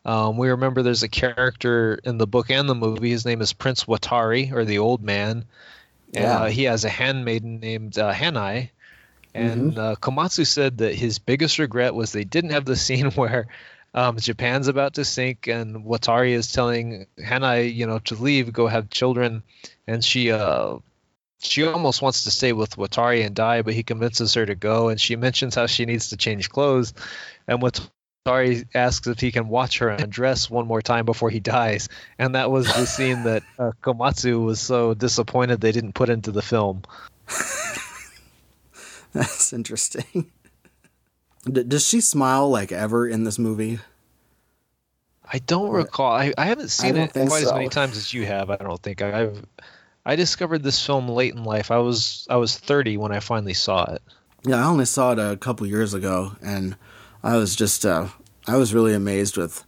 Um, 0.05 0.37
we 0.37 0.49
remember 0.49 0.83
there's 0.83 1.05
a 1.05 1.09
character 1.09 2.01
in 2.03 2.19
the 2.19 2.27
book 2.27 2.51
and 2.51 2.69
the 2.69 2.75
movie. 2.75 3.11
His 3.11 3.25
name 3.25 3.41
is 3.41 3.53
Prince 3.53 3.85
Watari, 3.85 4.53
or 4.53 4.65
the 4.65 4.79
Old 4.79 5.05
Man. 5.05 5.45
Yeah. 6.13 6.41
Uh, 6.41 6.47
he 6.47 6.65
has 6.65 6.85
a 6.85 6.89
handmaiden 6.89 7.61
named 7.61 7.97
uh, 7.97 8.13
Hanai. 8.13 8.71
And 9.35 9.73
mm-hmm. 9.73 9.79
uh, 9.79 9.95
Komatsu 9.97 10.47
said 10.47 10.79
that 10.79 10.95
his 10.95 11.21
biggest 11.21 11.59
regret 11.61 11.95
was 11.95 12.11
they 12.11 12.25
didn't 12.25 12.51
have 12.51 12.65
the 12.65 12.77
scene 12.77 13.11
where 13.13 13.47
um, 13.95 14.17
Japan's 14.19 14.67
about 14.67 14.95
to 14.95 15.05
sink, 15.05 15.47
and 15.47 15.85
Watari 15.85 16.33
is 16.33 16.51
telling 16.51 17.07
Hanai, 17.19 17.73
you 17.73 17.87
know, 17.87 18.01
to 18.01 18.17
leave, 18.17 18.53
go 18.53 18.67
have 18.67 18.91
children, 18.91 19.45
and 19.87 20.05
she 20.05 20.33
uh, 20.33 20.79
she 21.39 21.65
almost 21.65 22.03
wants 22.03 22.25
to 22.25 22.33
stay 22.33 22.53
with 22.53 22.77
Watari 22.77 23.25
and 23.25 23.37
die, 23.37 23.63
but 23.63 23.75
he 23.75 23.85
convinces 23.85 24.35
her 24.35 24.45
to 24.45 24.57
go, 24.57 24.89
and 24.89 25.01
she 25.01 25.15
mentions 25.15 25.55
how 25.55 25.67
she 25.67 25.87
needs 25.87 26.09
to 26.09 26.17
change 26.17 26.51
clothes, 26.51 26.93
and 27.47 27.61
Watari 27.61 28.67
asks 28.75 29.07
if 29.07 29.21
he 29.21 29.31
can 29.31 29.47
watch 29.47 29.79
her 29.79 29.91
undress 29.91 30.51
one 30.51 30.67
more 30.67 30.83
time 30.83 31.05
before 31.05 31.31
he 31.31 31.39
dies, 31.39 31.89
and 32.19 32.35
that 32.35 32.51
was 32.51 32.67
the 32.67 32.87
scene 32.87 33.23
that 33.25 33.45
uh, 33.61 33.71
Komatsu 33.81 34.45
was 34.45 34.61
so 34.61 34.95
disappointed 34.95 35.61
they 35.61 35.73
didn't 35.73 35.95
put 35.95 36.09
into 36.09 36.33
the 36.33 36.43
film. 36.43 36.83
That's 39.13 39.53
interesting. 39.53 40.33
D- 41.51 41.65
does 41.65 41.87
she 41.87 42.01
smile 42.01 42.49
like 42.51 42.73
ever 42.73 43.07
in 43.07 43.25
this 43.25 43.39
movie? 43.39 43.81
I 45.31 45.39
don't 45.39 45.71
recall. 45.71 46.13
I, 46.13 46.33
I 46.37 46.47
haven't 46.47 46.69
seen 46.69 46.97
I 46.97 47.05
it 47.05 47.13
quite 47.13 47.43
so. 47.43 47.49
as 47.49 47.53
many 47.53 47.69
times 47.69 47.97
as 47.97 48.13
you 48.13 48.27
have. 48.27 48.51
I 48.51 48.57
don't 48.57 48.83
think 48.83 49.03
I've. 49.03 49.45
I 50.07 50.17
discovered 50.17 50.63
this 50.63 50.85
film 50.85 51.09
late 51.09 51.35
in 51.35 51.45
life. 51.45 51.71
I 51.71 51.79
was 51.79 52.27
I 52.29 52.37
was 52.37 52.59
30 52.59 52.99
when 52.99 53.13
I 53.13 53.21
finally 53.21 53.55
saw 53.55 53.85
it. 53.85 54.03
Yeah, 54.47 54.57
I 54.57 54.67
only 54.67 54.85
saw 54.85 55.13
it 55.13 55.19
a 55.19 55.37
couple 55.37 55.67
years 55.67 55.95
ago, 55.95 56.33
and 56.43 56.77
I 57.23 57.37
was 57.37 57.57
just 57.57 57.87
uh, 57.87 58.09
I 58.47 58.57
was 58.57 58.75
really 58.75 58.93
amazed 58.93 59.37
with 59.39 59.65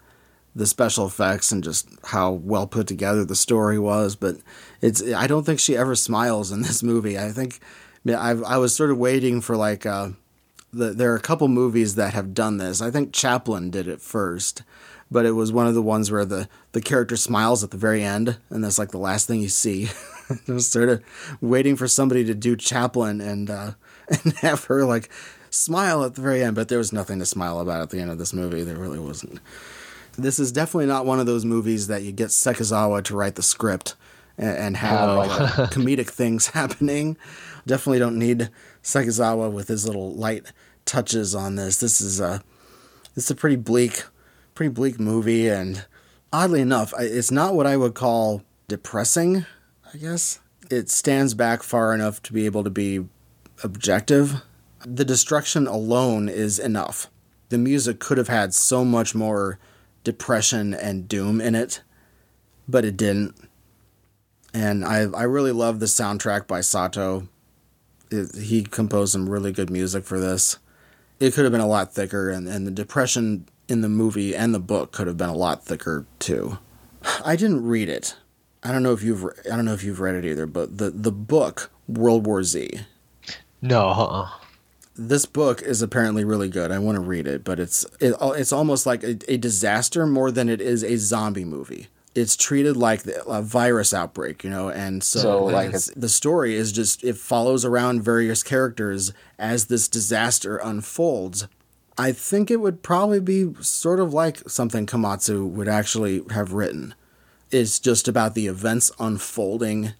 the 0.54 0.66
special 0.66 1.06
effects 1.06 1.52
and 1.52 1.64
just 1.64 1.88
how 2.04 2.32
well 2.32 2.66
put 2.66 2.86
together 2.86 3.24
the 3.24 3.36
story 3.36 3.78
was. 3.78 4.14
But 4.14 4.36
it's 4.82 5.02
I 5.02 5.26
don't 5.26 5.44
think 5.44 5.60
she 5.60 5.76
ever 5.76 5.94
smiles 5.94 6.52
in 6.52 6.60
this 6.62 6.82
movie. 6.82 7.18
I 7.18 7.32
think 7.32 7.60
I 8.06 8.30
I 8.30 8.58
was 8.58 8.76
sort 8.76 8.90
of 8.90 8.98
waiting 8.98 9.40
for 9.40 9.56
like. 9.56 9.86
Uh, 9.86 10.10
the, 10.76 10.90
there 10.90 11.12
are 11.12 11.16
a 11.16 11.20
couple 11.20 11.48
movies 11.48 11.94
that 11.94 12.14
have 12.14 12.34
done 12.34 12.58
this. 12.58 12.80
I 12.80 12.90
think 12.90 13.12
Chaplin 13.12 13.70
did 13.70 13.88
it 13.88 14.00
first, 14.00 14.62
but 15.10 15.26
it 15.26 15.32
was 15.32 15.52
one 15.52 15.66
of 15.66 15.74
the 15.74 15.82
ones 15.82 16.10
where 16.10 16.24
the, 16.24 16.48
the 16.72 16.80
character 16.80 17.16
smiles 17.16 17.64
at 17.64 17.70
the 17.70 17.76
very 17.76 18.02
end, 18.02 18.38
and 18.50 18.62
that's 18.62 18.78
like 18.78 18.90
the 18.90 18.98
last 18.98 19.26
thing 19.26 19.40
you 19.40 19.48
see. 19.48 19.88
I 20.48 20.52
was 20.52 20.68
sort 20.68 20.88
of 20.88 21.02
waiting 21.40 21.76
for 21.76 21.88
somebody 21.88 22.24
to 22.24 22.34
do 22.34 22.56
Chaplin 22.56 23.20
and 23.20 23.48
uh, 23.48 23.72
and 24.24 24.32
have 24.38 24.64
her 24.64 24.84
like 24.84 25.10
smile 25.50 26.04
at 26.04 26.14
the 26.14 26.20
very 26.20 26.42
end, 26.42 26.54
but 26.54 26.68
there 26.68 26.78
was 26.78 26.92
nothing 26.92 27.18
to 27.20 27.26
smile 27.26 27.60
about 27.60 27.82
at 27.82 27.90
the 27.90 28.00
end 28.00 28.10
of 28.10 28.18
this 28.18 28.32
movie. 28.32 28.62
There 28.62 28.76
really 28.76 28.98
wasn't. 28.98 29.40
This 30.18 30.38
is 30.38 30.50
definitely 30.50 30.86
not 30.86 31.06
one 31.06 31.20
of 31.20 31.26
those 31.26 31.44
movies 31.44 31.88
that 31.88 32.02
you 32.02 32.12
get 32.12 32.28
Sekizawa 32.28 33.04
to 33.04 33.16
write 33.16 33.34
the 33.34 33.42
script 33.42 33.94
and, 34.38 34.56
and 34.56 34.76
have 34.76 35.08
oh. 35.08 35.16
like, 35.18 35.30
comedic 35.70 36.08
things 36.08 36.48
happening. 36.48 37.16
Definitely 37.66 37.98
don't 37.98 38.18
need 38.18 38.50
Sekizawa 38.82 39.50
with 39.50 39.68
his 39.68 39.86
little 39.86 40.14
light 40.14 40.52
touches 40.86 41.34
on 41.34 41.56
this. 41.56 41.78
This 41.78 42.00
is 42.00 42.20
a 42.20 42.42
it's 43.16 43.30
a 43.30 43.34
pretty 43.34 43.56
bleak, 43.56 44.04
pretty 44.54 44.72
bleak 44.72 45.00
movie, 45.00 45.48
and 45.48 45.84
oddly 46.32 46.60
enough, 46.60 46.92
it's 46.98 47.30
not 47.30 47.54
what 47.54 47.66
I 47.66 47.76
would 47.76 47.94
call 47.94 48.42
depressing. 48.68 49.46
I 49.92 49.96
guess 49.98 50.40
it 50.70 50.90
stands 50.90 51.34
back 51.34 51.62
far 51.62 51.94
enough 51.94 52.22
to 52.24 52.32
be 52.32 52.46
able 52.46 52.64
to 52.64 52.70
be 52.70 53.06
objective. 53.62 54.42
The 54.84 55.04
destruction 55.04 55.66
alone 55.66 56.28
is 56.28 56.58
enough. 56.58 57.08
The 57.48 57.58
music 57.58 58.00
could 58.00 58.18
have 58.18 58.28
had 58.28 58.54
so 58.54 58.84
much 58.84 59.14
more 59.14 59.58
depression 60.04 60.74
and 60.74 61.08
doom 61.08 61.40
in 61.40 61.54
it, 61.54 61.82
but 62.68 62.84
it 62.84 62.96
didn't. 62.96 63.34
And 64.52 64.84
I 64.84 65.06
I 65.10 65.22
really 65.22 65.52
love 65.52 65.80
the 65.80 65.86
soundtrack 65.86 66.46
by 66.46 66.60
Sato. 66.60 67.28
It, 68.10 68.36
he 68.36 68.62
composed 68.62 69.12
some 69.12 69.28
really 69.28 69.52
good 69.52 69.70
music 69.70 70.04
for 70.04 70.20
this 70.20 70.58
it 71.20 71.34
could 71.34 71.44
have 71.44 71.52
been 71.52 71.60
a 71.60 71.66
lot 71.66 71.92
thicker, 71.92 72.30
and, 72.30 72.46
and 72.48 72.66
the 72.66 72.70
depression 72.70 73.46
in 73.68 73.80
the 73.80 73.88
movie 73.88 74.34
and 74.34 74.54
the 74.54 74.60
book 74.60 74.92
could 74.92 75.06
have 75.06 75.16
been 75.16 75.28
a 75.28 75.34
lot 75.36 75.64
thicker 75.64 76.06
too. 76.18 76.58
I 77.24 77.36
didn't 77.36 77.66
read 77.66 77.88
it. 77.88 78.16
I 78.62 78.72
don't 78.72 78.82
know 78.82 78.92
if 78.92 79.02
you've 79.02 79.24
I 79.24 79.54
don't 79.54 79.64
know 79.64 79.74
if 79.74 79.84
you've 79.84 80.00
read 80.00 80.16
it 80.16 80.24
either, 80.24 80.46
but 80.46 80.78
the 80.78 80.90
the 80.90 81.12
book 81.12 81.70
World 81.88 82.26
War 82.26 82.42
Z. 82.42 82.80
No. 83.62 83.88
Uh-uh. 83.88 84.30
This 84.98 85.26
book 85.26 85.62
is 85.62 85.82
apparently 85.82 86.24
really 86.24 86.48
good. 86.48 86.72
I 86.72 86.78
want 86.78 86.96
to 86.96 87.00
read 87.00 87.26
it, 87.26 87.44
but 87.44 87.60
it's 87.60 87.84
it, 88.00 88.14
it's 88.20 88.52
almost 88.52 88.86
like 88.86 89.04
a, 89.04 89.18
a 89.28 89.36
disaster 89.36 90.06
more 90.06 90.30
than 90.30 90.48
it 90.48 90.60
is 90.60 90.82
a 90.82 90.96
zombie 90.96 91.44
movie 91.44 91.88
it's 92.16 92.34
treated 92.34 92.76
like 92.76 93.04
a 93.26 93.42
virus 93.42 93.92
outbreak, 93.92 94.42
you 94.42 94.48
know, 94.48 94.70
and 94.70 95.04
so, 95.04 95.20
so 95.20 95.44
like 95.44 95.72
the 95.72 96.08
story 96.08 96.54
is 96.54 96.72
just 96.72 97.04
it 97.04 97.18
follows 97.18 97.64
around 97.64 98.02
various 98.02 98.42
characters 98.42 99.12
as 99.38 99.66
this 99.66 99.86
disaster 99.86 100.56
unfolds. 100.56 101.46
I 101.98 102.12
think 102.12 102.50
it 102.50 102.56
would 102.56 102.82
probably 102.82 103.20
be 103.20 103.52
sort 103.60 104.00
of 104.00 104.14
like 104.14 104.48
something 104.48 104.86
Komatsu 104.86 105.46
would 105.46 105.68
actually 105.68 106.22
have 106.30 106.54
written. 106.54 106.94
It's 107.50 107.78
just 107.78 108.08
about 108.08 108.34
the 108.34 108.46
events 108.46 108.90
unfolding. 108.98 109.92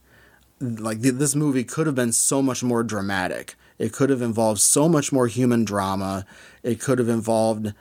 Like 0.59 1.01
this 1.01 1.35
movie 1.35 1.65
could 1.65 1.87
have 1.87 1.95
been 1.95 2.13
so 2.13 2.41
much 2.41 2.63
more 2.63 2.83
dramatic. 2.83 3.57
It 3.79 3.93
could 3.93 4.09
have 4.09 4.23
involved 4.23 4.61
so 4.61 4.89
much 4.89 5.13
more 5.13 5.27
human 5.27 5.65
drama. 5.65 6.25
It 6.63 6.81
could 6.81 6.99
have 6.99 7.11
involved 7.11 7.75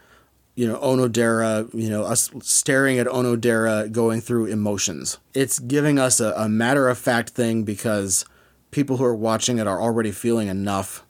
you 0.55 0.67
know 0.67 0.77
Onodera, 0.79 1.71
you 1.73 1.89
know 1.89 2.03
us 2.03 2.31
staring 2.41 2.97
at 2.97 3.07
Onodera 3.07 3.91
going 3.91 4.21
through 4.21 4.45
emotions. 4.45 5.17
It's 5.33 5.59
giving 5.59 5.99
us 5.99 6.19
a, 6.19 6.33
a 6.37 6.49
matter 6.49 6.89
of 6.89 6.97
fact 6.97 7.31
thing 7.31 7.63
because 7.63 8.25
people 8.71 8.97
who 8.97 9.05
are 9.05 9.15
watching 9.15 9.57
it 9.57 9.67
are 9.67 9.81
already 9.81 10.11
feeling 10.11 10.47
enough. 10.47 11.03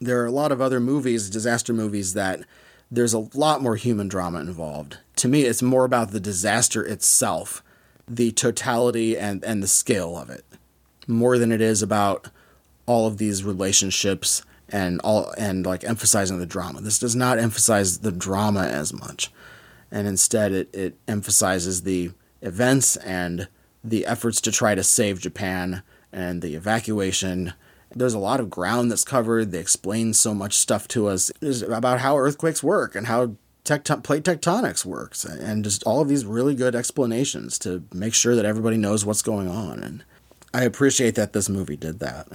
There 0.00 0.20
are 0.22 0.26
a 0.26 0.30
lot 0.32 0.52
of 0.52 0.60
other 0.60 0.80
movies, 0.80 1.30
disaster 1.30 1.72
movies, 1.72 2.14
that 2.14 2.40
there's 2.90 3.14
a 3.14 3.28
lot 3.34 3.62
more 3.62 3.76
human 3.76 4.08
drama 4.08 4.40
involved. 4.40 4.98
To 5.16 5.28
me, 5.28 5.42
it's 5.42 5.62
more 5.62 5.84
about 5.84 6.10
the 6.10 6.20
disaster 6.20 6.84
itself, 6.84 7.62
the 8.06 8.30
totality 8.30 9.18
and, 9.18 9.42
and 9.44 9.62
the 9.62 9.68
scale 9.68 10.16
of 10.16 10.30
it, 10.30 10.44
more 11.08 11.38
than 11.38 11.50
it 11.50 11.60
is 11.60 11.82
about 11.82 12.28
all 12.84 13.06
of 13.06 13.18
these 13.18 13.42
relationships 13.42 14.42
and 14.68 15.00
all 15.02 15.32
and 15.38 15.64
like 15.64 15.84
emphasizing 15.84 16.38
the 16.38 16.46
drama. 16.46 16.80
This 16.80 16.98
does 16.98 17.16
not 17.16 17.38
emphasize 17.38 17.98
the 17.98 18.12
drama 18.12 18.64
as 18.66 18.92
much, 18.92 19.30
and 19.90 20.06
instead 20.06 20.52
it 20.52 20.74
it 20.74 20.98
emphasizes 21.06 21.82
the 21.82 22.10
events 22.42 22.96
and 22.96 23.48
the 23.82 24.06
efforts 24.06 24.40
to 24.42 24.52
try 24.52 24.74
to 24.74 24.82
save 24.82 25.20
Japan 25.20 25.82
and 26.12 26.42
the 26.42 26.54
evacuation. 26.54 27.52
There's 27.94 28.14
a 28.14 28.18
lot 28.18 28.40
of 28.40 28.50
ground 28.50 28.90
that's 28.90 29.04
covered. 29.04 29.52
They 29.52 29.58
explain 29.58 30.12
so 30.12 30.34
much 30.34 30.54
stuff 30.54 30.88
to 30.88 31.06
us 31.06 31.30
about 31.62 32.00
how 32.00 32.18
earthquakes 32.18 32.62
work 32.62 32.94
and 32.94 33.06
how 33.06 33.36
tecton- 33.64 34.02
plate 34.02 34.24
tectonics 34.24 34.84
works, 34.84 35.24
and 35.24 35.64
just 35.64 35.82
all 35.84 36.00
of 36.00 36.08
these 36.08 36.26
really 36.26 36.54
good 36.54 36.74
explanations 36.74 37.58
to 37.60 37.84
make 37.92 38.14
sure 38.14 38.34
that 38.34 38.44
everybody 38.44 38.76
knows 38.76 39.04
what's 39.04 39.22
going 39.22 39.48
on. 39.48 39.80
And 39.80 40.04
I 40.52 40.64
appreciate 40.64 41.14
that 41.14 41.32
this 41.32 41.48
movie 41.48 41.76
did 41.76 42.00
that. 42.00 42.28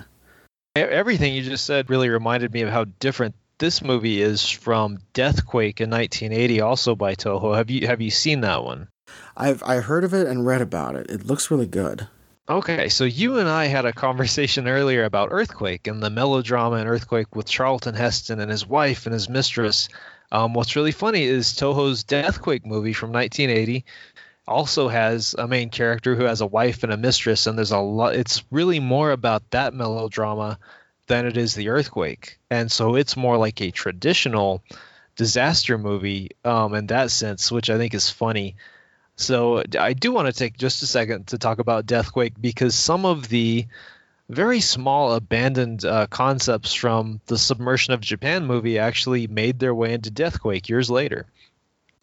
Everything 0.74 1.34
you 1.34 1.44
just 1.44 1.66
said 1.66 1.90
really 1.90 2.08
reminded 2.08 2.54
me 2.54 2.62
of 2.62 2.70
how 2.70 2.86
different 2.86 3.36
this 3.58 3.82
movie 3.82 4.22
is 4.22 4.50
from 4.50 5.00
Deathquake 5.14 5.82
in 5.82 5.90
1980, 5.90 6.62
also 6.62 6.96
by 6.96 7.14
Toho. 7.14 7.58
Have 7.58 7.70
you 7.70 7.88
have 7.88 8.00
you 8.00 8.10
seen 8.10 8.42
that 8.42 8.64
one? 8.64 8.88
I've 9.36 9.62
I 9.64 9.82
heard 9.82 10.06
of 10.06 10.14
it 10.14 10.28
and 10.28 10.46
read 10.46 10.62
about 10.62 10.96
it. 10.96 11.12
It 11.12 11.26
looks 11.26 11.52
really 11.52 11.68
good. 11.68 12.08
Okay, 12.48 12.88
so 12.88 13.04
you 13.04 13.38
and 13.38 13.50
I 13.50 13.66
had 13.66 13.86
a 13.86 13.92
conversation 13.92 14.68
earlier 14.70 15.04
about 15.04 15.30
Earthquake 15.32 15.88
and 15.88 16.02
the 16.02 16.10
melodrama 16.10 16.78
in 16.78 16.88
Earthquake 16.88 17.36
with 17.36 17.48
Charlton 17.50 17.94
Heston 17.94 18.40
and 18.40 18.50
his 18.50 18.66
wife 18.66 19.06
and 19.06 19.14
his 19.14 19.28
mistress. 19.28 19.90
Um, 20.32 20.54
what's 20.54 20.78
really 20.78 20.94
funny 20.94 21.24
is 21.24 21.48
Toho's 21.54 22.06
Deathquake 22.06 22.66
movie 22.66 22.94
from 22.94 23.12
1980 23.12 23.84
also 24.52 24.88
has 24.88 25.36
a 25.38 25.48
main 25.48 25.70
character 25.70 26.16
who 26.16 26.26
has 26.26 26.42
a 26.42 26.46
wife 26.46 26.84
and 26.84 26.92
a 26.92 26.98
mistress, 26.98 27.48
and 27.48 27.58
there's 27.58 27.72
a 27.72 27.80
lot. 27.80 28.16
It's 28.16 28.44
really 28.52 28.80
more 28.80 29.12
about 29.12 29.50
that 29.52 29.74
melodrama 29.74 30.60
than 31.08 31.26
it 31.26 31.38
is 31.38 31.56
the 31.56 31.70
earthquake, 31.70 32.38
and 32.50 32.72
so 32.72 32.96
it's 32.96 33.18
more 33.18 33.38
like 33.38 33.62
a 33.62 33.72
traditional 33.72 34.64
disaster 35.16 35.78
movie 35.78 36.32
um, 36.46 36.74
in 36.74 36.88
that 36.88 37.12
sense, 37.12 37.52
which 37.52 37.70
I 37.70 37.78
think 37.78 37.94
is 37.94 38.10
funny. 38.10 38.56
So 39.16 39.64
I 39.78 39.94
do 39.94 40.12
want 40.12 40.28
to 40.28 40.34
take 40.34 40.58
just 40.58 40.84
a 40.84 40.88
second 40.88 41.28
to 41.28 41.38
talk 41.38 41.60
about 41.60 41.86
Deathquake 41.86 42.34
because 42.40 42.74
some 42.76 43.06
of 43.06 43.28
the 43.28 43.68
very 44.30 44.62
small 44.62 45.14
abandoned 45.14 45.84
uh, 45.86 46.08
concepts 46.08 46.74
from 46.74 47.20
the 47.26 47.38
Submersion 47.38 47.94
of 47.94 48.02
Japan 48.02 48.46
movie 48.46 48.80
actually 48.80 49.28
made 49.28 49.60
their 49.60 49.76
way 49.76 49.94
into 49.94 50.10
Deathquake 50.10 50.70
years 50.70 50.90
later. 50.90 51.26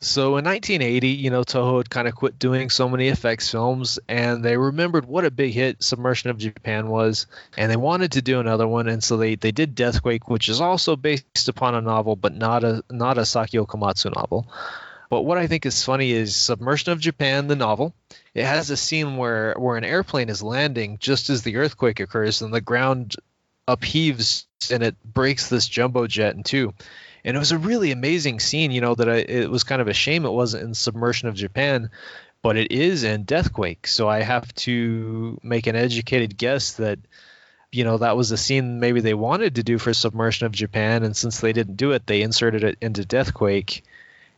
So 0.00 0.36
in 0.36 0.44
1980, 0.44 1.08
you 1.08 1.30
know, 1.30 1.42
Toho 1.42 1.78
had 1.78 1.90
kind 1.90 2.06
of 2.06 2.14
quit 2.14 2.38
doing 2.38 2.70
so 2.70 2.88
many 2.88 3.08
effects 3.08 3.50
films, 3.50 3.98
and 4.08 4.44
they 4.44 4.56
remembered 4.56 5.06
what 5.06 5.24
a 5.24 5.30
big 5.30 5.52
hit 5.52 5.82
Submersion 5.82 6.30
of 6.30 6.38
Japan 6.38 6.86
was, 6.88 7.26
and 7.56 7.68
they 7.68 7.76
wanted 7.76 8.12
to 8.12 8.22
do 8.22 8.38
another 8.38 8.68
one, 8.68 8.86
and 8.86 9.02
so 9.02 9.16
they, 9.16 9.34
they 9.34 9.50
did 9.50 9.74
Deathquake, 9.74 10.28
which 10.28 10.48
is 10.48 10.60
also 10.60 10.94
based 10.94 11.48
upon 11.48 11.74
a 11.74 11.80
novel, 11.80 12.14
but 12.14 12.32
not 12.32 12.62
a 12.62 12.84
not 12.88 13.18
a 13.18 13.22
Sakyo 13.22 13.66
Komatsu 13.66 14.14
novel. 14.14 14.46
But 15.10 15.22
what 15.22 15.38
I 15.38 15.48
think 15.48 15.66
is 15.66 15.82
funny 15.82 16.12
is 16.12 16.36
Submersion 16.36 16.92
of 16.92 17.00
Japan, 17.00 17.48
the 17.48 17.56
novel. 17.56 17.92
It 18.34 18.44
has 18.44 18.70
a 18.70 18.76
scene 18.76 19.16
where 19.16 19.54
where 19.58 19.76
an 19.76 19.84
airplane 19.84 20.28
is 20.28 20.44
landing 20.44 20.98
just 21.00 21.28
as 21.28 21.42
the 21.42 21.56
earthquake 21.56 21.98
occurs, 21.98 22.40
and 22.40 22.54
the 22.54 22.60
ground 22.60 23.16
upheaves 23.66 24.44
and 24.70 24.82
it 24.82 24.96
breaks 25.04 25.48
this 25.48 25.66
jumbo 25.68 26.06
jet 26.06 26.36
in 26.36 26.42
two 26.42 26.72
and 27.24 27.36
it 27.36 27.38
was 27.38 27.52
a 27.52 27.58
really 27.58 27.90
amazing 27.90 28.40
scene. 28.40 28.70
You 28.70 28.80
know 28.80 28.94
that 28.94 29.08
I, 29.08 29.16
it 29.16 29.50
was 29.50 29.64
kind 29.64 29.80
of 29.80 29.88
a 29.88 29.94
shame 29.94 30.24
it 30.24 30.30
wasn't 30.30 30.64
in 30.64 30.74
Submersion 30.74 31.28
of 31.28 31.34
Japan, 31.34 31.90
but 32.42 32.56
it 32.56 32.72
is 32.72 33.04
in 33.04 33.24
Deathquake. 33.24 33.86
So 33.86 34.08
I 34.08 34.22
have 34.22 34.52
to 34.56 35.38
make 35.42 35.66
an 35.66 35.76
educated 35.76 36.36
guess 36.36 36.74
that 36.74 36.98
you 37.70 37.84
know 37.84 37.98
that 37.98 38.16
was 38.16 38.30
a 38.30 38.36
scene 38.36 38.80
maybe 38.80 39.00
they 39.00 39.14
wanted 39.14 39.56
to 39.56 39.62
do 39.62 39.78
for 39.78 39.92
Submersion 39.92 40.46
of 40.46 40.52
Japan, 40.52 41.02
and 41.02 41.16
since 41.16 41.40
they 41.40 41.52
didn't 41.52 41.76
do 41.76 41.92
it, 41.92 42.06
they 42.06 42.22
inserted 42.22 42.64
it 42.64 42.78
into 42.80 43.04
Deathquake. 43.04 43.84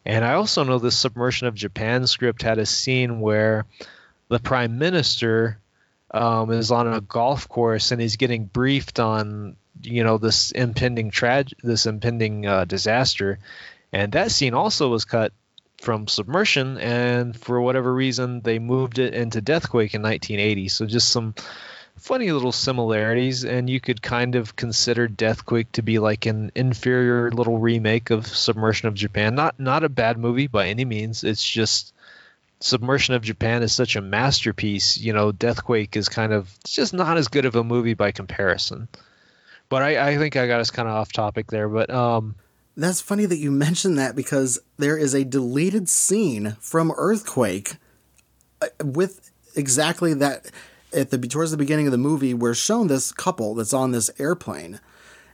And 0.05 0.25
I 0.25 0.35
also 0.35 0.65
know 0.65 0.79
the 0.79 0.91
Submersion 0.91 1.47
of 1.47 1.55
Japan 1.55 2.07
script 2.07 2.43
had 2.43 2.59
a 2.59 2.67
scene 2.67 3.21
where 3.21 3.67
the 4.29 4.39
prime 4.39 4.79
minister 4.79 5.59
um, 6.13 6.51
is 6.51 6.71
on 6.71 6.93
a 6.93 7.01
golf 7.01 7.49
course 7.49 7.93
and 7.93 8.01
he's 8.01 8.17
getting 8.17 8.47
briefed 8.47 8.99
on 8.99 9.57
you 9.83 10.05
know 10.05 10.19
this 10.19 10.51
impending 10.51 11.11
trag 11.11 11.53
this 11.63 11.87
impending 11.87 12.47
uh, 12.47 12.65
disaster. 12.65 13.39
And 13.93 14.13
that 14.13 14.31
scene 14.31 14.55
also 14.55 14.89
was 14.89 15.05
cut 15.05 15.33
from 15.81 16.07
submersion 16.07 16.79
and 16.79 17.37
for 17.37 17.61
whatever 17.61 17.93
reason 17.93 18.43
they 18.43 18.59
moved 18.59 18.99
it 18.99 19.15
into 19.15 19.41
deathquake 19.41 19.95
in 19.95 20.03
1980 20.03 20.69
so 20.69 20.85
just 20.85 21.09
some 21.09 21.35
funny 22.01 22.33
little 22.33 22.53
similarities 22.53 23.45
and 23.45 23.69
you 23.69 23.79
could 23.79 24.01
kind 24.01 24.35
of 24.35 24.57
consider 24.57 25.07
deathquake 25.07 25.71
to 25.73 25.83
be 25.83 25.99
like 25.99 26.27
an 26.27 26.51
inferior 26.55 27.31
little 27.31 27.59
remake 27.59 28.11
of 28.11 28.27
submersion 28.27 28.89
of 28.89 28.95
japan. 28.95 29.35
Not 29.35 29.61
not 29.61 29.85
a 29.85 29.89
bad 29.89 30.19
movie 30.19 30.47
by 30.47 30.69
any 30.69 30.85
means. 30.85 31.25
It's 31.25 31.47
just 31.47 31.93
submersion 32.61 33.15
of 33.15 33.23
japan 33.23 33.63
is 33.63 33.73
such 33.73 33.97
a 33.97 34.01
masterpiece. 34.01 34.97
You 34.97 35.13
know 35.13 35.31
deathquake 35.31 35.95
is 35.95 36.09
kind 36.09 36.33
of 36.33 36.51
just 36.65 36.95
not 36.95 37.19
as 37.19 37.29
good 37.29 37.45
of 37.45 37.55
a 37.55 37.65
movie 37.65 37.95
by 37.95 38.13
comparison 38.13 38.89
but 39.71 39.83
I, 39.83 40.11
I 40.11 40.19
think 40.19 40.37
I 40.37 40.47
got 40.47 40.61
us 40.61 40.71
kind 40.71 40.89
of 40.89 40.95
off 40.95 41.13
topic 41.13 41.47
there. 41.47 41.69
But 41.69 41.89
um, 41.89 42.35
that's 42.77 43.01
funny 43.01 43.25
that 43.25 43.39
you 43.39 43.51
mentioned 43.51 43.99
that 43.99 44.15
because 44.15 44.59
there 44.77 44.99
is 44.99 45.15
a 45.15 45.25
deleted 45.25 45.89
scene 45.89 46.57
from 46.61 46.93
Earthquake 46.97 47.77
uh, 48.61 48.67
with 48.85 49.31
exactly 49.57 50.13
that 50.13 50.51
at 50.93 51.11
the 51.11 51.19
towards 51.19 51.53
the 51.53 51.57
beginning 51.57 51.87
of 51.87 51.93
the 51.93 51.99
movie. 51.99 52.35
We're 52.35 52.55
shown 52.55 52.89
this 52.89 53.13
couple 53.13 53.55
that's 53.55 53.73
on 53.73 53.93
this 53.93 54.11
airplane. 54.19 54.81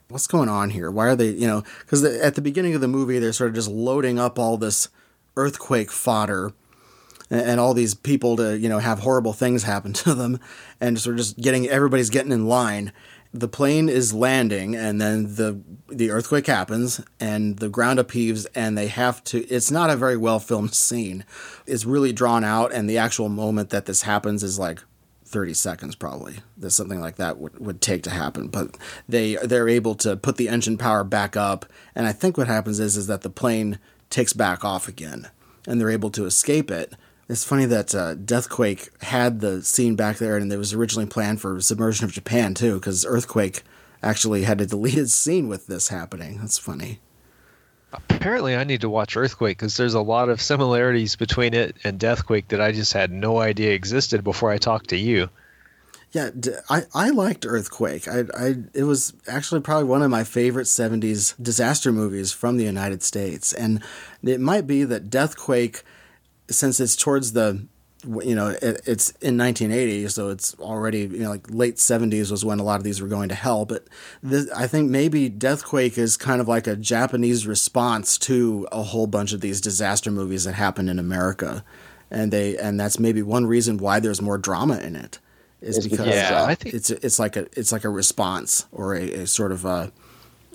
What's 0.08 0.28
going 0.28 0.48
on 0.48 0.70
here? 0.70 0.88
Why 0.90 1.06
are 1.08 1.16
they, 1.16 1.30
you 1.30 1.48
know, 1.48 1.64
because 1.80 2.04
at 2.04 2.36
the 2.36 2.42
beginning 2.42 2.74
of 2.74 2.80
the 2.80 2.88
movie 2.88 3.18
they're 3.18 3.32
sort 3.32 3.48
of 3.48 3.56
just 3.56 3.68
loading 3.68 4.20
up 4.20 4.38
all 4.38 4.56
this 4.56 4.88
earthquake 5.36 5.90
fodder 5.90 6.52
and, 7.28 7.40
and 7.40 7.60
all 7.60 7.74
these 7.74 7.94
people 7.94 8.36
to, 8.36 8.56
you 8.56 8.68
know, 8.68 8.78
have 8.78 9.00
horrible 9.00 9.32
things 9.32 9.64
happen 9.64 9.92
to 10.04 10.14
them, 10.14 10.38
and 10.80 11.00
sort 11.00 11.14
of 11.14 11.18
just 11.18 11.38
getting 11.38 11.68
everybody's 11.68 12.10
getting 12.10 12.32
in 12.32 12.46
line 12.46 12.92
the 13.40 13.48
plane 13.48 13.88
is 13.88 14.12
landing 14.12 14.74
and 14.74 15.00
then 15.00 15.34
the 15.34 15.60
the 15.88 16.10
earthquake 16.10 16.46
happens 16.46 17.00
and 17.20 17.58
the 17.58 17.68
ground 17.68 17.98
upheaves 17.98 18.46
and 18.54 18.76
they 18.76 18.88
have 18.88 19.22
to 19.24 19.46
it's 19.46 19.70
not 19.70 19.90
a 19.90 19.96
very 19.96 20.16
well 20.16 20.38
filmed 20.38 20.74
scene. 20.86 21.24
It's 21.66 21.84
really 21.84 22.12
drawn 22.12 22.44
out 22.44 22.72
and 22.72 22.88
the 22.88 22.98
actual 22.98 23.28
moment 23.28 23.70
that 23.70 23.86
this 23.86 24.02
happens 24.02 24.42
is 24.42 24.58
like 24.58 24.82
30 25.24 25.54
seconds 25.54 25.96
probably 25.96 26.36
that 26.56 26.70
something 26.70 27.00
like 27.00 27.16
that 27.16 27.38
would, 27.38 27.58
would 27.58 27.80
take 27.80 28.02
to 28.04 28.10
happen. 28.10 28.48
But 28.48 28.76
they 29.08 29.36
they're 29.36 29.68
able 29.68 29.94
to 29.96 30.16
put 30.16 30.36
the 30.36 30.48
engine 30.48 30.78
power 30.78 31.04
back 31.04 31.36
up 31.36 31.66
and 31.94 32.06
i 32.06 32.12
think 32.12 32.36
what 32.36 32.46
happens 32.46 32.80
is 32.80 32.96
is 32.96 33.06
that 33.06 33.22
the 33.22 33.30
plane 33.30 33.78
takes 34.10 34.32
back 34.32 34.64
off 34.64 34.88
again 34.88 35.28
and 35.66 35.80
they're 35.80 35.90
able 35.90 36.10
to 36.10 36.24
escape 36.24 36.70
it 36.70 36.94
it's 37.28 37.44
funny 37.44 37.64
that 37.66 37.94
uh, 37.94 38.14
Deathquake 38.14 38.90
had 39.02 39.40
the 39.40 39.62
scene 39.62 39.96
back 39.96 40.18
there, 40.18 40.36
and 40.36 40.52
it 40.52 40.56
was 40.56 40.72
originally 40.72 41.08
planned 41.08 41.40
for 41.40 41.60
Submersion 41.60 42.04
of 42.04 42.12
Japan 42.12 42.54
too, 42.54 42.74
because 42.74 43.04
Earthquake 43.04 43.62
actually 44.02 44.44
had 44.44 44.60
a 44.60 44.66
deleted 44.66 45.10
scene 45.10 45.48
with 45.48 45.66
this 45.66 45.88
happening. 45.88 46.38
That's 46.38 46.58
funny. 46.58 47.00
Apparently, 47.92 48.54
I 48.54 48.64
need 48.64 48.82
to 48.82 48.90
watch 48.90 49.16
Earthquake 49.16 49.58
because 49.58 49.76
there's 49.76 49.94
a 49.94 50.00
lot 50.00 50.28
of 50.28 50.40
similarities 50.40 51.16
between 51.16 51.54
it 51.54 51.76
and 51.82 51.98
Deathquake 51.98 52.48
that 52.48 52.60
I 52.60 52.72
just 52.72 52.92
had 52.92 53.10
no 53.10 53.38
idea 53.38 53.72
existed 53.72 54.22
before 54.22 54.50
I 54.50 54.58
talked 54.58 54.90
to 54.90 54.96
you. 54.96 55.28
Yeah, 56.12 56.30
I, 56.70 56.82
I 56.94 57.10
liked 57.10 57.44
Earthquake. 57.46 58.06
I, 58.06 58.24
I 58.36 58.54
it 58.72 58.84
was 58.84 59.12
actually 59.26 59.60
probably 59.60 59.84
one 59.84 60.02
of 60.02 60.10
my 60.10 60.24
favorite 60.24 60.66
'70s 60.66 61.34
disaster 61.42 61.90
movies 61.90 62.32
from 62.32 62.56
the 62.56 62.64
United 62.64 63.02
States, 63.02 63.52
and 63.52 63.82
it 64.22 64.40
might 64.40 64.66
be 64.66 64.84
that 64.84 65.10
Deathquake 65.10 65.82
since 66.48 66.80
it's 66.80 66.96
towards 66.96 67.32
the 67.32 67.66
you 68.22 68.34
know 68.34 68.48
it, 68.48 68.80
it's 68.86 69.10
in 69.22 69.36
1980 69.36 70.08
so 70.08 70.28
it's 70.28 70.54
already 70.60 71.00
you 71.00 71.18
know 71.18 71.30
like 71.30 71.46
late 71.50 71.76
70s 71.76 72.30
was 72.30 72.44
when 72.44 72.60
a 72.60 72.62
lot 72.62 72.76
of 72.76 72.84
these 72.84 73.00
were 73.00 73.08
going 73.08 73.28
to 73.28 73.34
hell 73.34 73.64
but 73.64 73.88
this, 74.22 74.50
i 74.52 74.66
think 74.66 74.90
maybe 74.90 75.28
deathquake 75.28 75.98
is 75.98 76.16
kind 76.16 76.40
of 76.40 76.46
like 76.46 76.66
a 76.66 76.76
japanese 76.76 77.46
response 77.46 78.16
to 78.18 78.68
a 78.70 78.82
whole 78.82 79.06
bunch 79.06 79.32
of 79.32 79.40
these 79.40 79.60
disaster 79.60 80.10
movies 80.10 80.44
that 80.44 80.52
happen 80.52 80.88
in 80.88 80.98
america 80.98 81.64
and 82.10 82.32
they 82.32 82.56
and 82.58 82.78
that's 82.78 82.98
maybe 82.98 83.22
one 83.22 83.46
reason 83.46 83.78
why 83.78 83.98
there's 83.98 84.22
more 84.22 84.38
drama 84.38 84.78
in 84.78 84.94
it 84.94 85.18
is 85.60 85.86
because 85.88 86.06
yeah, 86.06 86.42
uh, 86.42 86.54
think... 86.54 86.74
it's 86.74 86.90
it's 86.90 87.18
like 87.18 87.36
a 87.36 87.46
it's 87.58 87.72
like 87.72 87.84
a 87.84 87.88
response 87.88 88.66
or 88.72 88.94
a, 88.94 89.02
a 89.12 89.26
sort 89.26 89.52
of 89.52 89.64
a 89.64 89.90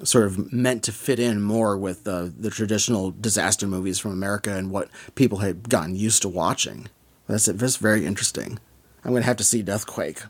sort 0.03 0.25
of 0.25 0.51
meant 0.51 0.83
to 0.83 0.91
fit 0.91 1.19
in 1.19 1.41
more 1.41 1.77
with 1.77 2.03
the 2.03 2.49
traditional 2.51 3.11
disaster 3.11 3.67
movies 3.67 3.99
from 3.99 4.11
America 4.11 4.55
and 4.55 4.71
what 4.71 4.89
people 5.15 5.39
had 5.39 5.69
gotten 5.69 5.95
used 5.95 6.21
to 6.21 6.29
watching. 6.29 6.87
That's 7.27 7.45
That's 7.45 7.77
very 7.77 8.05
interesting. 8.05 8.59
I'm 9.03 9.13
gonna 9.13 9.25
have 9.25 9.37
to 9.37 9.43
see 9.43 9.63
Deathquake. 9.63 10.23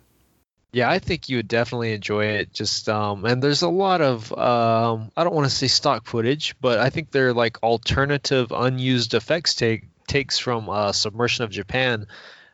Yeah, 0.73 0.89
I 0.89 0.99
think 0.99 1.27
you 1.27 1.37
would 1.37 1.49
definitely 1.49 1.93
enjoy 1.93 2.25
it. 2.25 2.53
Just 2.53 2.87
um, 2.87 3.25
and 3.25 3.43
there's 3.43 3.61
a 3.61 3.69
lot 3.69 4.01
of 4.01 4.31
um, 4.37 5.11
I 5.17 5.23
don't 5.23 5.33
want 5.33 5.49
to 5.49 5.55
say 5.55 5.67
stock 5.67 6.05
footage, 6.05 6.55
but 6.61 6.79
I 6.79 6.89
think 6.89 7.11
they're 7.11 7.33
like 7.33 7.61
alternative 7.61 8.51
unused 8.51 9.13
effects 9.13 9.55
take 9.55 9.83
takes 10.07 10.37
from 10.37 10.69
uh, 10.69 10.91
Submersion 10.91 11.43
of 11.43 11.51
Japan 11.51 12.07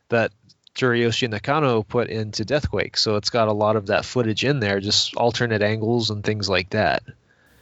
that 0.08 0.32
Teruyoshi 0.78 1.28
Nakano 1.28 1.82
put 1.82 2.08
into 2.08 2.44
Deathquake. 2.44 2.96
So 2.96 3.16
it's 3.16 3.30
got 3.30 3.48
a 3.48 3.52
lot 3.52 3.76
of 3.76 3.86
that 3.86 4.04
footage 4.04 4.44
in 4.44 4.60
there, 4.60 4.80
just 4.80 5.14
alternate 5.16 5.60
angles 5.60 6.08
and 6.08 6.22
things 6.22 6.48
like 6.48 6.70
that. 6.70 7.02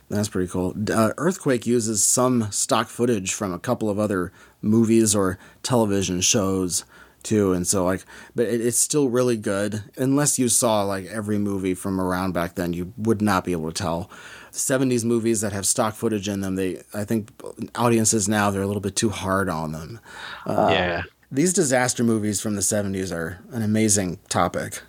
That's 0.08 0.28
pretty 0.28 0.48
cool. 0.48 0.74
Uh, 0.92 1.12
Earthquake 1.16 1.66
uses 1.66 2.04
some 2.04 2.52
stock 2.52 2.88
footage 2.88 3.32
from 3.32 3.52
a 3.52 3.58
couple 3.58 3.90
of 3.90 3.98
other 3.98 4.32
movies 4.62 5.16
or 5.16 5.38
television 5.62 6.20
shows 6.20 6.84
too, 7.24 7.52
and 7.52 7.66
so 7.66 7.84
like, 7.84 8.04
but 8.36 8.46
it, 8.46 8.60
it's 8.60 8.78
still 8.78 9.08
really 9.08 9.36
good. 9.36 9.82
Unless 9.96 10.38
you 10.38 10.48
saw 10.48 10.84
like 10.84 11.06
every 11.06 11.38
movie 11.38 11.74
from 11.74 12.00
around 12.00 12.34
back 12.34 12.54
then, 12.54 12.72
you 12.72 12.92
would 12.96 13.20
not 13.20 13.44
be 13.44 13.50
able 13.50 13.72
to 13.72 13.82
tell. 13.82 14.08
70s 14.52 15.04
movies 15.04 15.40
that 15.40 15.52
have 15.52 15.66
stock 15.66 15.94
footage 15.94 16.28
in 16.28 16.40
them, 16.40 16.54
they 16.54 16.82
I 16.94 17.04
think 17.04 17.30
audiences 17.74 18.28
now 18.28 18.52
they're 18.52 18.62
a 18.62 18.66
little 18.66 18.80
bit 18.80 18.94
too 18.94 19.10
hard 19.10 19.48
on 19.48 19.72
them. 19.72 19.98
Uh, 20.46 20.68
yeah 20.70 21.02
these 21.30 21.52
disaster 21.52 22.04
movies 22.04 22.40
from 22.40 22.54
the 22.54 22.60
70s 22.62 23.14
are 23.14 23.38
an 23.50 23.62
amazing 23.62 24.18
topic. 24.28 24.82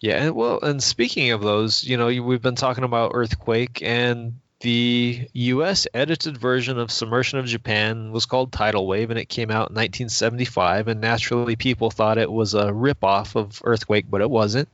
Yeah, 0.00 0.30
well, 0.30 0.60
and 0.62 0.82
speaking 0.82 1.30
of 1.30 1.42
those, 1.42 1.84
you 1.84 1.96
know, 1.96 2.06
we've 2.06 2.42
been 2.42 2.54
talking 2.54 2.84
about 2.84 3.12
Earthquake, 3.14 3.82
and 3.82 4.40
the 4.60 5.28
U.S. 5.34 5.86
edited 5.92 6.38
version 6.38 6.78
of 6.78 6.90
Submersion 6.90 7.38
of 7.38 7.44
Japan 7.44 8.12
was 8.12 8.24
called 8.24 8.50
Tidal 8.50 8.86
Wave, 8.86 9.10
and 9.10 9.18
it 9.18 9.28
came 9.28 9.50
out 9.50 9.68
in 9.68 9.74
1975. 9.74 10.88
And 10.88 11.00
naturally, 11.02 11.54
people 11.54 11.90
thought 11.90 12.16
it 12.16 12.32
was 12.32 12.54
a 12.54 12.72
ripoff 12.72 13.36
of 13.36 13.60
Earthquake, 13.62 14.06
but 14.08 14.22
it 14.22 14.30
wasn't. 14.30 14.70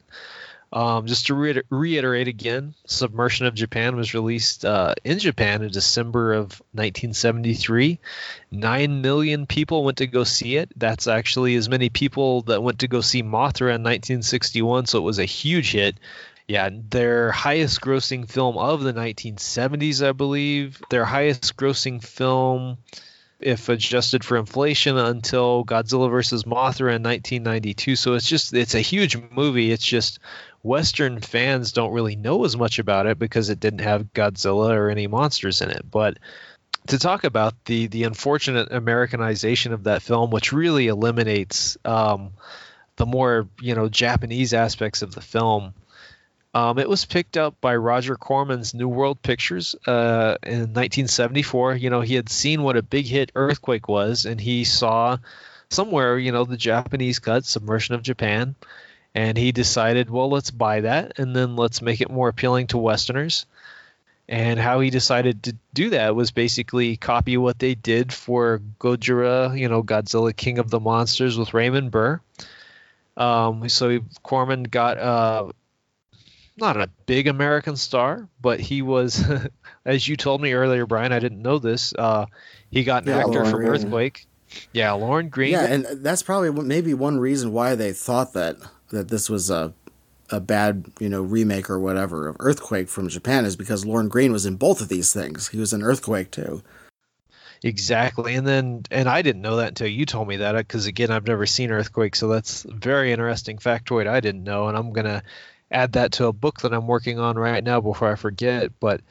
Um, 0.72 1.06
just 1.06 1.26
to 1.26 1.34
re- 1.34 1.62
reiterate 1.68 2.28
again, 2.28 2.74
Submersion 2.86 3.46
of 3.46 3.54
Japan 3.54 3.96
was 3.96 4.14
released 4.14 4.64
uh, 4.64 4.94
in 5.02 5.18
Japan 5.18 5.62
in 5.62 5.70
December 5.70 6.32
of 6.32 6.62
1973. 6.72 7.98
Nine 8.52 9.02
million 9.02 9.46
people 9.46 9.82
went 9.82 9.98
to 9.98 10.06
go 10.06 10.22
see 10.22 10.56
it. 10.56 10.70
That's 10.76 11.08
actually 11.08 11.56
as 11.56 11.68
many 11.68 11.88
people 11.88 12.42
that 12.42 12.62
went 12.62 12.80
to 12.80 12.88
go 12.88 13.00
see 13.00 13.22
Mothra 13.22 13.74
in 13.74 13.82
1961, 13.82 14.86
so 14.86 14.98
it 14.98 15.02
was 15.02 15.18
a 15.18 15.24
huge 15.24 15.72
hit. 15.72 15.98
Yeah, 16.46 16.68
their 16.72 17.30
highest 17.30 17.80
grossing 17.80 18.28
film 18.28 18.56
of 18.56 18.82
the 18.82 18.92
1970s, 18.92 20.06
I 20.06 20.12
believe. 20.12 20.80
Their 20.90 21.04
highest 21.04 21.56
grossing 21.56 22.02
film, 22.02 22.78
if 23.38 23.68
adjusted 23.68 24.24
for 24.24 24.36
inflation, 24.36 24.98
until 24.98 25.64
Godzilla 25.64 26.10
vs. 26.10 26.44
Mothra 26.44 26.96
in 26.96 27.04
1992. 27.04 27.94
So 27.94 28.14
it's 28.14 28.26
just, 28.26 28.52
it's 28.52 28.74
a 28.74 28.80
huge 28.80 29.16
movie. 29.30 29.70
It's 29.70 29.86
just 29.86 30.18
Western 30.62 31.20
fans 31.20 31.72
don't 31.72 31.92
really 31.92 32.16
know 32.16 32.44
as 32.44 32.56
much 32.56 32.78
about 32.78 33.06
it 33.06 33.18
because 33.18 33.48
it 33.48 33.60
didn't 33.60 33.80
have 33.80 34.12
Godzilla 34.12 34.74
or 34.74 34.90
any 34.90 35.06
monsters 35.06 35.62
in 35.62 35.70
it. 35.70 35.90
But 35.90 36.18
to 36.88 36.98
talk 36.98 37.24
about 37.24 37.54
the 37.64 37.86
the 37.86 38.04
unfortunate 38.04 38.70
Americanization 38.70 39.72
of 39.72 39.84
that 39.84 40.02
film, 40.02 40.30
which 40.30 40.52
really 40.52 40.88
eliminates 40.88 41.76
um, 41.84 42.32
the 42.96 43.06
more 43.06 43.48
you 43.60 43.74
know 43.74 43.88
Japanese 43.88 44.54
aspects 44.54 45.02
of 45.02 45.14
the 45.14 45.20
film. 45.20 45.74
Um, 46.52 46.80
it 46.80 46.88
was 46.88 47.04
picked 47.04 47.36
up 47.36 47.60
by 47.60 47.76
Roger 47.76 48.16
Corman's 48.16 48.74
New 48.74 48.88
World 48.88 49.22
Pictures 49.22 49.76
uh, 49.86 50.36
in 50.42 50.72
1974. 50.72 51.76
You 51.76 51.90
know, 51.90 52.00
he 52.00 52.16
had 52.16 52.28
seen 52.28 52.64
what 52.64 52.76
a 52.76 52.82
big 52.82 53.06
hit 53.06 53.30
Earthquake 53.36 53.86
was, 53.86 54.26
and 54.26 54.40
he 54.40 54.64
saw 54.64 55.18
somewhere, 55.70 56.18
you 56.18 56.32
know, 56.32 56.42
the 56.44 56.56
Japanese 56.56 57.20
cut, 57.20 57.44
Submersion 57.44 57.94
of 57.94 58.02
Japan, 58.02 58.56
and 59.14 59.36
he 59.36 59.52
decided, 59.52 60.10
well, 60.10 60.30
let's 60.30 60.50
buy 60.50 60.82
that, 60.82 61.18
and 61.18 61.34
then 61.34 61.56
let's 61.56 61.82
make 61.82 62.00
it 62.00 62.10
more 62.10 62.28
appealing 62.28 62.68
to 62.68 62.78
Westerners. 62.78 63.46
And 64.28 64.60
how 64.60 64.78
he 64.78 64.90
decided 64.90 65.42
to 65.44 65.56
do 65.74 65.90
that 65.90 66.14
was 66.14 66.30
basically 66.30 66.96
copy 66.96 67.36
what 67.36 67.58
they 67.58 67.74
did 67.74 68.12
for 68.12 68.62
Gojira, 68.78 69.58
you 69.58 69.68
know, 69.68 69.82
Godzilla 69.82 70.34
King 70.34 70.60
of 70.60 70.70
the 70.70 70.78
Monsters 70.78 71.36
with 71.36 71.52
Raymond 71.52 71.90
Burr. 71.90 72.20
Um, 73.16 73.68
so 73.68 73.98
Corman 74.22 74.62
got 74.62 74.98
uh, 74.98 75.50
not 76.56 76.76
a 76.76 76.88
big 77.06 77.26
American 77.26 77.74
star, 77.74 78.28
but 78.40 78.60
he 78.60 78.82
was, 78.82 79.20
as 79.84 80.06
you 80.06 80.16
told 80.16 80.40
me 80.40 80.52
earlier, 80.52 80.86
Brian. 80.86 81.12
I 81.12 81.18
didn't 81.18 81.42
know 81.42 81.58
this. 81.58 81.92
Uh, 81.98 82.26
he 82.70 82.84
got 82.84 83.02
an 83.02 83.08
yeah, 83.08 83.26
actor 83.26 83.44
from. 83.44 83.62
Earthquake. 83.62 84.26
Yeah, 84.72 84.92
Lorne 84.92 85.28
Greene. 85.28 85.52
Yeah, 85.52 85.64
and 85.64 85.86
that's 86.04 86.22
probably 86.22 86.50
maybe 86.52 86.94
one 86.94 87.18
reason 87.18 87.52
why 87.52 87.74
they 87.74 87.92
thought 87.92 88.32
that 88.34 88.56
that 88.90 89.08
this 89.08 89.28
was 89.28 89.50
a 89.50 89.72
a 90.32 90.40
bad 90.40 90.84
you 91.00 91.08
know 91.08 91.22
remake 91.22 91.68
or 91.68 91.78
whatever 91.78 92.28
of 92.28 92.36
Earthquake 92.38 92.88
from 92.88 93.08
Japan 93.08 93.44
is 93.44 93.56
because 93.56 93.84
Lorne 93.84 94.08
Greene 94.08 94.32
was 94.32 94.46
in 94.46 94.56
both 94.56 94.80
of 94.80 94.88
these 94.88 95.12
things. 95.12 95.48
He 95.48 95.58
was 95.58 95.72
in 95.72 95.82
Earthquake 95.82 96.30
too. 96.30 96.62
Exactly, 97.62 98.34
and 98.36 98.46
then 98.46 98.84
and 98.90 99.08
I 99.08 99.22
didn't 99.22 99.42
know 99.42 99.56
that 99.56 99.68
until 99.68 99.88
you 99.88 100.06
told 100.06 100.28
me 100.28 100.36
that 100.36 100.56
because 100.56 100.86
again 100.86 101.10
I've 101.10 101.26
never 101.26 101.46
seen 101.46 101.70
Earthquake, 101.70 102.16
so 102.16 102.28
that's 102.28 102.64
a 102.64 102.72
very 102.72 103.12
interesting 103.12 103.58
factoid 103.58 104.06
I 104.06 104.20
didn't 104.20 104.44
know, 104.44 104.68
and 104.68 104.76
I'm 104.76 104.92
gonna 104.92 105.22
add 105.70 105.92
that 105.92 106.12
to 106.12 106.26
a 106.26 106.32
book 106.32 106.60
that 106.60 106.72
I'm 106.72 106.86
working 106.86 107.18
on 107.18 107.36
right 107.36 107.62
now 107.62 107.80
before 107.80 108.10
I 108.10 108.16
forget. 108.16 108.72
But 108.80 109.02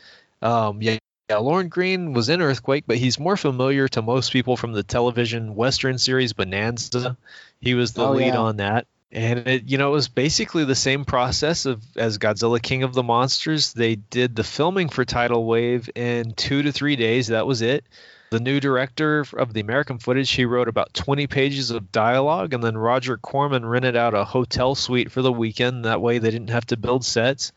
um, 0.42 0.82
yeah, 0.82 0.98
yeah, 1.30 1.38
Lorne 1.38 1.70
Greene 1.70 2.14
was 2.14 2.30
in 2.30 2.42
Earthquake, 2.42 2.86
but 2.88 2.98
he's 2.98 3.20
more 3.20 3.38
familiar 3.38 3.88
to 3.90 4.02
most 4.02 4.34
people 4.34 4.58
from 4.58 4.74
the 4.74 4.84
television 4.84 5.54
Western 5.54 6.00
series 6.00 6.34
Bonanza. 6.34 7.18
He 7.62 7.76
was 7.76 7.94
the 7.94 8.08
oh, 8.08 8.14
lead 8.14 8.28
yeah. 8.28 8.38
on 8.38 8.58
that. 8.58 8.88
And 9.12 9.48
it, 9.48 9.64
you 9.66 9.78
know, 9.78 9.90
it 9.90 9.94
was 9.94 10.08
basically 10.08 10.66
the 10.66 10.76
same 10.76 11.04
process 11.04 11.66
of 11.66 11.84
as 11.96 12.20
Godzilla 12.20 12.62
King 12.62 12.84
of 12.84 12.94
the 12.94 13.02
Monsters. 13.02 13.74
They 13.74 13.96
did 13.96 14.36
the 14.36 14.44
filming 14.44 14.90
for 14.90 15.04
Tidal 15.04 15.46
Wave 15.46 15.90
in 15.96 16.34
two 16.34 16.62
to 16.62 16.72
three 16.72 16.96
days. 16.96 17.28
That 17.28 17.48
was 17.48 17.62
it. 17.62 17.84
The 18.30 18.40
new 18.40 18.60
director 18.60 19.26
of 19.34 19.54
the 19.54 19.62
American 19.62 19.98
footage, 19.98 20.30
he 20.30 20.46
wrote 20.46 20.68
about 20.68 20.94
20 20.94 21.26
pages 21.26 21.72
of 21.72 21.92
dialogue, 21.92 22.54
and 22.54 22.64
then 22.64 22.78
Roger 22.78 23.18
Corman 23.18 23.66
rented 23.66 23.96
out 23.96 24.14
a 24.14 24.24
hotel 24.24 24.76
suite 24.76 25.12
for 25.12 25.24
the 25.24 25.32
weekend. 25.32 25.86
That 25.86 26.02
way 26.02 26.20
they 26.20 26.30
didn't 26.30 26.52
have 26.52 26.68
to 26.68 26.78
build 26.78 27.04
sets. 27.04 27.52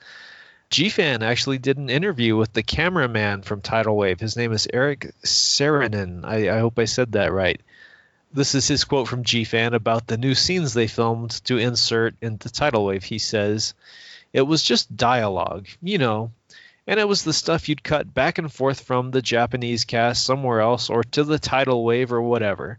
GFan 0.70 1.22
actually 1.22 1.58
did 1.58 1.76
an 1.76 1.90
interview 1.90 2.34
with 2.34 2.54
the 2.54 2.62
cameraman 2.62 3.42
from 3.42 3.60
Tidal 3.60 3.94
Wave. 3.94 4.18
His 4.18 4.38
name 4.38 4.52
is 4.52 4.66
Eric 4.72 5.12
Saarinen. 5.22 6.24
I, 6.24 6.56
I 6.56 6.60
hope 6.60 6.78
I 6.78 6.86
said 6.86 7.12
that 7.12 7.30
right. 7.30 7.60
This 8.34 8.54
is 8.54 8.66
his 8.66 8.84
quote 8.84 9.08
from 9.08 9.24
GFan 9.24 9.74
about 9.74 10.06
the 10.06 10.16
new 10.16 10.34
scenes 10.34 10.72
they 10.72 10.86
filmed 10.86 11.32
to 11.44 11.58
insert 11.58 12.14
into 12.22 12.50
Tidal 12.50 12.86
Wave. 12.86 13.04
He 13.04 13.18
says, 13.18 13.74
It 14.32 14.42
was 14.42 14.62
just 14.62 14.96
dialogue, 14.96 15.68
you 15.82 15.98
know, 15.98 16.32
and 16.86 16.98
it 16.98 17.06
was 17.06 17.22
the 17.22 17.34
stuff 17.34 17.68
you'd 17.68 17.84
cut 17.84 18.14
back 18.14 18.38
and 18.38 18.52
forth 18.52 18.80
from 18.80 19.10
the 19.10 19.22
Japanese 19.22 19.84
cast 19.84 20.24
somewhere 20.24 20.60
else 20.60 20.88
or 20.88 21.04
to 21.04 21.24
the 21.24 21.38
tidal 21.38 21.84
wave 21.84 22.12
or 22.12 22.22
whatever. 22.22 22.78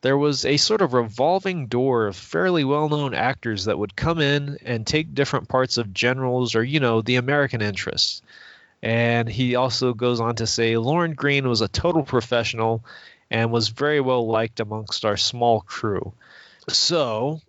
There 0.00 0.16
was 0.16 0.44
a 0.44 0.58
sort 0.58 0.80
of 0.80 0.92
revolving 0.92 1.66
door 1.66 2.06
of 2.06 2.14
fairly 2.14 2.62
well 2.62 2.88
known 2.88 3.14
actors 3.14 3.64
that 3.64 3.78
would 3.78 3.96
come 3.96 4.20
in 4.20 4.58
and 4.64 4.86
take 4.86 5.14
different 5.14 5.48
parts 5.48 5.76
of 5.76 5.92
generals 5.92 6.54
or, 6.54 6.62
you 6.62 6.78
know, 6.78 7.02
the 7.02 7.16
American 7.16 7.62
interests. 7.62 8.22
And 8.82 9.28
he 9.28 9.56
also 9.56 9.94
goes 9.94 10.20
on 10.20 10.36
to 10.36 10.46
say 10.46 10.76
Lorne 10.76 11.14
Greene 11.14 11.48
was 11.48 11.62
a 11.62 11.68
total 11.68 12.02
professional 12.02 12.84
and 13.30 13.50
was 13.50 13.68
very 13.68 14.00
well 14.00 14.26
liked 14.26 14.60
amongst 14.60 15.04
our 15.04 15.16
small 15.16 15.60
crew. 15.60 16.12
So, 16.68 17.40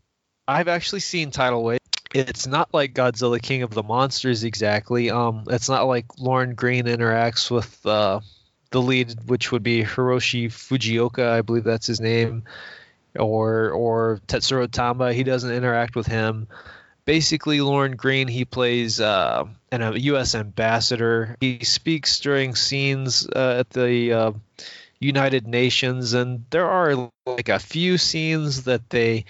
I've 0.48 0.68
actually 0.68 1.00
seen 1.00 1.32
Tidal 1.32 1.64
Wave 1.64 1.80
it's 2.16 2.48
not 2.48 2.74
like 2.74 2.94
Godzilla 2.94 3.42
King 3.42 3.64
of 3.64 3.72
the 3.72 3.84
Monsters 3.84 4.46
exactly. 4.46 5.12
Um, 5.12 5.44
it's 5.50 5.68
not 5.68 5.86
like 5.86 6.18
Lorne 6.18 6.56
Greene 6.56 6.86
interacts 6.86 7.52
with 7.52 7.86
uh, 7.86 8.22
the 8.72 8.82
lead, 8.82 9.28
which 9.28 9.52
would 9.52 9.64
be 9.64 9.84
Hiroshi 9.84 10.48
Fujioka, 10.48 11.30
I 11.30 11.42
believe 11.42 11.66
that's 11.66 11.88
his 11.88 12.00
name, 12.00 12.44
or 13.20 13.72
or 13.72 14.22
Tetsuro 14.28 14.72
Tamba. 14.72 15.14
He 15.14 15.24
doesn't 15.24 15.52
interact 15.52 15.98
with 15.98 16.08
him. 16.08 16.48
Basically, 17.04 17.60
Lorne 17.60 17.98
Greene 17.98 18.30
he 18.30 18.46
plays 18.46 19.02
uh, 19.02 19.44
an, 19.72 19.82
a 19.82 19.92
U.S. 19.96 20.36
ambassador. 20.36 21.36
He 21.42 21.66
speaks 21.66 22.22
during 22.22 22.56
scenes 22.56 23.28
uh, 23.28 23.58
at 23.60 23.70
the 23.72 24.14
uh, 24.14 24.32
United 25.06 25.48
Nations, 25.48 26.14
and 26.14 26.46
there 26.50 26.70
are 26.70 27.12
like 27.26 27.50
a 27.50 27.60
few 27.60 27.98
scenes 27.98 28.64
that 28.64 28.90
they 28.90 29.26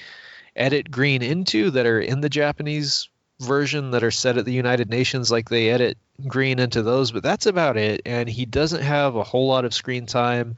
edit 0.56 0.90
Greene 0.90 1.22
into 1.22 1.72
that 1.72 1.86
are 1.86 2.00
in 2.00 2.22
the 2.22 2.30
Japanese 2.30 3.10
version 3.40 3.92
that 3.92 4.04
are 4.04 4.12
set 4.12 4.38
at 4.38 4.46
the 4.46 4.54
United 4.54 4.90
Nations, 4.90 5.30
like 5.30 5.50
they 5.50 5.70
edit 5.70 5.98
Greene 6.28 6.60
into 6.60 6.82
those, 6.82 7.12
but 7.12 7.24
that's 7.24 7.46
about 7.46 7.78
it. 7.78 8.02
And 8.06 8.30
he 8.30 8.46
doesn't 8.46 8.82
have 8.82 9.16
a 9.16 9.24
whole 9.24 9.48
lot 9.48 9.66
of 9.66 9.74
screen 9.74 10.06
time. 10.06 10.56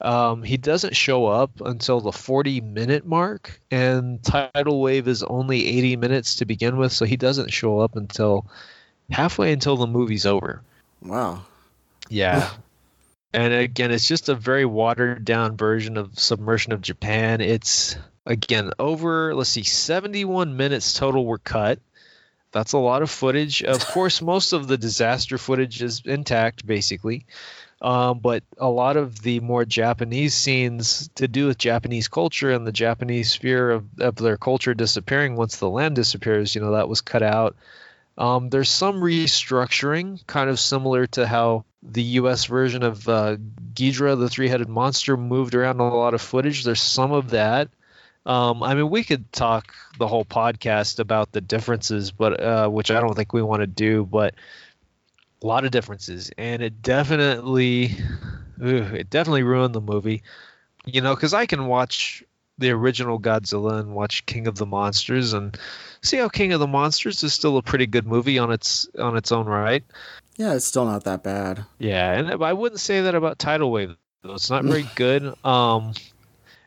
Um, 0.00 0.42
he 0.42 0.58
doesn't 0.58 0.96
show 0.96 1.26
up 1.26 1.62
until 1.62 2.00
the 2.00 2.12
40 2.12 2.60
minute 2.60 3.06
mark, 3.06 3.60
and 3.70 4.22
Tidal 4.22 4.80
Wave 4.80 5.08
is 5.08 5.22
only 5.22 5.66
80 5.78 5.96
minutes 5.96 6.36
to 6.36 6.44
begin 6.44 6.76
with, 6.76 6.92
so 6.92 7.06
he 7.06 7.16
doesn't 7.16 7.52
show 7.52 7.78
up 7.78 7.96
until 7.96 8.46
halfway 9.10 9.52
until 9.52 9.76
the 9.76 9.86
movie's 9.86 10.26
over. 10.26 10.62
Wow. 11.00 11.44
Yeah. 12.08 12.50
and 13.34 13.52
again, 13.52 13.90
it's 13.90 14.08
just 14.08 14.28
a 14.28 14.34
very 14.34 14.64
watered 14.64 15.24
down 15.24 15.56
version 15.56 15.96
of 15.96 16.18
Submersion 16.18 16.72
of 16.72 16.80
Japan. 16.80 17.40
It's 17.40 17.96
Again, 18.26 18.72
over, 18.78 19.34
let's 19.34 19.50
see, 19.50 19.64
71 19.64 20.56
minutes 20.56 20.94
total 20.94 21.26
were 21.26 21.38
cut. 21.38 21.78
That's 22.52 22.72
a 22.72 22.78
lot 22.78 23.02
of 23.02 23.10
footage. 23.10 23.62
Of 23.62 23.86
course, 23.92 24.22
most 24.22 24.52
of 24.52 24.66
the 24.66 24.78
disaster 24.78 25.36
footage 25.36 25.82
is 25.82 26.02
intact, 26.04 26.66
basically. 26.66 27.26
Um, 27.82 28.20
but 28.20 28.42
a 28.56 28.68
lot 28.68 28.96
of 28.96 29.20
the 29.20 29.40
more 29.40 29.66
Japanese 29.66 30.32
scenes 30.32 31.10
to 31.16 31.28
do 31.28 31.48
with 31.48 31.58
Japanese 31.58 32.08
culture 32.08 32.50
and 32.50 32.66
the 32.66 32.72
Japanese 32.72 33.34
fear 33.34 33.70
of, 33.70 33.84
of 33.98 34.14
their 34.14 34.38
culture 34.38 34.72
disappearing 34.72 35.36
once 35.36 35.58
the 35.58 35.68
land 35.68 35.94
disappears, 35.94 36.54
you 36.54 36.62
know, 36.62 36.72
that 36.72 36.88
was 36.88 37.02
cut 37.02 37.22
out. 37.22 37.56
Um, 38.16 38.48
there's 38.48 38.70
some 38.70 39.02
restructuring, 39.02 40.24
kind 40.26 40.48
of 40.48 40.58
similar 40.58 41.06
to 41.08 41.26
how 41.26 41.66
the 41.84 42.02
U.S. 42.02 42.46
version 42.46 42.82
of 42.82 43.08
uh, 43.08 43.36
Ghidorah, 43.74 44.18
the 44.18 44.28
three-headed 44.28 44.68
monster, 44.68 45.16
moved 45.16 45.54
around 45.54 45.80
a 45.80 45.94
lot 45.94 46.14
of 46.14 46.22
footage. 46.22 46.64
There's 46.64 46.80
some 46.80 47.12
of 47.12 47.30
that. 47.30 47.68
Um, 48.26 48.62
I 48.62 48.74
mean, 48.74 48.88
we 48.88 49.04
could 49.04 49.30
talk 49.32 49.74
the 49.98 50.08
whole 50.08 50.24
podcast 50.24 50.98
about 50.98 51.32
the 51.32 51.42
differences, 51.42 52.10
but 52.10 52.40
uh, 52.40 52.68
which 52.68 52.90
I 52.90 53.00
don't 53.00 53.14
think 53.14 53.32
we 53.32 53.42
want 53.42 53.60
to 53.60 53.66
do. 53.66 54.04
But 54.04 54.34
a 55.42 55.46
lot 55.46 55.66
of 55.66 55.70
differences, 55.70 56.30
and 56.38 56.62
it 56.62 56.80
definitely, 56.80 57.96
it 58.58 59.10
definitely 59.10 59.42
ruined 59.42 59.74
the 59.74 59.82
movie. 59.82 60.22
You 60.86 61.02
know, 61.02 61.14
because 61.14 61.34
I 61.34 61.44
can 61.44 61.66
watch 61.66 62.24
the 62.56 62.70
original 62.70 63.20
Godzilla 63.20 63.80
and 63.80 63.94
watch 63.94 64.26
King 64.26 64.46
of 64.46 64.56
the 64.56 64.66
Monsters 64.66 65.32
and 65.32 65.58
see 66.02 66.16
how 66.16 66.28
King 66.28 66.52
of 66.52 66.60
the 66.60 66.66
Monsters 66.66 67.22
is 67.22 67.34
still 67.34 67.56
a 67.56 67.62
pretty 67.62 67.86
good 67.86 68.06
movie 68.06 68.38
on 68.38 68.52
its 68.52 68.88
on 68.98 69.16
its 69.16 69.32
own 69.32 69.46
right. 69.46 69.84
Yeah, 70.36 70.54
it's 70.54 70.64
still 70.64 70.84
not 70.84 71.04
that 71.04 71.22
bad. 71.22 71.64
Yeah, 71.78 72.12
and 72.12 72.42
I 72.42 72.52
wouldn't 72.52 72.80
say 72.80 73.02
that 73.02 73.14
about 73.14 73.38
Tidal 73.38 73.70
Wave. 73.70 73.96
Though. 74.22 74.34
It's 74.34 74.50
not 74.50 74.64
very 74.64 74.86
good. 74.94 75.34
Um, 75.44 75.92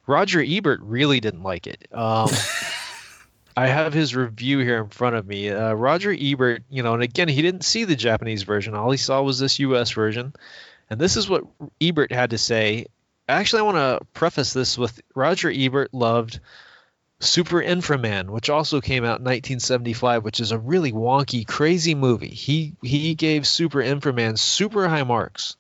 Roger 0.06 0.44
Ebert 0.46 0.80
really 0.82 1.20
didn't 1.20 1.44
like 1.44 1.68
it. 1.68 1.88
Um, 1.92 2.30
I 3.58 3.68
have 3.68 3.92
his 3.94 4.16
review 4.16 4.60
here 4.60 4.78
in 4.78 4.90
front 4.90 5.16
of 5.16 5.26
me. 5.26 5.50
Uh, 5.50 5.74
Roger 5.74 6.16
Ebert, 6.18 6.64
you 6.70 6.84
know, 6.84 6.94
and 6.94 7.02
again, 7.02 7.28
he 7.28 7.42
didn't 7.42 7.66
see 7.66 7.86
the 7.86 7.96
Japanese 7.96 8.44
version. 8.44 8.76
All 8.76 8.92
he 8.92 8.98
saw 8.98 9.22
was 9.24 9.40
this 9.40 9.58
U.S. 9.60 9.92
version. 9.92 10.34
And 10.90 11.02
this 11.02 11.18
is 11.18 11.28
what 11.28 11.44
Ebert 11.82 12.12
had 12.12 12.30
to 12.30 12.38
say. 12.38 12.86
Actually, 13.28 13.62
I 13.62 13.64
want 13.64 13.78
to 13.78 14.06
preface 14.14 14.54
this 14.54 14.78
with 14.78 15.02
Roger 15.16 15.52
Ebert 15.54 15.94
loved 15.94 16.40
Super 17.20 17.62
Inframan, 17.62 18.30
which 18.30 18.50
also 18.50 18.80
came 18.80 19.04
out 19.04 19.20
in 19.20 19.26
1975, 19.26 20.24
which 20.24 20.40
is 20.40 20.52
a 20.52 20.60
really 20.60 20.92
wonky, 20.92 21.48
crazy 21.48 21.96
movie. 21.96 22.30
He 22.30 22.76
he 22.84 23.16
gave 23.16 23.48
Super 23.48 23.80
Inframan 23.80 24.38
super 24.38 24.88
high 24.88 25.04
marks. 25.04 25.56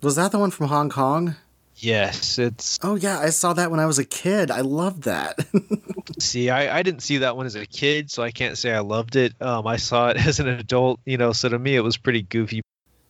Was 0.00 0.16
that 0.16 0.32
the 0.32 0.38
one 0.38 0.50
from 0.50 0.68
Hong 0.68 0.90
Kong? 0.90 1.34
Yes, 1.76 2.38
it's. 2.38 2.78
Oh 2.82 2.94
yeah, 2.94 3.18
I 3.18 3.30
saw 3.30 3.52
that 3.54 3.70
when 3.70 3.80
I 3.80 3.86
was 3.86 3.98
a 3.98 4.04
kid. 4.04 4.50
I 4.50 4.60
loved 4.60 5.04
that. 5.04 5.44
see, 6.20 6.50
I, 6.50 6.78
I 6.78 6.82
didn't 6.82 7.00
see 7.00 7.18
that 7.18 7.36
one 7.36 7.46
as 7.46 7.56
a 7.56 7.66
kid, 7.66 8.10
so 8.10 8.22
I 8.22 8.30
can't 8.30 8.56
say 8.56 8.72
I 8.72 8.78
loved 8.78 9.16
it. 9.16 9.34
Um, 9.40 9.66
I 9.66 9.76
saw 9.76 10.08
it 10.08 10.16
as 10.26 10.38
an 10.38 10.48
adult, 10.48 11.00
you 11.04 11.16
know, 11.16 11.32
so 11.32 11.48
to 11.48 11.58
me 11.58 11.74
it 11.74 11.80
was 11.80 11.96
pretty 11.96 12.22
goofy. 12.22 12.62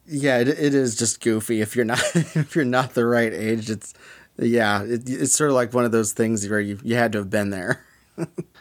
Yeah, 0.07 0.39
it, 0.39 0.49
it 0.49 0.75
is 0.75 0.97
just 0.97 1.21
goofy. 1.21 1.61
If 1.61 1.77
you're 1.77 1.85
not 1.85 2.01
if 2.15 2.57
you're 2.57 2.65
not 2.65 2.95
the 2.95 3.05
right 3.05 3.33
age, 3.33 3.71
it's 3.71 3.93
yeah, 4.39 4.83
it, 4.83 5.03
it's 5.09 5.35
sort 5.35 5.51
of 5.51 5.57
like 5.57 5.73
one 5.73 5.85
of 5.85 5.93
those 5.93 6.13
things 6.13 6.49
where 6.49 6.61
you 6.61 6.79
you 6.83 6.97
had 6.97 7.13
to 7.13 7.19
have 7.19 7.31
been 7.31 7.51
there. 7.51 7.85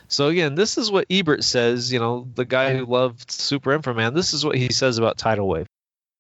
so 0.08 0.28
again, 0.28 0.56
this 0.56 0.78
is 0.78 0.92
what 0.92 1.08
Ebert 1.10 1.44
says. 1.44 1.92
You 1.92 2.00
know, 2.00 2.28
the 2.36 2.46
guy 2.46 2.76
who 2.76 2.86
loved 2.86 3.32
Super 3.32 3.78
Inframan. 3.78 4.14
This 4.14 4.34
is 4.34 4.46
what 4.46 4.56
he 4.56 4.72
says 4.72 4.98
about 4.98 5.18
Tidal 5.18 5.48
Wave. 5.48 5.68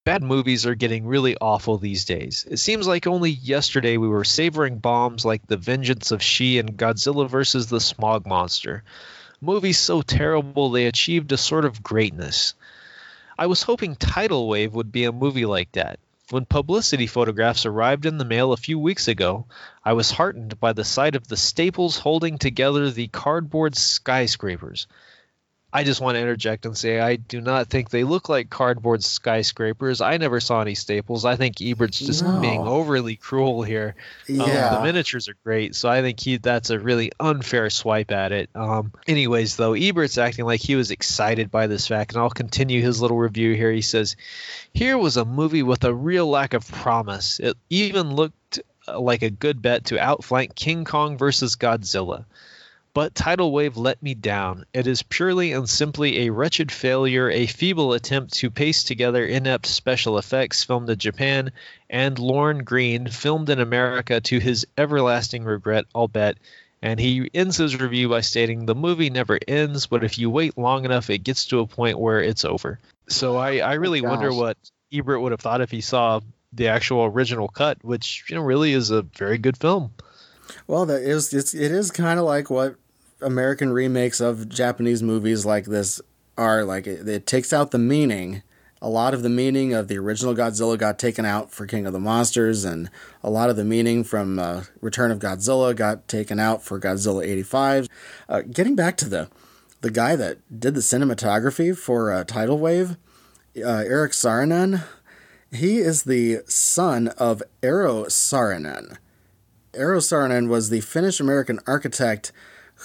Bad 0.06 0.22
movies 0.22 0.66
are 0.66 0.76
getting 0.76 1.06
really 1.06 1.38
awful 1.40 1.78
these 1.78 2.04
days. 2.04 2.46
It 2.50 2.58
seems 2.58 2.86
like 2.86 3.08
only 3.08 3.32
yesterday 3.32 3.96
we 3.96 4.10
were 4.10 4.26
savoring 4.26 4.80
bombs 4.80 5.24
like 5.24 5.48
The 5.48 5.56
Vengeance 5.56 6.12
of 6.12 6.22
She 6.22 6.60
and 6.60 6.78
Godzilla 6.78 7.30
vs. 7.30 7.68
the 7.68 7.80
Smog 7.80 8.28
Monster. 8.28 8.84
Movies 9.40 9.80
so 9.80 10.02
terrible 10.02 10.72
they 10.72 10.88
achieved 10.88 11.32
a 11.32 11.38
sort 11.38 11.64
of 11.64 11.82
greatness. 11.82 12.54
I 13.38 13.46
was 13.46 13.64
hoping 13.64 13.96
Tidal 13.96 14.50
Wave 14.50 14.74
would 14.74 14.92
be 14.92 15.06
a 15.06 15.14
movie 15.14 15.46
like 15.46 15.72
that. 15.72 16.00
When 16.30 16.46
publicity 16.46 17.06
photographs 17.06 17.66
arrived 17.66 18.06
in 18.06 18.18
the 18.18 18.26
mail 18.26 18.54
a 18.54 18.58
few 18.58 18.80
weeks 18.80 19.08
ago, 19.08 19.46
I 19.84 19.94
was 19.94 20.12
heartened 20.12 20.60
by 20.60 20.72
the 20.74 20.86
sight 20.86 21.16
of 21.16 21.28
the 21.28 21.36
staples 21.36 21.98
holding 21.98 22.38
together 22.38 22.90
the 22.90 23.08
cardboard 23.10 23.76
skyscrapers. 23.76 24.88
I 25.76 25.84
just 25.84 26.02
want 26.02 26.16
to 26.16 26.22
interject 26.22 26.68
and 26.68 26.78
say 26.78 27.00
I 27.00 27.16
do 27.16 27.42
not 27.42 27.68
think 27.68 27.90
they 27.90 28.04
look 28.04 28.30
like 28.30 28.52
cardboard 28.52 29.04
skyscrapers. 29.04 30.02
I 30.02 30.18
never 30.18 30.40
saw 30.40 30.62
any 30.62 30.76
staples. 30.76 31.26
I 31.26 31.36
think 31.36 31.56
Ebert's 31.62 31.98
just 31.98 32.24
no. 32.24 32.40
being 32.40 32.62
overly 32.62 33.16
cruel 33.16 33.64
here. 33.64 33.96
Yeah. 34.28 34.44
Um, 34.44 34.76
the 34.76 34.84
miniatures 34.84 35.30
are 35.30 35.36
great, 35.44 35.74
so 35.74 35.90
I 35.90 36.04
think 36.04 36.20
he 36.20 36.38
that's 36.38 36.70
a 36.70 36.80
really 36.80 37.12
unfair 37.20 37.72
swipe 37.72 38.12
at 38.12 38.32
it. 38.32 38.52
Um, 38.54 38.94
anyways, 39.08 39.56
though, 39.56 39.74
Ebert's 39.74 40.20
acting 40.20 40.46
like 40.46 40.62
he 40.62 40.76
was 40.76 40.92
excited 40.92 41.50
by 41.50 41.66
this 41.66 41.88
fact, 41.88 42.14
and 42.14 42.22
I'll 42.22 42.30
continue 42.30 42.84
his 42.84 43.02
little 43.02 43.18
review 43.18 43.56
here. 43.56 43.72
He 43.72 43.82
says, 43.82 44.16
"Here 44.74 44.96
was 44.96 45.18
a 45.18 45.26
movie 45.26 45.64
with 45.64 45.84
a 45.86 45.94
real 45.94 46.28
lack 46.28 46.54
of 46.54 46.70
promise. 46.70 47.40
It 47.40 47.58
even 47.72 48.16
looked 48.16 48.60
like 48.96 49.24
a 49.24 49.32
good 49.32 49.64
bet 49.64 49.86
to 49.86 50.00
outflank 50.00 50.54
King 50.54 50.86
Kong 50.86 51.18
versus 51.18 51.56
Godzilla." 51.56 52.26
But 52.96 53.16
Tidal 53.16 53.52
Wave 53.52 53.76
let 53.76 54.04
me 54.04 54.14
down. 54.14 54.66
It 54.72 54.86
is 54.86 55.02
purely 55.02 55.52
and 55.52 55.68
simply 55.68 56.20
a 56.20 56.32
wretched 56.32 56.72
failure, 56.72 57.28
a 57.28 57.48
feeble 57.48 57.94
attempt 57.94 58.36
to 58.36 58.52
paste 58.52 58.86
together 58.86 59.26
inept 59.26 59.66
special 59.66 60.20
effects 60.20 60.64
filmed 60.64 60.92
in 60.92 61.00
Japan, 61.00 61.54
and 61.90 62.20
Lorne 62.20 62.64
Greene 62.64 63.08
filmed 63.08 63.50
in 63.50 63.60
America 63.60 64.22
to 64.22 64.38
his 64.38 64.68
everlasting 64.78 65.44
regret, 65.44 65.86
I'll 65.96 66.08
bet. 66.08 66.38
And 66.84 67.00
he 67.00 67.32
ends 67.34 67.58
his 67.58 67.80
review 67.80 68.10
by 68.10 68.22
stating 68.22 68.68
the 68.68 68.76
movie 68.76 69.10
never 69.10 69.40
ends, 69.48 69.88
but 69.88 70.04
if 70.04 70.20
you 70.20 70.30
wait 70.30 70.56
long 70.56 70.86
enough, 70.86 71.10
it 71.10 71.24
gets 71.24 71.48
to 71.48 71.62
a 71.62 71.68
point 71.68 71.98
where 71.98 72.22
it's 72.22 72.46
over. 72.46 72.78
So 73.08 73.38
I, 73.38 73.58
I 73.58 73.76
oh, 73.76 73.80
really 73.80 74.06
oh, 74.06 74.10
wonder 74.10 74.32
what 74.32 74.58
Ebert 74.92 75.20
would 75.20 75.32
have 75.32 75.42
thought 75.42 75.62
if 75.62 75.72
he 75.72 75.82
saw 75.82 76.20
the 76.52 76.68
actual 76.68 77.06
original 77.06 77.48
cut, 77.48 77.84
which 77.84 78.26
you 78.30 78.36
know 78.36 78.44
really 78.44 78.74
is 78.74 78.92
a 78.92 79.02
very 79.02 79.40
good 79.40 79.58
film. 79.58 79.92
Well, 80.68 80.86
that 80.86 81.02
is 81.02 81.34
it's, 81.34 81.56
it 81.56 81.72
is 81.72 81.90
kind 81.90 82.20
of 82.20 82.26
like 82.26 82.50
what 82.50 82.76
American 83.24 83.72
remakes 83.72 84.20
of 84.20 84.50
Japanese 84.50 85.02
movies 85.02 85.46
like 85.46 85.66
this 85.66 86.02
are 86.38 86.64
like 86.64 86.88
it, 86.88 87.08
it, 87.08 87.28
takes 87.28 87.54
out 87.54 87.72
the 87.72 87.80
meaning. 87.80 88.44
A 88.82 88.90
lot 88.90 89.14
of 89.14 89.24
the 89.24 89.30
meaning 89.30 89.74
of 89.74 89.88
the 89.88 89.98
original 89.98 90.36
Godzilla 90.36 90.78
got 90.78 91.00
taken 91.00 91.26
out 91.26 91.52
for 91.52 91.66
King 91.66 91.86
of 91.86 91.94
the 91.94 92.00
Monsters, 92.00 92.66
and 92.66 92.90
a 93.24 93.30
lot 93.30 93.50
of 93.50 93.56
the 93.56 93.64
meaning 93.64 94.04
from 94.04 94.38
uh, 94.38 94.64
Return 94.82 95.10
of 95.10 95.20
Godzilla 95.20 95.74
got 95.74 96.08
taken 96.08 96.38
out 96.38 96.62
for 96.64 96.80
Godzilla 96.80 97.26
'85. 97.26 97.88
Uh, 98.28 98.42
getting 98.42 98.76
back 98.76 98.98
to 98.98 99.08
the 99.08 99.30
the 99.82 99.92
guy 99.92 100.16
that 100.16 100.38
did 100.60 100.76
the 100.76 100.82
cinematography 100.82 101.78
for 101.78 102.12
uh, 102.12 102.24
Tidal 102.24 102.58
Wave, 102.58 102.98
uh, 103.58 103.84
Eric 103.86 104.12
Saarinen, 104.14 104.84
he 105.52 105.78
is 105.78 106.04
the 106.04 106.40
son 106.48 107.10
of 107.10 107.44
Eero 107.62 108.08
Saarinen. 108.08 108.98
Eero 109.74 110.00
Saarinen 110.00 110.48
was 110.48 110.70
the 110.70 110.82
Finnish 110.82 111.20
American 111.20 111.60
architect 111.68 112.32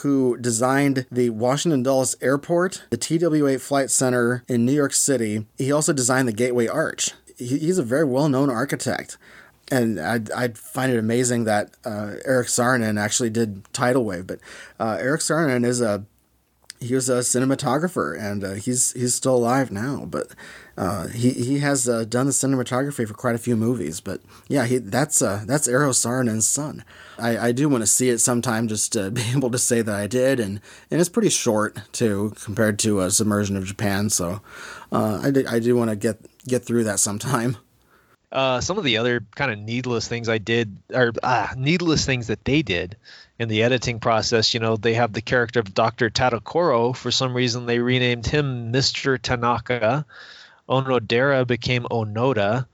who 0.03 0.37
designed 0.37 1.07
the 1.11 1.31
Washington 1.31 1.83
Dulles 1.83 2.17
Airport, 2.21 2.85
the 2.91 2.97
TWA 2.97 3.59
Flight 3.59 3.91
Center 3.91 4.45
in 4.49 4.65
New 4.65 4.73
York 4.73 4.93
City. 4.93 5.47
He 5.57 5.73
also 5.73 5.93
designed 5.93 6.29
the 6.29 6.33
Gateway 6.33 6.67
Arch. 6.67 7.13
He's 7.37 7.79
a 7.79 7.83
very 7.83 8.05
well 8.05 8.29
known 8.29 8.51
architect. 8.51 9.17
And 9.71 10.01
I, 10.01 10.21
I 10.35 10.49
find 10.49 10.93
it 10.93 10.99
amazing 10.99 11.45
that 11.45 11.77
uh, 11.85 12.15
Eric 12.25 12.49
Saarinen 12.49 12.99
actually 12.99 13.31
did 13.31 13.71
Tidal 13.75 14.05
Wave. 14.05 14.27
But 14.27 14.41
uh, 14.81 14.97
Eric 14.99 15.21
Saarinen 15.21 15.67
is 15.67 15.81
a 15.81 16.05
he 16.81 16.95
was 16.95 17.09
a 17.09 17.19
cinematographer, 17.19 18.19
and 18.19 18.45
uh, 18.45 18.53
he's 18.53 18.93
he's 18.93 19.15
still 19.15 19.37
alive 19.37 19.71
now. 19.71 20.07
But 20.09 20.29
uh, 20.79 21.09
he 21.09 21.31
he 21.31 21.59
has 21.59 21.89
uh, 21.89 22.05
done 22.05 22.27
the 22.27 22.33
cinematography 22.33 23.07
for 23.07 23.13
quite 23.13 23.35
a 23.35 23.39
few 23.39 23.57
movies, 23.57 24.01
but 24.01 24.21
yeah, 24.47 24.65
he 24.65 24.79
that's 24.79 25.21
uh, 25.21 25.43
that's 25.45 25.67
Eero 25.67 25.91
Saarinen's 25.91 26.47
son. 26.47 26.85
I, 27.19 27.49
I 27.49 27.53
do 27.53 27.69
want 27.69 27.83
to 27.83 27.87
see 27.89 28.11
it 28.11 28.19
sometime, 28.19 28.69
just 28.69 28.93
to 28.93 29.11
be 29.11 29.23
able 29.35 29.51
to 29.51 29.59
say 29.59 29.83
that 29.83 29.95
I 29.95 30.07
did, 30.07 30.39
and 30.39 30.61
and 30.89 31.01
it's 31.01 31.09
pretty 31.09 31.31
short 31.31 31.81
too 31.91 32.33
compared 32.45 32.79
to 32.81 33.01
a 33.01 33.11
Submersion 33.11 33.57
of 33.57 33.65
Japan. 33.65 34.09
So 34.09 34.41
uh, 34.93 35.21
I 35.21 35.33
do, 35.33 35.45
I 35.49 35.59
do 35.59 35.75
want 35.75 35.91
to 35.91 35.97
get 35.97 36.21
get 36.47 36.65
through 36.65 36.85
that 36.85 37.01
sometime. 37.01 37.57
Uh, 38.31 38.61
some 38.61 38.79
of 38.79 38.85
the 38.85 38.99
other 38.99 39.27
kind 39.35 39.51
of 39.51 39.59
needless 39.59 40.07
things 40.07 40.29
I 40.29 40.39
did, 40.39 40.77
or 40.95 41.13
ah, 41.25 41.55
needless 41.57 42.07
things 42.07 42.29
that 42.29 42.45
they 42.45 42.63
did 42.63 42.97
in 43.41 43.49
the 43.49 43.65
editing 43.65 43.99
process, 43.99 44.55
you 44.55 44.61
know, 44.61 44.77
they 44.77 44.95
have 44.95 45.13
the 45.13 45.23
character 45.23 45.59
of 45.59 45.75
Dr. 45.75 46.09
Tadokoro. 46.09 46.95
For 46.95 47.11
some 47.11 47.35
reason, 47.35 47.67
they 47.67 47.81
renamed 47.81 48.27
him 48.27 48.73
Mr. 48.73 49.21
Tanaka. 49.21 50.07
Onodera 50.69 51.47
became 51.47 51.85
Onoda. 51.91 52.67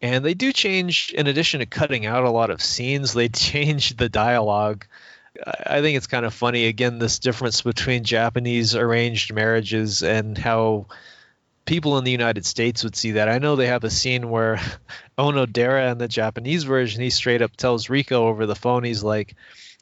And 0.00 0.24
they 0.24 0.34
do 0.34 0.52
change, 0.52 1.12
in 1.12 1.26
addition 1.26 1.60
to 1.60 1.66
cutting 1.66 2.06
out 2.06 2.24
a 2.24 2.30
lot 2.30 2.50
of 2.50 2.62
scenes, 2.62 3.12
they 3.12 3.28
change 3.28 3.96
the 3.96 4.08
dialogue. 4.08 4.86
I 5.44 5.80
think 5.80 5.96
it's 5.96 6.06
kind 6.06 6.26
of 6.26 6.34
funny, 6.34 6.66
again, 6.66 6.98
this 6.98 7.18
difference 7.18 7.62
between 7.62 8.04
Japanese 8.04 8.74
arranged 8.74 9.32
marriages 9.32 10.02
and 10.02 10.36
how 10.36 10.86
people 11.64 11.98
in 11.98 12.04
the 12.04 12.10
United 12.10 12.46
States 12.46 12.82
would 12.82 12.96
see 12.96 13.12
that. 13.12 13.28
I 13.28 13.38
know 13.38 13.54
they 13.54 13.66
have 13.66 13.84
a 13.84 13.90
scene 13.90 14.30
where 14.30 14.60
Onodera 15.18 15.92
in 15.92 15.98
the 15.98 16.08
Japanese 16.08 16.64
version, 16.64 17.02
he 17.02 17.10
straight 17.10 17.42
up 17.42 17.56
tells 17.56 17.88
Riko 17.88 18.12
over 18.12 18.46
the 18.46 18.56
phone, 18.56 18.84
he's 18.84 19.02
like, 19.02 19.36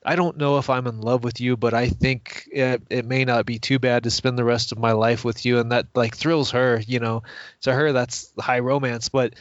I 0.07 0.15
don't 0.15 0.37
know 0.37 0.59
if 0.59 0.71
I'm 0.71 0.87
in 0.87 1.01
love 1.01 1.25
with 1.25 1.41
you, 1.41 1.57
but 1.57 1.75
I 1.75 1.89
think 1.89 2.49
it, 2.53 2.81
it 2.91 3.05
may 3.05 3.25
not 3.25 3.45
be 3.45 3.59
too 3.59 3.81
bad 3.81 4.05
to 4.05 4.11
spend 4.13 4.39
the 4.39 4.45
rest 4.45 4.71
of 4.71 4.79
my 4.79 4.93
life 4.93 5.25
with 5.25 5.45
you. 5.45 5.59
And 5.59 5.73
that 5.73 5.87
like 5.97 6.17
thrills 6.17 6.53
her, 6.53 6.81
you 6.87 7.01
know, 7.01 7.25
to 7.63 7.73
her, 7.73 7.93
that's 7.93 8.33
high 8.39 8.61
romance. 8.61 9.09
But 9.09 9.35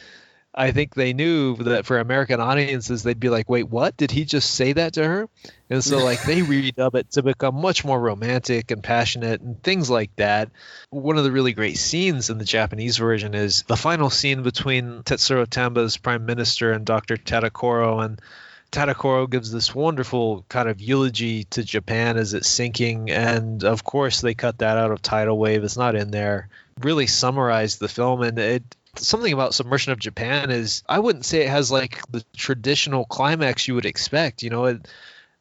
I 0.52 0.72
think 0.72 0.94
they 0.94 1.12
knew 1.12 1.54
that 1.56 1.86
for 1.86 1.98
American 1.98 2.40
audiences, 2.40 3.04
they'd 3.04 3.20
be 3.20 3.28
like, 3.28 3.48
wait, 3.48 3.68
what? 3.68 3.96
Did 3.96 4.10
he 4.10 4.24
just 4.24 4.54
say 4.54 4.72
that 4.72 4.94
to 4.94 5.04
her? 5.04 5.28
And 5.70 5.84
so, 5.84 6.02
like, 6.02 6.22
they 6.24 6.40
redub 6.40 6.96
it 6.96 7.12
to 7.12 7.22
become 7.22 7.60
much 7.60 7.84
more 7.84 8.00
romantic 8.00 8.72
and 8.72 8.82
passionate 8.82 9.42
and 9.42 9.62
things 9.62 9.88
like 9.88 10.16
that. 10.16 10.50
One 10.90 11.16
of 11.16 11.24
the 11.24 11.30
really 11.30 11.52
great 11.52 11.76
scenes 11.76 12.28
in 12.28 12.38
the 12.38 12.44
Japanese 12.44 12.96
version 12.96 13.34
is 13.34 13.62
the 13.68 13.76
final 13.76 14.10
scene 14.10 14.42
between 14.42 15.04
Tetsuro 15.04 15.46
Tamba's 15.46 15.96
prime 15.96 16.26
minister 16.26 16.72
and 16.72 16.84
Dr. 16.84 17.18
Tadokoro. 17.18 18.04
And 18.04 18.20
Tadokoro 18.72 19.28
gives 19.28 19.50
this 19.50 19.74
wonderful 19.74 20.44
kind 20.48 20.68
of 20.68 20.80
eulogy 20.80 21.44
to 21.44 21.64
Japan 21.64 22.16
as 22.16 22.34
it's 22.34 22.48
sinking, 22.48 23.10
and 23.10 23.64
of 23.64 23.84
course 23.84 24.20
they 24.20 24.34
cut 24.34 24.58
that 24.58 24.76
out 24.76 24.90
of 24.90 25.02
Tidal 25.02 25.38
Wave. 25.38 25.64
It's 25.64 25.76
not 25.76 25.94
in 25.94 26.10
there. 26.10 26.48
Really 26.80 27.06
summarized 27.06 27.80
the 27.80 27.88
film, 27.88 28.22
and 28.22 28.38
it 28.38 28.62
something 28.98 29.32
about 29.32 29.54
Submersion 29.54 29.92
of 29.92 29.98
Japan 29.98 30.50
is 30.50 30.82
I 30.88 30.98
wouldn't 30.98 31.24
say 31.24 31.42
it 31.42 31.50
has 31.50 31.70
like 31.70 32.00
the 32.10 32.24
traditional 32.36 33.04
climax 33.04 33.68
you 33.68 33.74
would 33.74 33.86
expect. 33.86 34.42
You 34.42 34.50
know, 34.50 34.64
it, 34.66 34.88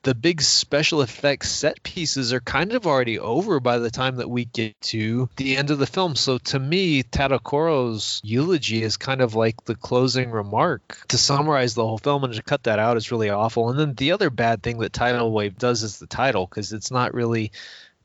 the 0.05 0.13
big 0.13 0.39
special 0.39 1.01
effects 1.01 1.49
set 1.49 1.81
pieces 1.81 2.31
are 2.31 2.39
kind 2.39 2.73
of 2.73 2.85
already 2.85 3.17
over 3.17 3.59
by 3.59 3.79
the 3.79 3.89
time 3.89 4.17
that 4.17 4.29
we 4.29 4.45
get 4.45 4.79
to 4.79 5.27
the 5.35 5.57
end 5.57 5.71
of 5.71 5.79
the 5.79 5.87
film. 5.87 6.15
So 6.15 6.37
to 6.37 6.59
me, 6.59 7.01
Tadokoro's 7.01 8.21
eulogy 8.23 8.83
is 8.83 8.97
kind 8.97 9.19
of 9.19 9.33
like 9.33 9.65
the 9.65 9.73
closing 9.73 10.29
remark. 10.29 11.05
To 11.07 11.17
summarize 11.17 11.73
the 11.73 11.85
whole 11.85 11.97
film 11.97 12.23
and 12.23 12.35
to 12.35 12.43
cut 12.43 12.65
that 12.65 12.77
out 12.77 12.97
is 12.97 13.11
really 13.11 13.31
awful. 13.31 13.71
And 13.71 13.79
then 13.79 13.95
the 13.95 14.11
other 14.11 14.29
bad 14.29 14.61
thing 14.61 14.77
that 14.77 14.93
Tidal 14.93 15.31
Wave 15.31 15.57
does 15.57 15.81
is 15.81 15.97
the 15.97 16.05
title, 16.05 16.45
because 16.45 16.71
it's 16.71 16.91
not 16.91 17.15
really 17.15 17.51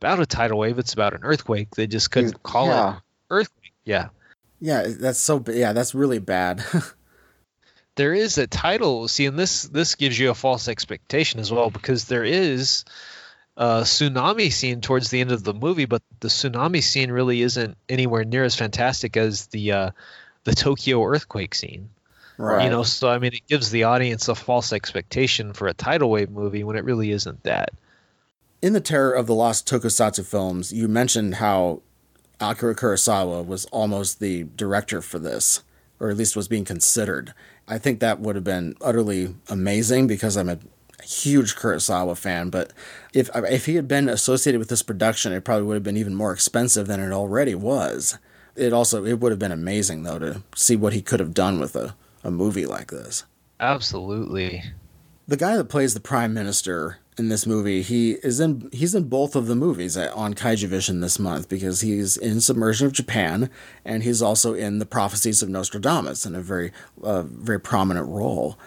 about 0.00 0.20
a 0.20 0.26
tidal 0.26 0.58
wave, 0.58 0.78
it's 0.78 0.94
about 0.94 1.12
an 1.12 1.20
earthquake. 1.22 1.74
They 1.74 1.86
just 1.86 2.10
couldn't 2.10 2.42
call 2.42 2.68
yeah. 2.68 2.96
it 2.96 3.02
earthquake. 3.28 3.74
Yeah. 3.84 4.08
Yeah, 4.58 4.86
that's 4.88 5.18
so 5.18 5.44
yeah, 5.48 5.74
that's 5.74 5.94
really 5.94 6.18
bad. 6.18 6.64
there 8.00 8.14
is 8.14 8.38
a 8.38 8.46
title. 8.46 9.08
See, 9.08 9.26
and 9.26 9.38
this 9.38 9.64
this 9.64 9.94
gives 9.94 10.18
you 10.18 10.30
a 10.30 10.34
false 10.34 10.68
expectation 10.68 11.38
as 11.38 11.52
well 11.52 11.68
because 11.68 12.06
there 12.06 12.24
is 12.24 12.86
a 13.58 13.82
tsunami 13.82 14.50
scene 14.50 14.80
towards 14.80 15.10
the 15.10 15.20
end 15.20 15.32
of 15.32 15.44
the 15.44 15.52
movie, 15.52 15.84
but 15.84 16.00
the 16.20 16.28
tsunami 16.28 16.82
scene 16.82 17.12
really 17.12 17.42
isn't 17.42 17.76
anywhere 17.90 18.24
near 18.24 18.42
as 18.42 18.56
fantastic 18.56 19.18
as 19.18 19.48
the 19.48 19.72
uh, 19.72 19.90
the 20.44 20.54
Tokyo 20.54 21.04
earthquake 21.04 21.54
scene. 21.54 21.90
Right. 22.38 22.64
You 22.64 22.70
know, 22.70 22.84
so 22.84 23.10
I 23.10 23.18
mean, 23.18 23.34
it 23.34 23.46
gives 23.46 23.70
the 23.70 23.84
audience 23.84 24.28
a 24.28 24.34
false 24.34 24.72
expectation 24.72 25.52
for 25.52 25.68
a 25.68 25.74
tidal 25.74 26.08
wave 26.08 26.30
movie 26.30 26.64
when 26.64 26.76
it 26.76 26.84
really 26.84 27.10
isn't 27.10 27.42
that. 27.42 27.68
In 28.62 28.72
the 28.72 28.80
Terror 28.80 29.12
of 29.12 29.26
the 29.26 29.34
Lost 29.34 29.68
Tokusatsu 29.68 30.24
films, 30.24 30.72
you 30.72 30.88
mentioned 30.88 31.34
how 31.34 31.82
Akira 32.40 32.74
Kurosawa 32.74 33.46
was 33.46 33.66
almost 33.66 34.20
the 34.20 34.46
director 34.56 35.02
for 35.02 35.18
this, 35.18 35.62
or 36.00 36.10
at 36.10 36.16
least 36.16 36.34
was 36.34 36.48
being 36.48 36.64
considered. 36.64 37.34
I 37.68 37.78
think 37.78 38.00
that 38.00 38.20
would 38.20 38.34
have 38.34 38.44
been 38.44 38.74
utterly 38.80 39.36
amazing 39.48 40.06
because 40.06 40.36
I'm 40.36 40.48
a 40.48 40.58
huge 41.04 41.54
Kurosawa 41.54 42.16
fan. 42.16 42.50
But 42.50 42.72
if 43.12 43.30
if 43.34 43.66
he 43.66 43.76
had 43.76 43.86
been 43.86 44.08
associated 44.08 44.58
with 44.58 44.68
this 44.68 44.82
production, 44.82 45.32
it 45.32 45.44
probably 45.44 45.66
would 45.66 45.74
have 45.74 45.82
been 45.82 45.96
even 45.96 46.14
more 46.14 46.32
expensive 46.32 46.86
than 46.86 47.00
it 47.00 47.12
already 47.12 47.54
was. 47.54 48.18
It 48.56 48.72
also 48.72 49.04
it 49.04 49.20
would 49.20 49.32
have 49.32 49.38
been 49.38 49.52
amazing 49.52 50.02
though 50.02 50.18
to 50.18 50.42
see 50.56 50.76
what 50.76 50.92
he 50.92 51.02
could 51.02 51.20
have 51.20 51.34
done 51.34 51.60
with 51.60 51.76
a 51.76 51.94
a 52.24 52.30
movie 52.30 52.66
like 52.66 52.90
this. 52.90 53.24
Absolutely. 53.58 54.62
The 55.28 55.36
guy 55.36 55.56
that 55.56 55.68
plays 55.68 55.94
the 55.94 56.00
prime 56.00 56.34
minister 56.34 56.98
in 57.20 57.28
this 57.28 57.46
movie, 57.46 57.82
he 57.82 58.12
is 58.12 58.40
in 58.40 58.70
he's 58.72 58.94
in 58.94 59.04
both 59.04 59.36
of 59.36 59.46
the 59.46 59.54
movies 59.54 59.94
on 59.96 60.32
Kaiju 60.32 60.68
Vision 60.68 61.00
this 61.00 61.18
month 61.18 61.50
because 61.50 61.82
he's 61.82 62.16
in 62.16 62.40
Submersion 62.40 62.86
of 62.86 62.94
Japan 62.94 63.50
and 63.84 64.02
he's 64.02 64.22
also 64.22 64.54
in 64.54 64.78
the 64.78 64.86
Prophecies 64.86 65.42
of 65.42 65.50
Nostradamus 65.50 66.24
in 66.24 66.34
a 66.34 66.40
very 66.40 66.72
uh, 67.04 67.22
very 67.22 67.60
prominent 67.60 68.08
role. 68.08 68.58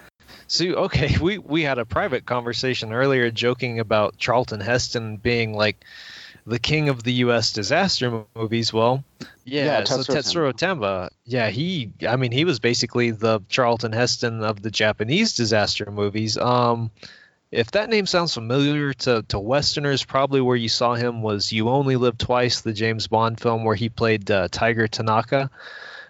So 0.47 0.65
okay, 0.65 1.17
we 1.21 1.39
we 1.39 1.63
had 1.63 1.79
a 1.79 1.85
private 1.85 2.27
conversation 2.27 2.93
earlier 2.93 3.31
joking 3.31 3.79
about 3.79 4.17
Charlton 4.17 4.59
Heston 4.59 5.17
being 5.17 5.55
like 5.55 5.83
the 6.45 6.59
king 6.59 6.89
of 6.89 7.01
the 7.01 7.13
U.S. 7.25 7.53
disaster 7.53 8.23
movies. 8.35 8.71
Well, 8.71 9.03
yeah, 9.45 9.65
yeah 9.65 9.83
so 9.85 9.97
Tetsuro 9.97 10.55
Tamba, 10.55 11.09
yeah, 11.25 11.49
he, 11.49 11.91
I 12.07 12.17
mean, 12.17 12.31
he 12.31 12.45
was 12.45 12.59
basically 12.59 13.11
the 13.11 13.39
Charlton 13.49 13.93
Heston 13.93 14.43
of 14.43 14.61
the 14.61 14.69
Japanese 14.69 15.33
disaster 15.33 15.89
movies. 15.89 16.37
Um, 16.37 16.91
if 17.53 17.71
that 17.71 17.89
name 17.89 18.07
sounds 18.07 18.33
familiar 18.33 18.93
to, 18.93 19.23
to 19.29 19.39
Westerners, 19.39 20.03
probably 20.03 20.41
where 20.41 20.57
you 20.57 20.69
saw 20.69 20.95
him 20.95 21.21
was 21.21 21.51
You 21.51 21.69
Only 21.69 21.95
Live 21.95 22.17
Twice, 22.17 22.61
the 22.61 22.73
James 22.73 23.07
Bond 23.07 23.39
film 23.39 23.63
where 23.63 23.75
he 23.75 23.89
played 23.89 24.29
uh, 24.31 24.47
Tiger 24.49 24.87
Tanaka. 24.87 25.51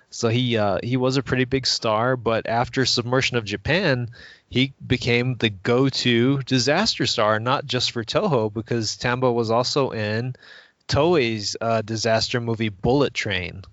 So 0.10 0.30
he 0.30 0.58
uh, 0.58 0.78
he 0.84 0.96
was 0.96 1.18
a 1.18 1.24
pretty 1.24 1.46
big 1.46 1.66
star, 1.66 2.16
but 2.16 2.48
after 2.48 2.86
Submersion 2.86 3.36
of 3.36 3.46
Japan, 3.46 4.10
he 4.48 4.74
became 4.86 5.36
the 5.36 5.50
go-to 5.50 6.44
disaster 6.44 7.08
star, 7.08 7.40
not 7.40 7.66
just 7.66 7.92
for 7.92 8.04
Toho, 8.04 8.54
because 8.54 8.96
Tamba 8.96 9.32
was 9.32 9.50
also 9.50 9.90
in 9.90 10.36
Toei's 10.88 11.58
uh, 11.60 11.82
disaster 11.82 12.40
movie 12.40 12.70
Bullet 12.70 13.14
Train, 13.14 13.64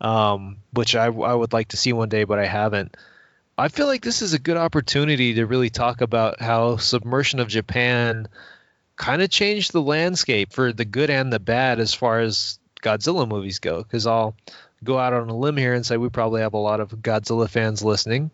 um, 0.00 0.56
which 0.72 0.96
I, 0.96 1.04
I 1.04 1.34
would 1.34 1.52
like 1.52 1.68
to 1.68 1.76
see 1.76 1.92
one 1.92 2.08
day, 2.08 2.24
but 2.24 2.38
I 2.38 2.46
haven't. 2.46 2.96
I 3.56 3.68
feel 3.68 3.86
like 3.86 4.02
this 4.02 4.20
is 4.20 4.34
a 4.34 4.38
good 4.38 4.56
opportunity 4.56 5.34
to 5.34 5.46
really 5.46 5.70
talk 5.70 6.00
about 6.00 6.40
how 6.40 6.76
Submersion 6.76 7.38
of 7.38 7.46
Japan 7.46 8.26
kind 8.96 9.22
of 9.22 9.30
changed 9.30 9.72
the 9.72 9.82
landscape 9.82 10.52
for 10.52 10.72
the 10.72 10.84
good 10.84 11.08
and 11.08 11.32
the 11.32 11.38
bad 11.38 11.78
as 11.78 11.94
far 11.94 12.20
as 12.20 12.58
Godzilla 12.82 13.28
movies 13.28 13.60
go. 13.60 13.82
Because 13.82 14.08
I'll 14.08 14.34
go 14.82 14.98
out 14.98 15.12
on 15.12 15.28
a 15.28 15.36
limb 15.36 15.56
here 15.56 15.72
and 15.72 15.86
say 15.86 15.96
we 15.96 16.08
probably 16.08 16.40
have 16.40 16.54
a 16.54 16.58
lot 16.58 16.80
of 16.80 16.90
Godzilla 16.90 17.48
fans 17.48 17.82
listening. 17.82 18.32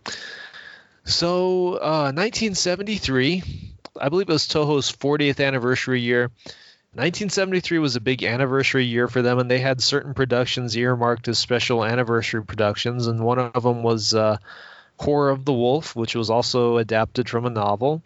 So, 1.04 1.74
uh, 1.74 2.12
1973, 2.12 3.42
I 4.00 4.08
believe 4.08 4.28
it 4.28 4.32
was 4.32 4.48
Toho's 4.48 4.90
40th 4.90 5.44
anniversary 5.44 6.00
year. 6.00 6.30
1973 6.92 7.78
was 7.78 7.94
a 7.94 8.00
big 8.00 8.24
anniversary 8.24 8.84
year 8.84 9.06
for 9.06 9.22
them, 9.22 9.38
and 9.38 9.50
they 9.50 9.60
had 9.60 9.82
certain 9.82 10.14
productions 10.14 10.76
earmarked 10.76 11.28
as 11.28 11.38
special 11.38 11.84
anniversary 11.84 12.42
productions, 12.42 13.06
and 13.06 13.20
one 13.20 13.38
of 13.38 13.62
them 13.62 13.82
was 13.82 14.12
uh, 14.12 14.38
Horror 15.01 15.30
of 15.30 15.46
the 15.46 15.53
Wolf, 15.53 15.96
which 15.96 16.14
was 16.14 16.28
also 16.28 16.76
adapted 16.76 17.28
from 17.28 17.46
a 17.46 17.51
novel. 17.51 18.03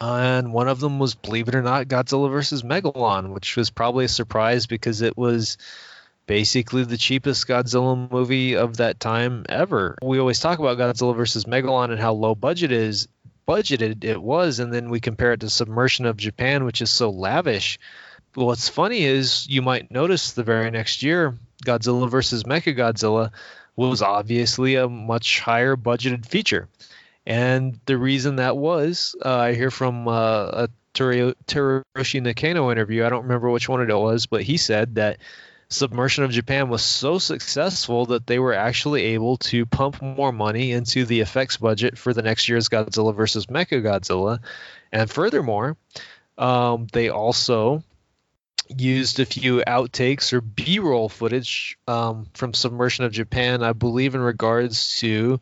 And 0.00 0.52
one 0.52 0.66
of 0.66 0.80
them 0.80 0.98
was, 0.98 1.14
believe 1.14 1.48
it 1.48 1.54
or 1.54 1.62
not, 1.62 1.88
Godzilla 1.88 2.30
vs. 2.30 2.62
Megalon, 2.62 3.34
which 3.34 3.54
was 3.56 3.68
probably 3.68 4.06
a 4.06 4.08
surprise 4.08 4.66
because 4.66 5.02
it 5.02 5.16
was 5.16 5.58
basically 6.26 6.84
the 6.84 6.96
cheapest 6.96 7.46
Godzilla 7.46 8.10
movie 8.10 8.56
of 8.56 8.78
that 8.78 8.98
time 8.98 9.44
ever. 9.48 9.98
We 10.02 10.18
always 10.18 10.40
talk 10.40 10.58
about 10.58 10.78
Godzilla 10.78 11.14
versus 11.14 11.44
Megalon 11.44 11.90
and 11.90 12.00
how 12.00 12.14
low 12.14 12.34
budget 12.34 12.72
is 12.72 13.06
budgeted 13.46 14.04
it 14.04 14.22
was, 14.22 14.60
and 14.60 14.72
then 14.72 14.88
we 14.88 15.00
compare 15.00 15.34
it 15.34 15.40
to 15.40 15.50
Submersion 15.50 16.06
of 16.06 16.16
Japan, 16.16 16.64
which 16.64 16.80
is 16.80 16.90
so 16.90 17.10
lavish. 17.10 17.78
But 18.32 18.46
what's 18.46 18.70
funny 18.70 19.04
is 19.04 19.46
you 19.50 19.60
might 19.60 19.90
notice 19.90 20.32
the 20.32 20.44
very 20.44 20.70
next 20.70 21.02
year, 21.02 21.34
Godzilla 21.64 22.08
versus 22.08 22.44
Mechagodzilla 22.44 23.32
was 23.76 24.02
obviously 24.02 24.76
a 24.76 24.88
much 24.88 25.40
higher 25.40 25.76
budgeted 25.76 26.26
feature. 26.26 26.68
And 27.26 27.78
the 27.86 27.96
reason 27.96 28.36
that 28.36 28.56
was, 28.56 29.16
uh, 29.24 29.36
I 29.36 29.54
hear 29.54 29.70
from 29.70 30.06
uh, 30.06 30.12
a 30.12 30.68
Teruyoshi 30.94 32.22
Nakano 32.22 32.70
interview. 32.70 33.04
I 33.04 33.08
don't 33.08 33.22
remember 33.22 33.50
which 33.50 33.68
one 33.68 33.88
it 33.88 33.94
was, 33.94 34.26
but 34.26 34.42
he 34.42 34.56
said 34.56 34.96
that 34.96 35.18
Submersion 35.68 36.24
of 36.24 36.30
Japan 36.30 36.68
was 36.68 36.84
so 36.84 37.18
successful 37.18 38.06
that 38.06 38.26
they 38.26 38.38
were 38.38 38.52
actually 38.52 39.02
able 39.14 39.38
to 39.38 39.66
pump 39.66 40.00
more 40.00 40.32
money 40.32 40.72
into 40.72 41.04
the 41.04 41.20
effects 41.20 41.56
budget 41.56 41.98
for 41.98 42.12
the 42.12 42.22
next 42.22 42.48
year's 42.48 42.68
Godzilla 42.68 43.14
versus 43.14 43.46
Mechagodzilla. 43.46 44.40
And 44.92 45.10
furthermore, 45.10 45.76
um, 46.38 46.86
they 46.92 47.08
also 47.08 47.82
used 48.68 49.20
a 49.20 49.26
few 49.26 49.62
outtakes 49.66 50.32
or 50.32 50.40
B-roll 50.40 51.08
footage 51.08 51.78
um, 51.86 52.26
from 52.34 52.54
Submersion 52.54 53.04
of 53.04 53.12
Japan, 53.12 53.62
I 53.62 53.72
believe, 53.72 54.14
in 54.14 54.20
regards 54.20 54.98
to 55.00 55.40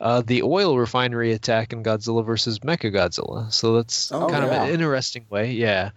uh, 0.00 0.22
the 0.22 0.42
oil 0.42 0.78
refinery 0.78 1.32
attack 1.32 1.72
in 1.72 1.82
Godzilla 1.82 2.24
versus 2.24 2.60
Mechagodzilla. 2.60 3.52
So 3.52 3.74
that's 3.74 4.12
oh, 4.12 4.28
kind 4.28 4.44
yeah. 4.44 4.62
of 4.62 4.68
an 4.68 4.74
interesting 4.74 5.26
way, 5.30 5.52
yeah. 5.52 5.90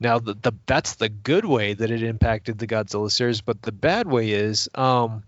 Now, 0.00 0.18
the, 0.18 0.34
the 0.34 0.52
that's 0.66 0.96
the 0.96 1.08
good 1.08 1.44
way 1.44 1.72
that 1.72 1.90
it 1.90 2.02
impacted 2.02 2.58
the 2.58 2.66
Godzilla 2.66 3.10
series, 3.10 3.40
but 3.40 3.62
the 3.62 3.72
bad 3.72 4.06
way 4.06 4.30
is 4.30 4.68
um, 4.74 5.22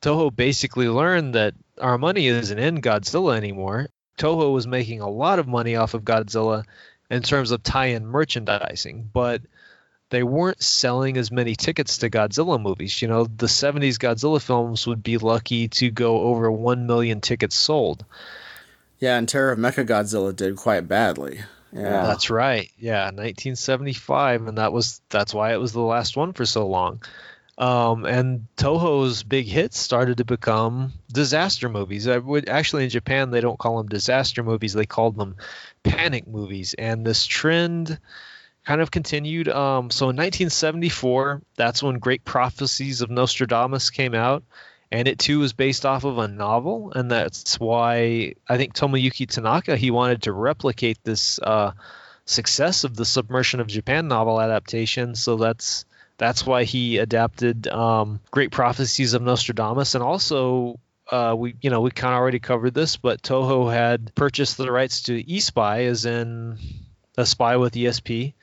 Toho 0.00 0.34
basically 0.34 0.88
learned 0.88 1.34
that 1.34 1.54
our 1.80 1.98
money 1.98 2.26
isn't 2.26 2.58
in 2.58 2.80
Godzilla 2.80 3.36
anymore. 3.36 3.88
Toho 4.18 4.52
was 4.52 4.66
making 4.66 5.00
a 5.00 5.10
lot 5.10 5.38
of 5.38 5.46
money 5.46 5.76
off 5.76 5.94
of 5.94 6.02
Godzilla 6.02 6.64
in 7.10 7.22
terms 7.22 7.50
of 7.50 7.62
tie-in 7.62 8.06
merchandising, 8.06 9.10
but 9.12 9.42
they 10.10 10.22
weren't 10.22 10.62
selling 10.62 11.16
as 11.16 11.32
many 11.32 11.56
tickets 11.56 11.98
to 11.98 12.10
Godzilla 12.10 12.60
movies. 12.60 13.02
You 13.02 13.08
know, 13.08 13.24
the 13.24 13.46
70s 13.46 13.98
Godzilla 13.98 14.40
films 14.40 14.86
would 14.86 15.02
be 15.02 15.18
lucky 15.18 15.68
to 15.68 15.90
go 15.90 16.20
over 16.22 16.50
1 16.50 16.86
million 16.86 17.20
tickets 17.20 17.56
sold. 17.56 18.04
Yeah, 18.98 19.18
and 19.18 19.28
Terror 19.28 19.52
of 19.52 19.58
Mechagodzilla 19.58 20.34
did 20.34 20.56
quite 20.56 20.88
badly. 20.88 21.40
Yeah. 21.72 22.06
That's 22.06 22.30
right. 22.30 22.70
Yeah, 22.78 23.04
1975, 23.06 24.46
and 24.46 24.58
that 24.58 24.72
was 24.72 25.02
that's 25.10 25.34
why 25.34 25.52
it 25.52 25.60
was 25.60 25.72
the 25.72 25.80
last 25.80 26.16
one 26.16 26.32
for 26.32 26.46
so 26.46 26.66
long. 26.66 27.02
Um, 27.58 28.04
and 28.04 28.46
Toho's 28.56 29.22
big 29.22 29.46
hits 29.46 29.78
started 29.78 30.18
to 30.18 30.24
become 30.24 30.92
disaster 31.10 31.68
movies. 31.68 32.06
I 32.06 32.18
would 32.18 32.48
actually 32.48 32.84
in 32.84 32.90
Japan 32.90 33.30
they 33.30 33.40
don't 33.40 33.58
call 33.58 33.78
them 33.78 33.88
disaster 33.88 34.42
movies; 34.42 34.72
they 34.72 34.86
called 34.86 35.16
them 35.16 35.36
panic 35.82 36.26
movies. 36.26 36.74
And 36.78 37.04
this 37.04 37.26
trend 37.26 37.98
kind 38.66 38.80
of 38.80 38.90
continued. 38.90 39.48
Um, 39.48 39.90
so 39.90 40.06
in 40.06 40.16
1974, 40.16 41.40
that's 41.54 41.82
when 41.82 41.98
Great 41.98 42.24
Prophecies 42.24 43.00
of 43.00 43.10
Nostradamus 43.10 43.90
came 43.90 44.14
out 44.14 44.42
and 44.90 45.08
it 45.08 45.18
too 45.18 45.38
was 45.38 45.52
based 45.52 45.86
off 45.86 46.04
of 46.04 46.18
a 46.18 46.28
novel, 46.28 46.92
and 46.94 47.10
that's 47.10 47.58
why 47.58 48.34
I 48.48 48.56
think 48.56 48.74
Tomoyuki 48.74 49.28
Tanaka 49.28 49.76
he 49.76 49.90
wanted 49.90 50.22
to 50.22 50.32
replicate 50.32 50.98
this 51.02 51.40
uh, 51.40 51.72
success 52.24 52.84
of 52.84 52.94
the 52.94 53.04
Submersion 53.04 53.60
of 53.60 53.66
Japan 53.66 54.08
novel 54.08 54.40
adaptation. 54.40 55.14
So 55.14 55.36
that's 55.36 55.84
that's 56.18 56.46
why 56.46 56.64
he 56.64 56.98
adapted 56.98 57.66
um, 57.66 58.20
Great 58.30 58.52
Prophecies 58.52 59.14
of 59.14 59.22
Nostradamus, 59.22 59.94
and 59.96 60.04
also 60.04 60.78
uh, 61.10 61.34
we 61.36 61.56
you 61.60 61.70
know 61.70 61.80
we 61.80 61.90
kind 61.90 62.14
of 62.14 62.20
already 62.20 62.38
covered 62.38 62.74
this, 62.74 62.96
but 62.96 63.22
Toho 63.22 63.72
had 63.72 64.14
purchased 64.14 64.56
the 64.56 64.70
rights 64.70 65.02
to 65.02 65.34
Espy, 65.34 65.86
as 65.86 66.06
in 66.06 66.58
a 67.16 67.26
spy 67.26 67.56
with 67.56 67.74
ESP. 67.74 68.34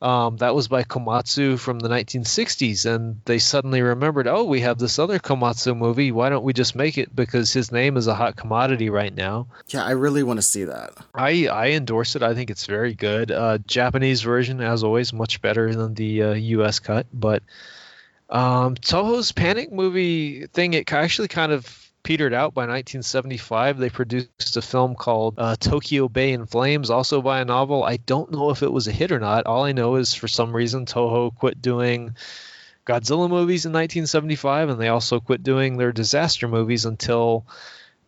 Um, 0.00 0.36
that 0.36 0.54
was 0.54 0.68
by 0.68 0.84
Komatsu 0.84 1.58
from 1.58 1.80
the 1.80 1.88
1960s, 1.88 2.86
and 2.86 3.20
they 3.24 3.40
suddenly 3.40 3.82
remembered, 3.82 4.28
oh, 4.28 4.44
we 4.44 4.60
have 4.60 4.78
this 4.78 5.00
other 5.00 5.18
Komatsu 5.18 5.76
movie. 5.76 6.12
Why 6.12 6.28
don't 6.28 6.44
we 6.44 6.52
just 6.52 6.76
make 6.76 6.98
it? 6.98 7.14
Because 7.14 7.52
his 7.52 7.72
name 7.72 7.96
is 7.96 8.06
a 8.06 8.14
hot 8.14 8.36
commodity 8.36 8.90
right 8.90 9.12
now. 9.12 9.48
Yeah, 9.68 9.84
I 9.84 9.92
really 9.92 10.22
want 10.22 10.38
to 10.38 10.42
see 10.42 10.64
that. 10.64 10.92
I 11.14 11.48
I 11.48 11.70
endorse 11.70 12.14
it. 12.14 12.22
I 12.22 12.34
think 12.34 12.50
it's 12.50 12.66
very 12.66 12.94
good. 12.94 13.32
Uh, 13.32 13.58
Japanese 13.66 14.22
version, 14.22 14.60
as 14.60 14.84
always, 14.84 15.12
much 15.12 15.42
better 15.42 15.74
than 15.74 15.94
the 15.94 16.22
uh, 16.22 16.34
U.S. 16.34 16.78
cut. 16.78 17.08
But 17.12 17.42
um, 18.30 18.76
Toho's 18.76 19.32
Panic 19.32 19.72
movie 19.72 20.46
thing, 20.46 20.74
it 20.74 20.92
actually 20.92 21.28
kind 21.28 21.50
of 21.50 21.87
petered 22.08 22.32
out 22.32 22.54
by 22.54 22.62
1975. 22.62 23.76
They 23.76 23.90
produced 23.90 24.56
a 24.56 24.62
film 24.62 24.94
called 24.94 25.34
uh, 25.36 25.56
Tokyo 25.56 26.08
Bay 26.08 26.32
in 26.32 26.46
Flames, 26.46 26.88
also 26.88 27.20
by 27.20 27.40
a 27.40 27.44
novel. 27.44 27.84
I 27.84 27.98
don't 27.98 28.32
know 28.32 28.48
if 28.48 28.62
it 28.62 28.72
was 28.72 28.88
a 28.88 28.92
hit 28.92 29.12
or 29.12 29.20
not. 29.20 29.44
All 29.44 29.64
I 29.64 29.72
know 29.72 29.96
is 29.96 30.14
for 30.14 30.26
some 30.26 30.56
reason 30.56 30.86
Toho 30.86 31.36
quit 31.36 31.60
doing 31.60 32.16
Godzilla 32.86 33.28
movies 33.28 33.66
in 33.66 33.72
1975, 33.74 34.70
and 34.70 34.80
they 34.80 34.88
also 34.88 35.20
quit 35.20 35.42
doing 35.42 35.76
their 35.76 35.92
disaster 35.92 36.48
movies 36.48 36.86
until 36.86 37.44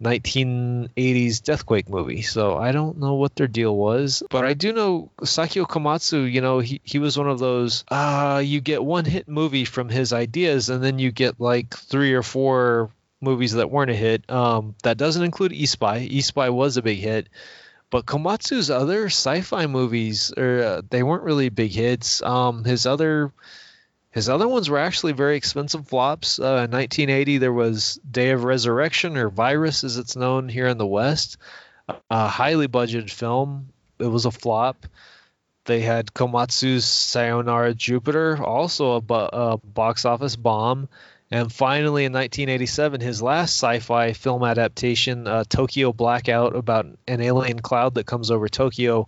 1980s 0.03 1.43
Deathquake 1.43 1.91
movie. 1.91 2.23
So 2.23 2.57
I 2.57 2.73
don't 2.73 2.97
know 2.97 3.17
what 3.17 3.37
their 3.37 3.49
deal 3.49 3.77
was, 3.77 4.23
but 4.31 4.47
I 4.47 4.55
do 4.55 4.73
know 4.73 5.11
Sakyo 5.21 5.67
Komatsu, 5.67 6.33
you 6.33 6.41
know, 6.41 6.61
he, 6.61 6.81
he 6.85 6.99
was 6.99 7.19
one 7.19 7.29
of 7.29 7.39
those, 7.39 7.85
uh, 7.89 8.41
you 8.43 8.63
get 8.63 8.83
one 8.83 9.05
hit 9.05 9.29
movie 9.29 9.67
from 9.67 9.91
his 9.91 10.15
ideas 10.15 10.71
and 10.71 10.83
then 10.83 10.99
you 10.99 11.13
get 11.13 11.39
like 11.39 11.77
three 11.77 12.15
or 12.15 12.23
four 12.23 12.91
movies 13.21 13.53
that 13.53 13.71
weren't 13.71 13.91
a 13.91 13.95
hit. 13.95 14.29
Um, 14.31 14.75
that 14.83 14.97
doesn't 14.97 15.23
include 15.23 15.53
Espy. 15.53 16.19
Espy 16.19 16.49
was 16.49 16.77
a 16.77 16.83
big 16.83 16.99
hit. 16.99 17.29
But 17.91 18.07
Komatsu's 18.07 18.71
other 18.71 19.07
sci-fi 19.07 19.67
movies, 19.67 20.33
or 20.37 20.63
uh, 20.63 20.83
they 20.89 21.03
weren't 21.03 21.25
really 21.25 21.49
big 21.49 21.73
hits. 21.73 22.23
Um, 22.23 22.65
his 22.65 22.87
other 22.87 23.33
his 24.13 24.29
other 24.29 24.49
ones 24.49 24.69
were 24.69 24.79
actually 24.79 25.13
very 25.13 25.37
expensive 25.37 25.87
flops. 25.87 26.41
Uh, 26.41 26.67
in 26.67 26.71
1980, 26.73 27.39
there 27.39 27.53
was 27.53 28.01
Day 28.09 28.31
of 28.31 28.45
Resurrection, 28.45 29.17
or 29.17 29.29
Virus 29.29 29.85
as 29.85 29.99
it's 29.99 30.17
known 30.17 30.49
here 30.49 30.67
in 30.67 30.79
the 30.79 30.87
West, 30.87 31.37
a 32.11 32.27
highly 32.27 32.67
budgeted 32.67 33.11
film. 33.11 33.69
It 33.99 34.07
was 34.07 34.25
a 34.25 34.31
flop. 34.31 34.87
They 35.65 35.81
had 35.81 36.13
Komatsu's 36.13 36.85
Sayonara 36.85 37.75
Jupiter, 37.75 38.43
also 38.43 38.97
a, 38.97 39.15
a 39.15 39.57
box 39.59 40.05
office 40.05 40.35
bomb. 40.35 40.89
And 41.33 41.53
finally, 41.53 42.05
in 42.05 42.13
1987, 42.13 43.01
his 43.01 43.23
last 43.23 43.51
sci 43.51 43.79
fi 43.79 44.13
film 44.13 44.43
adaptation, 44.43 45.29
uh, 45.29 45.45
Tokyo 45.49 45.93
Blackout, 45.93 46.57
about 46.57 46.87
an 47.07 47.21
alien 47.21 47.61
cloud 47.61 47.95
that 47.95 48.07
comes 48.07 48.33
over 48.33 48.49
Tokyo. 48.49 49.07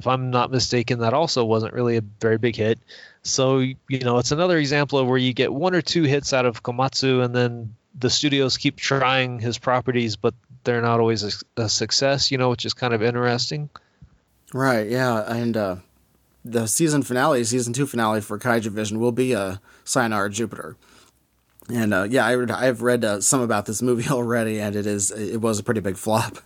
If 0.00 0.06
I'm 0.06 0.30
not 0.30 0.50
mistaken, 0.50 1.00
that 1.00 1.14
also 1.14 1.44
wasn't 1.44 1.74
really 1.74 1.96
a 1.98 2.00
very 2.00 2.38
big 2.38 2.56
hit. 2.56 2.80
So 3.22 3.58
you 3.58 4.00
know, 4.00 4.18
it's 4.18 4.32
another 4.32 4.58
example 4.58 4.98
of 4.98 5.06
where 5.06 5.18
you 5.18 5.32
get 5.32 5.52
one 5.52 5.74
or 5.74 5.82
two 5.82 6.02
hits 6.02 6.32
out 6.32 6.44
of 6.46 6.62
Komatsu, 6.62 7.24
and 7.24 7.34
then 7.34 7.76
the 7.96 8.10
studios 8.10 8.56
keep 8.56 8.76
trying 8.76 9.38
his 9.38 9.58
properties, 9.58 10.16
but 10.16 10.34
they're 10.64 10.82
not 10.82 10.98
always 10.98 11.22
a, 11.22 11.62
a 11.62 11.68
success. 11.68 12.32
You 12.32 12.38
know, 12.38 12.50
which 12.50 12.64
is 12.64 12.74
kind 12.74 12.94
of 12.94 13.02
interesting. 13.02 13.70
Right. 14.52 14.88
Yeah, 14.88 15.20
and 15.32 15.56
uh, 15.56 15.76
the 16.44 16.66
season 16.66 17.02
finale, 17.02 17.44
season 17.44 17.72
two 17.72 17.86
finale 17.86 18.20
for 18.20 18.40
Kaiju 18.40 18.72
Vision 18.72 18.98
will 18.98 19.12
be 19.12 19.32
a 19.32 19.40
uh, 19.40 19.56
Sayonara 19.84 20.30
Jupiter. 20.30 20.76
And 21.72 21.94
uh, 21.94 22.06
yeah, 22.08 22.26
I, 22.26 22.66
I've 22.66 22.82
read 22.82 23.04
uh, 23.04 23.20
some 23.20 23.40
about 23.40 23.66
this 23.66 23.82
movie 23.82 24.08
already, 24.10 24.60
and 24.60 24.76
it 24.76 24.86
is 24.86 25.10
it 25.10 25.40
was 25.40 25.58
a 25.58 25.62
pretty 25.62 25.80
big 25.80 25.96
flop. 25.96 26.38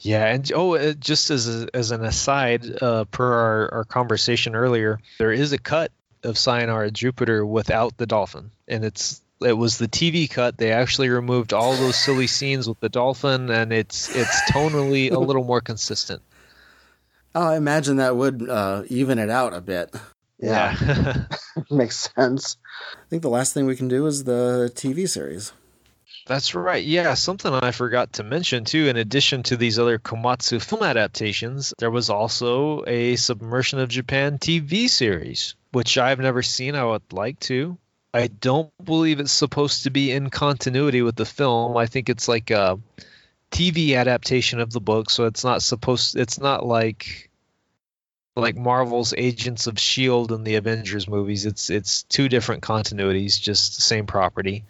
Yeah, 0.00 0.26
and 0.26 0.50
oh, 0.52 0.92
just 0.94 1.30
as 1.30 1.62
a, 1.62 1.68
as 1.72 1.92
an 1.92 2.04
aside, 2.04 2.82
uh, 2.82 3.04
per 3.04 3.32
our, 3.32 3.74
our 3.74 3.84
conversation 3.84 4.56
earlier, 4.56 4.98
there 5.18 5.30
is 5.30 5.52
a 5.52 5.58
cut 5.58 5.92
of 6.24 6.36
Sayonara 6.36 6.90
Jupiter 6.90 7.46
without 7.46 7.96
the 7.96 8.06
dolphin, 8.06 8.50
and 8.66 8.84
it's 8.84 9.20
it 9.40 9.52
was 9.52 9.78
the 9.78 9.88
TV 9.88 10.28
cut. 10.28 10.56
They 10.56 10.72
actually 10.72 11.08
removed 11.08 11.52
all 11.52 11.76
those 11.76 11.96
silly 11.96 12.26
scenes 12.26 12.68
with 12.68 12.80
the 12.80 12.88
dolphin, 12.88 13.50
and 13.50 13.72
it's 13.72 14.14
it's 14.14 14.50
tonally 14.50 15.12
a 15.12 15.18
little 15.20 15.44
more 15.44 15.60
consistent. 15.60 16.22
Oh, 17.34 17.48
I 17.48 17.56
imagine 17.56 17.96
that 17.96 18.16
would 18.16 18.48
uh, 18.48 18.82
even 18.88 19.18
it 19.18 19.30
out 19.30 19.54
a 19.54 19.60
bit. 19.60 19.94
Yeah, 20.42 20.76
yeah. 20.80 21.24
makes 21.70 22.10
sense. 22.14 22.56
I 22.94 23.08
think 23.08 23.22
the 23.22 23.30
last 23.30 23.54
thing 23.54 23.66
we 23.66 23.76
can 23.76 23.88
do 23.88 24.06
is 24.06 24.24
the 24.24 24.70
TV 24.74 25.08
series. 25.08 25.52
That's 26.26 26.54
right. 26.54 26.84
Yeah, 26.84 27.14
something 27.14 27.52
I 27.52 27.70
forgot 27.70 28.14
to 28.14 28.22
mention 28.22 28.64
too. 28.64 28.88
In 28.88 28.96
addition 28.96 29.42
to 29.44 29.56
these 29.56 29.78
other 29.78 29.98
Komatsu 29.98 30.62
film 30.62 30.82
adaptations, 30.82 31.72
there 31.78 31.90
was 31.90 32.10
also 32.10 32.84
a 32.86 33.16
Submersion 33.16 33.80
of 33.80 33.88
Japan 33.88 34.38
TV 34.38 34.88
series 34.88 35.54
which 35.72 35.98
I've 35.98 36.20
never 36.20 36.42
seen. 36.42 36.74
I 36.74 36.84
would 36.84 37.12
like 37.12 37.40
to. 37.40 37.76
I 38.14 38.26
don't 38.26 38.70
believe 38.82 39.20
it's 39.20 39.32
supposed 39.32 39.84
to 39.84 39.90
be 39.90 40.12
in 40.12 40.30
continuity 40.30 41.00
with 41.02 41.16
the 41.16 41.24
film. 41.24 41.76
I 41.76 41.86
think 41.86 42.10
it's 42.10 42.28
like 42.28 42.50
a 42.50 42.78
TV 43.50 43.96
adaptation 43.96 44.60
of 44.60 44.70
the 44.70 44.80
book, 44.80 45.10
so 45.10 45.24
it's 45.24 45.44
not 45.44 45.62
supposed. 45.62 46.16
It's 46.16 46.38
not 46.38 46.64
like 46.64 47.30
like 48.36 48.56
Marvel's 48.56 49.12
Agents 49.16 49.66
of 49.66 49.78
Shield 49.78 50.32
and 50.32 50.46
the 50.46 50.54
Avengers 50.54 51.08
movies. 51.08 51.44
It's 51.44 51.70
it's 51.70 52.02
two 52.04 52.28
different 52.28 52.62
continuities, 52.62 53.40
just 53.40 53.76
the 53.76 53.82
same 53.82 54.06
property. 54.06 54.64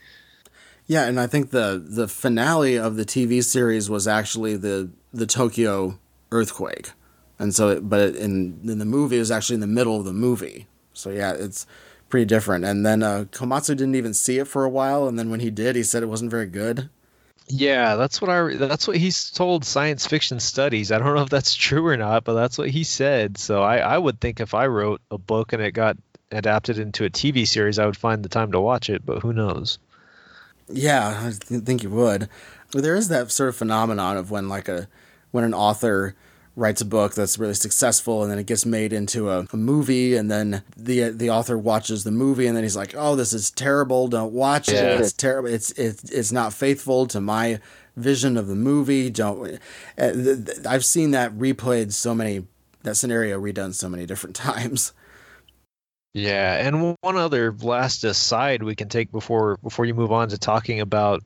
Yeah, 0.87 1.05
and 1.05 1.21
I 1.21 1.27
think 1.27 1.51
the 1.51 1.83
the 1.85 2.09
finale 2.09 2.77
of 2.77 2.97
the 2.97 3.05
TV 3.05 3.43
series 3.43 3.89
was 3.89 4.09
actually 4.09 4.57
the 4.57 4.91
the 5.13 5.27
Tokyo 5.27 5.99
earthquake, 6.33 6.91
and 7.39 7.55
so 7.55 7.69
it, 7.69 7.89
but 7.89 8.01
it, 8.01 8.17
in 8.17 8.59
in 8.65 8.79
the 8.79 8.85
movie 8.85 9.17
it 9.17 9.21
was 9.21 9.31
actually 9.31 9.55
in 9.55 9.61
the 9.61 9.67
middle 9.67 9.97
of 9.97 10.05
the 10.05 10.13
movie. 10.13 10.67
So 10.93 11.11
yeah, 11.11 11.33
it's 11.33 11.67
pretty 12.09 12.27
different. 12.27 12.65
And 12.65 12.85
then 12.85 13.03
uh, 13.03 13.25
Komatsu 13.31 13.69
didn't 13.69 13.95
even 13.95 14.13
see 14.13 14.39
it 14.39 14.49
for 14.49 14.65
a 14.65 14.69
while, 14.69 15.07
and 15.07 15.19
then 15.19 15.31
when 15.31 15.41
he 15.41 15.51
did, 15.51 15.77
he 15.77 15.83
said 15.83 16.03
it 16.03 16.07
wasn't 16.07 16.31
very 16.31 16.47
good. 16.47 16.91
Yeah, 17.49 17.97
that's 17.97 18.21
what 18.21 18.31
I 18.31 18.55
that's 18.55 18.87
what 18.87 18.97
he's 18.97 19.31
told 19.31 19.65
science 19.65 20.07
fiction 20.07 20.41
studies. 20.41 20.93
I 20.93 20.99
don't 20.99 21.15
know 21.15 21.23
if 21.23 21.31
that's 21.31 21.55
true 21.69 21.87
or 21.87 21.97
not, 21.97 22.25
but 22.25 22.35
that's 22.35 22.59
what 22.59 22.71
he 22.71 22.85
said. 22.85 23.39
So 23.39 23.63
I, 23.63 23.79
I 23.79 23.99
would 23.99 24.21
think 24.21 24.41
if 24.41 24.55
I 24.55 24.67
wrote 24.67 25.01
a 25.11 25.19
book 25.19 25.53
and 25.53 25.63
it 25.63 25.73
got 25.73 25.97
adapted 26.31 26.79
into 26.79 27.05
a 27.05 27.11
TV 27.11 27.47
series, 27.47 27.79
I 27.79 27.87
would 27.87 27.97
find 27.97 28.25
the 28.25 28.29
time 28.29 28.53
to 28.53 28.61
watch 28.61 28.89
it, 28.89 29.05
but 29.05 29.21
who 29.21 29.33
knows? 29.33 29.79
Yeah, 30.69 31.21
I 31.27 31.31
think 31.33 31.83
you 31.83 31.91
would. 31.91 32.29
There 32.73 32.97
is 32.97 33.09
that 33.09 33.31
sort 33.31 33.51
of 33.51 33.57
phenomenon 33.57 34.17
of 34.17 34.31
when 34.31 34.49
like 34.49 34.69
a 34.69 34.89
when 35.31 35.45
an 35.45 35.55
author 35.55 36.15
writes 36.55 36.81
a 36.81 36.85
book 36.85 37.15
that's 37.15 37.39
really 37.39 37.55
successful 37.55 38.23
and 38.23 38.31
then 38.31 38.39
it 38.39 38.47
gets 38.47 38.67
made 38.67 38.93
into 38.93 39.31
a, 39.31 39.47
a, 39.53 39.57
movie 39.57 40.15
and 40.15 40.31
then 40.31 40.63
the 40.77 41.09
the 41.09 41.31
author 41.31 41.57
watches 41.57 42.05
the 42.05 42.11
movie 42.11 42.47
and 42.47 42.55
then 42.55 42.63
he's 42.63 42.77
like 42.77 42.95
oh 42.97 43.17
this 43.17 43.33
is 43.33 43.51
terrible 43.51 44.07
don't 44.07 44.33
watch 44.33 44.69
yeah. 44.69 44.95
it 44.95 45.01
it's 45.01 45.13
terrible 45.13 45.49
it's 45.49 45.71
it's 45.73 46.05
it's 46.11 46.31
not 46.31 46.53
faithful 46.53 47.07
to 47.07 47.21
my 47.21 47.59
vision 47.97 48.37
of 48.37 48.49
the 48.49 48.55
movie 48.55 49.09
don't 49.09 49.59
uh, 49.99 50.13
I've 50.69 50.85
seen 50.85 51.13
that 51.13 51.33
replayed 51.39 51.93
so 51.93 52.15
many 52.15 52.47
that 52.83 52.97
scenario 52.97 53.41
redone 53.41 53.75
so 53.75 53.89
many 53.89 54.05
different 54.05 54.37
times 54.37 54.93
yeah 56.13 56.67
and 56.67 56.97
one 57.01 57.17
other 57.17 57.53
last 57.63 58.05
aside 58.05 58.63
we 58.63 58.75
can 58.75 58.91
take 58.91 59.11
before 59.11 59.57
before 59.63 59.87
you 59.87 59.95
move 59.95 60.13
on 60.13 60.29
to 60.29 60.39
talking 60.39 60.81
about 60.81 61.23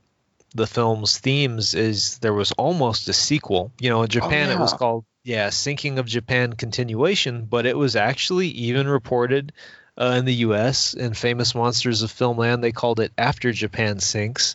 the 0.55 0.67
film's 0.67 1.19
themes 1.19 1.75
is 1.75 2.19
there 2.19 2.33
was 2.33 2.53
almost 2.53 3.09
a 3.09 3.13
sequel. 3.13 3.73
You 3.79 3.91
know, 3.91 4.03
in 4.03 4.09
Japan 4.09 4.49
oh, 4.49 4.53
yeah. 4.53 4.57
it 4.57 4.61
was 4.61 4.73
called 4.73 5.05
yeah, 5.27 5.51
Sinking 5.51 5.99
of 5.99 6.07
Japan 6.07 6.53
continuation, 6.53 7.47
but 7.47 7.67
it 7.67 7.77
was 7.77 7.97
actually 7.97 8.47
even 8.47 8.87
reported 8.87 9.53
uh, 9.99 10.15
in 10.19 10.25
the 10.25 10.35
U.S. 10.35 10.95
in 10.95 11.15
Famous 11.15 11.53
Monsters 11.53 12.03
of 12.03 12.13
Filmland. 12.13 12.63
They 12.63 12.71
called 12.71 13.01
it 13.01 13.11
After 13.19 13.51
Japan 13.51 13.99
Sinks, 13.99 14.55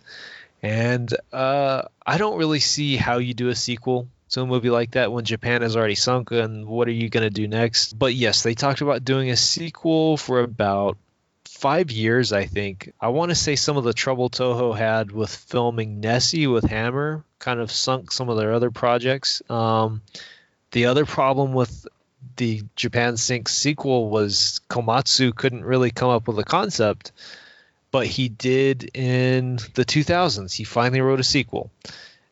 and 0.63 1.13
uh, 1.34 1.84
I 2.05 2.17
don't 2.17 2.38
really 2.38 2.61
see 2.61 2.95
how 2.95 3.17
you 3.17 3.34
do 3.34 3.49
a 3.49 3.55
sequel 3.55 4.07
to 4.30 4.43
a 4.43 4.45
movie 4.45 4.69
like 4.69 4.91
that 4.91 5.11
when 5.11 5.26
Japan 5.26 5.61
has 5.61 5.76
already 5.76 5.95
sunk. 5.95 6.32
And 6.32 6.65
what 6.65 6.88
are 6.88 6.91
you 6.91 7.09
going 7.09 7.26
to 7.26 7.30
do 7.30 7.49
next? 7.49 7.99
But 7.99 8.13
yes, 8.13 8.41
they 8.41 8.53
talked 8.53 8.80
about 8.80 9.03
doing 9.03 9.30
a 9.30 9.36
sequel 9.36 10.15
for 10.15 10.39
about 10.39 10.97
five 11.49 11.91
years, 11.91 12.32
I 12.32 12.45
think. 12.45 12.93
I 13.01 13.09
want 13.09 13.30
to 13.32 13.36
say 13.36 13.57
some 13.57 13.76
of 13.76 13.84
the 13.84 13.93
trouble 13.93 14.30
Toho 14.30 14.78
had 14.78 15.11
with 15.11 15.36
filming 15.36 15.99
Nessie 15.99 16.47
with 16.47 16.63
Hammer 16.63 17.26
kind 17.39 17.59
of 17.59 17.72
sunk 17.72 18.13
some 18.13 18.30
of 18.30 18.38
their 18.38 18.53
other 18.53 18.72
projects. 18.72 19.41
Um, 19.49 20.01
the 20.72 20.86
other 20.86 21.05
problem 21.05 21.53
with 21.53 21.88
the 22.38 22.63
Japan 22.76 23.17
Sink 23.17 23.49
sequel 23.49 24.09
was 24.09 24.61
Komatsu 24.69 25.36
couldn't 25.36 25.65
really 25.65 25.91
come 25.91 26.09
up 26.09 26.28
with 26.28 26.39
a 26.39 26.43
concept, 26.43 27.11
but 27.91 28.07
he 28.07 28.30
did 28.30 28.89
in 28.93 29.57
the 29.74 29.86
2000s. 29.86 30.53
He 30.53 30.63
finally 30.63 31.01
wrote 31.01 31.19
a 31.19 31.26
sequel. 31.26 31.72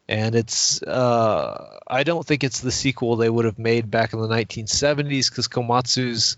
And 0.07 0.33
it's, 0.33 0.81
uh, 0.81 1.79
I 1.87 2.03
don't 2.03 2.25
think 2.25 2.43
it's 2.43 2.61
the 2.61 2.71
sequel 2.71 3.15
they 3.15 3.29
would 3.29 3.45
have 3.45 3.59
made 3.59 3.91
back 3.91 4.13
in 4.13 4.19
the 4.19 4.27
1970s 4.27 5.29
because 5.29 5.47
Komatsu's 5.47 6.37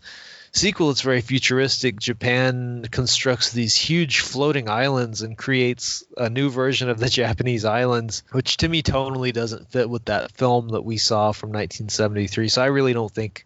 sequel, 0.52 0.92
it's 0.92 1.02
very 1.02 1.22
futuristic. 1.22 2.00
Japan 2.00 2.86
constructs 2.92 3.52
these 3.52 3.76
huge 3.76 4.20
floating 4.20 4.70
islands 4.70 5.22
and 5.22 5.38
creates 5.38 6.04
a 6.18 6.30
new 6.30 6.50
version 6.50 6.90
of 6.90 7.00
the 7.00 7.10
Japanese 7.22 7.66
islands, 7.66 8.24
which 8.32 8.58
to 8.58 8.70
me 8.70 8.84
tonally 8.84 9.34
doesn't 9.34 9.70
fit 9.70 9.90
with 9.90 10.06
that 10.06 10.32
film 10.32 10.70
that 10.70 10.84
we 10.84 10.98
saw 10.98 11.32
from 11.32 11.50
1973. 11.50 12.50
So 12.50 12.62
I 12.62 12.68
really 12.68 12.94
don't 12.94 13.12
think 13.12 13.46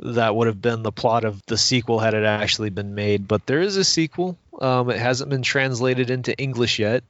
that 0.00 0.34
would 0.34 0.46
have 0.46 0.62
been 0.62 0.82
the 0.82 0.92
plot 0.92 1.24
of 1.24 1.44
the 1.46 1.58
sequel 1.58 1.98
had 1.98 2.14
it 2.14 2.24
actually 2.24 2.70
been 2.70 2.94
made. 2.94 3.26
But 3.26 3.46
there 3.46 3.60
is 3.60 3.76
a 3.76 3.84
sequel. 3.84 4.38
Um, 4.60 4.90
it 4.90 4.98
hasn't 4.98 5.30
been 5.30 5.42
translated 5.42 6.10
into 6.10 6.36
English 6.36 6.78
yet, 6.78 7.04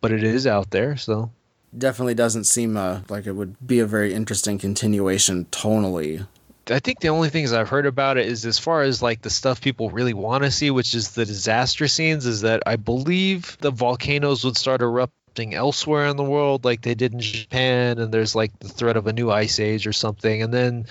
but 0.00 0.12
it 0.12 0.22
is 0.22 0.46
out 0.46 0.70
there. 0.70 0.96
So 0.96 1.30
definitely 1.76 2.14
doesn't 2.14 2.44
seem 2.44 2.76
uh, 2.76 3.00
like 3.08 3.26
it 3.26 3.32
would 3.32 3.56
be 3.66 3.78
a 3.78 3.86
very 3.86 4.12
interesting 4.12 4.58
continuation 4.58 5.46
tonally 5.46 6.26
I 6.70 6.78
think 6.78 7.00
the 7.00 7.08
only 7.08 7.30
things 7.30 7.52
I've 7.52 7.68
heard 7.68 7.86
about 7.86 8.16
it 8.16 8.26
is 8.26 8.46
as 8.46 8.58
far 8.58 8.82
as 8.82 9.02
like 9.02 9.22
the 9.22 9.30
stuff 9.30 9.60
people 9.60 9.90
really 9.90 10.14
want 10.14 10.44
to 10.44 10.50
see, 10.50 10.70
which 10.70 10.94
is 10.94 11.10
the 11.10 11.26
disaster 11.26 11.88
scenes, 11.88 12.26
is 12.26 12.42
that 12.42 12.62
I 12.66 12.76
believe 12.76 13.58
the 13.60 13.72
volcanoes 13.72 14.44
would 14.44 14.56
start 14.56 14.80
erupting 14.80 15.54
elsewhere 15.54 16.06
in 16.06 16.16
the 16.16 16.24
world 16.24 16.64
like 16.64 16.82
they 16.82 16.94
did 16.94 17.12
in 17.12 17.20
Japan 17.20 17.98
and 17.98 18.12
there's 18.12 18.34
like 18.34 18.56
the 18.58 18.68
threat 18.68 18.96
of 18.96 19.06
a 19.06 19.12
new 19.12 19.30
ice 19.30 19.58
age 19.58 19.86
or 19.86 19.92
something. 19.92 20.42
And 20.42 20.54
then 20.54 20.86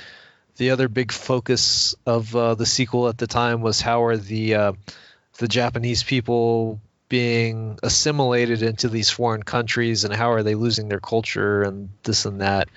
the 0.57 0.71
other 0.71 0.89
big 0.89 1.11
focus 1.11 1.95
of 2.05 2.35
uh, 2.35 2.55
the 2.55 2.65
sequel 2.65 3.07
at 3.07 3.17
the 3.17 3.27
time 3.27 3.61
was 3.61 3.79
how 3.79 4.03
are 4.03 4.17
the 4.17 4.55
uh, 4.55 4.73
the 5.37 5.47
Japanese 5.47 6.03
people 6.03 6.81
being 7.07 7.79
assimilated 7.81 8.61
into 8.61 8.89
these 8.89 9.09
foreign 9.09 9.41
countries 9.41 10.03
and 10.03 10.13
how 10.13 10.31
are 10.33 10.43
they 10.43 10.55
losing 10.55 10.89
their 10.89 10.99
culture 10.99 11.63
and 11.63 11.89
this 12.03 12.25
and 12.25 12.41
that. 12.41 12.67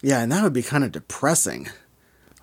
Yeah 0.00 0.20
and 0.20 0.30
that 0.30 0.44
would 0.44 0.52
be 0.52 0.62
kind 0.62 0.84
of 0.84 0.92
depressing 0.92 1.68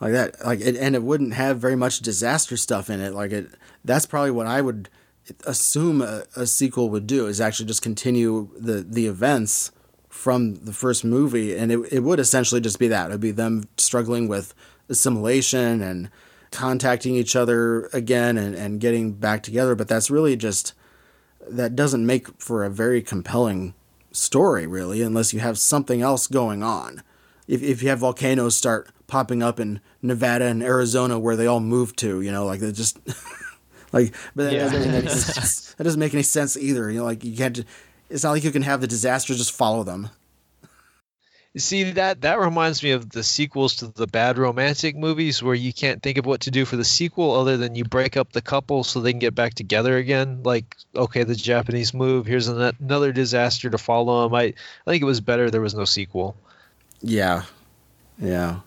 like 0.02 0.12
that 0.12 0.46
like 0.46 0.62
it, 0.62 0.76
and 0.76 0.96
it 0.96 1.04
wouldn't 1.04 1.34
have 1.34 1.60
very 1.60 1.76
much 1.76 2.00
disaster 2.00 2.58
stuff 2.58 2.89
in 2.89 3.00
it. 3.00 3.14
Like 3.14 3.32
it 3.32 3.48
that's 3.84 4.06
probably 4.06 4.32
what 4.32 4.48
i 4.48 4.62
would 4.62 4.89
assume 5.46 6.02
a, 6.02 6.24
a, 6.36 6.46
sequel 6.46 6.89
would 6.89 7.08
do 7.08 7.28
is 7.28 7.41
actually 7.41 7.66
just 7.66 7.82
continue 7.82 8.50
the 8.58 8.82
the 8.82 9.08
events 9.08 9.72
from 10.16 10.56
the 10.56 10.74
first 10.74 11.04
movie. 11.04 11.56
And 11.56 11.72
it, 11.72 11.80
it 11.91 12.00
would 12.00 12.20
essentially 12.20 12.62
just 12.62 12.80
be 12.80 12.88
that. 12.88 13.10
It 13.10 13.16
would 13.16 13.22
be 13.22 13.32
them 13.32 13.68
struggling 13.78 14.28
with 14.28 14.54
assimilation 14.88 15.82
and 15.82 16.10
contacting 16.52 17.16
each 17.16 17.36
other 17.36 17.88
again 17.88 18.38
and, 18.38 18.56
and 18.56 18.80
getting 18.80 19.14
back 19.14 19.43
together. 19.43 19.76
But 19.76 19.88
that's 19.88 20.10
really 20.10 20.36
just 20.36 20.74
that 21.48 21.76
doesn't 21.76 22.06
make 22.06 22.28
for 22.41 22.64
a 22.64 22.70
very 22.70 23.02
compelling 23.02 23.76
story 24.12 24.66
really 24.66 25.02
unless 25.02 25.34
you 25.34 25.41
have 25.41 25.60
something 25.60 26.02
else 26.02 26.28
going 26.28 26.64
on 26.64 27.04
if, 27.48 27.62
if 27.62 27.84
you 27.84 27.89
have 27.89 28.00
volcanoes 28.00 28.56
start 28.56 28.89
popping 29.08 29.43
up 29.43 29.60
in 29.60 29.80
nevada 30.02 30.46
and 30.46 30.64
arizona 30.64 31.20
where 31.20 31.36
they 31.36 31.46
all 31.46 31.60
moved 31.60 31.98
to 31.98 32.22
you 32.22 32.32
know 32.32 32.46
like 32.46 32.60
they 32.60 32.72
just 32.72 32.98
Like, 33.96 34.14
but 34.36 34.43
that, 34.43 34.54
yeah. 34.54 34.70
doesn't, 34.70 34.91
that 35.78 35.84
doesn't 35.84 36.00
make 36.00 36.14
any 36.14 36.22
sense 36.24 36.58
either. 36.58 36.91
You 36.91 37.00
know, 37.00 37.06
like 37.06 37.24
you 37.24 37.36
can't. 37.36 37.64
It's 38.10 38.24
not 38.24 38.32
like 38.32 38.43
you 38.43 38.52
can 38.52 38.62
have 38.64 38.82
the 38.82 38.88
disasters 38.88 39.38
just 39.38 39.54
follow 39.54 39.84
them. 39.84 40.10
See 41.58 41.91
that 41.91 42.20
that 42.22 42.38
reminds 42.38 42.84
me 42.84 42.91
of 42.91 43.10
the 43.10 43.24
sequels 43.24 43.78
to 43.78 43.88
the 43.88 44.08
bad 44.08 44.38
romantic 44.38 44.98
movies 44.98 45.41
where 45.41 45.56
you 45.56 45.72
can't 45.72 46.04
think 46.04 46.18
of 46.18 46.26
what 46.26 46.41
to 46.41 46.52
do 46.52 46.66
for 46.66 46.76
the 46.76 46.84
sequel 46.84 47.32
other 47.32 47.56
than 47.56 47.76
you 47.76 47.86
break 47.86 48.18
up 48.18 48.34
the 48.34 48.41
couple 48.41 48.84
so 48.84 49.00
they 49.00 49.14
can 49.14 49.20
get 49.20 49.34
back 49.34 49.54
together 49.54 49.96
again. 49.96 50.43
Like, 50.43 50.76
okay, 50.93 51.24
the 51.24 51.34
Japanese 51.34 51.93
move. 51.93 52.26
Here's 52.26 52.50
another 52.50 53.14
disaster 53.14 53.70
to 53.70 53.78
follow 53.78 54.24
them. 54.24 54.36
I 54.36 54.41
I 54.41 54.54
think 54.91 55.04
it 55.04 55.06
was 55.06 55.22
better 55.22 55.50
there 55.50 55.62
was 55.62 55.74
no 55.74 55.86
sequel. 55.86 56.36
Yeah, 57.06 57.43
yeah. 58.18 58.62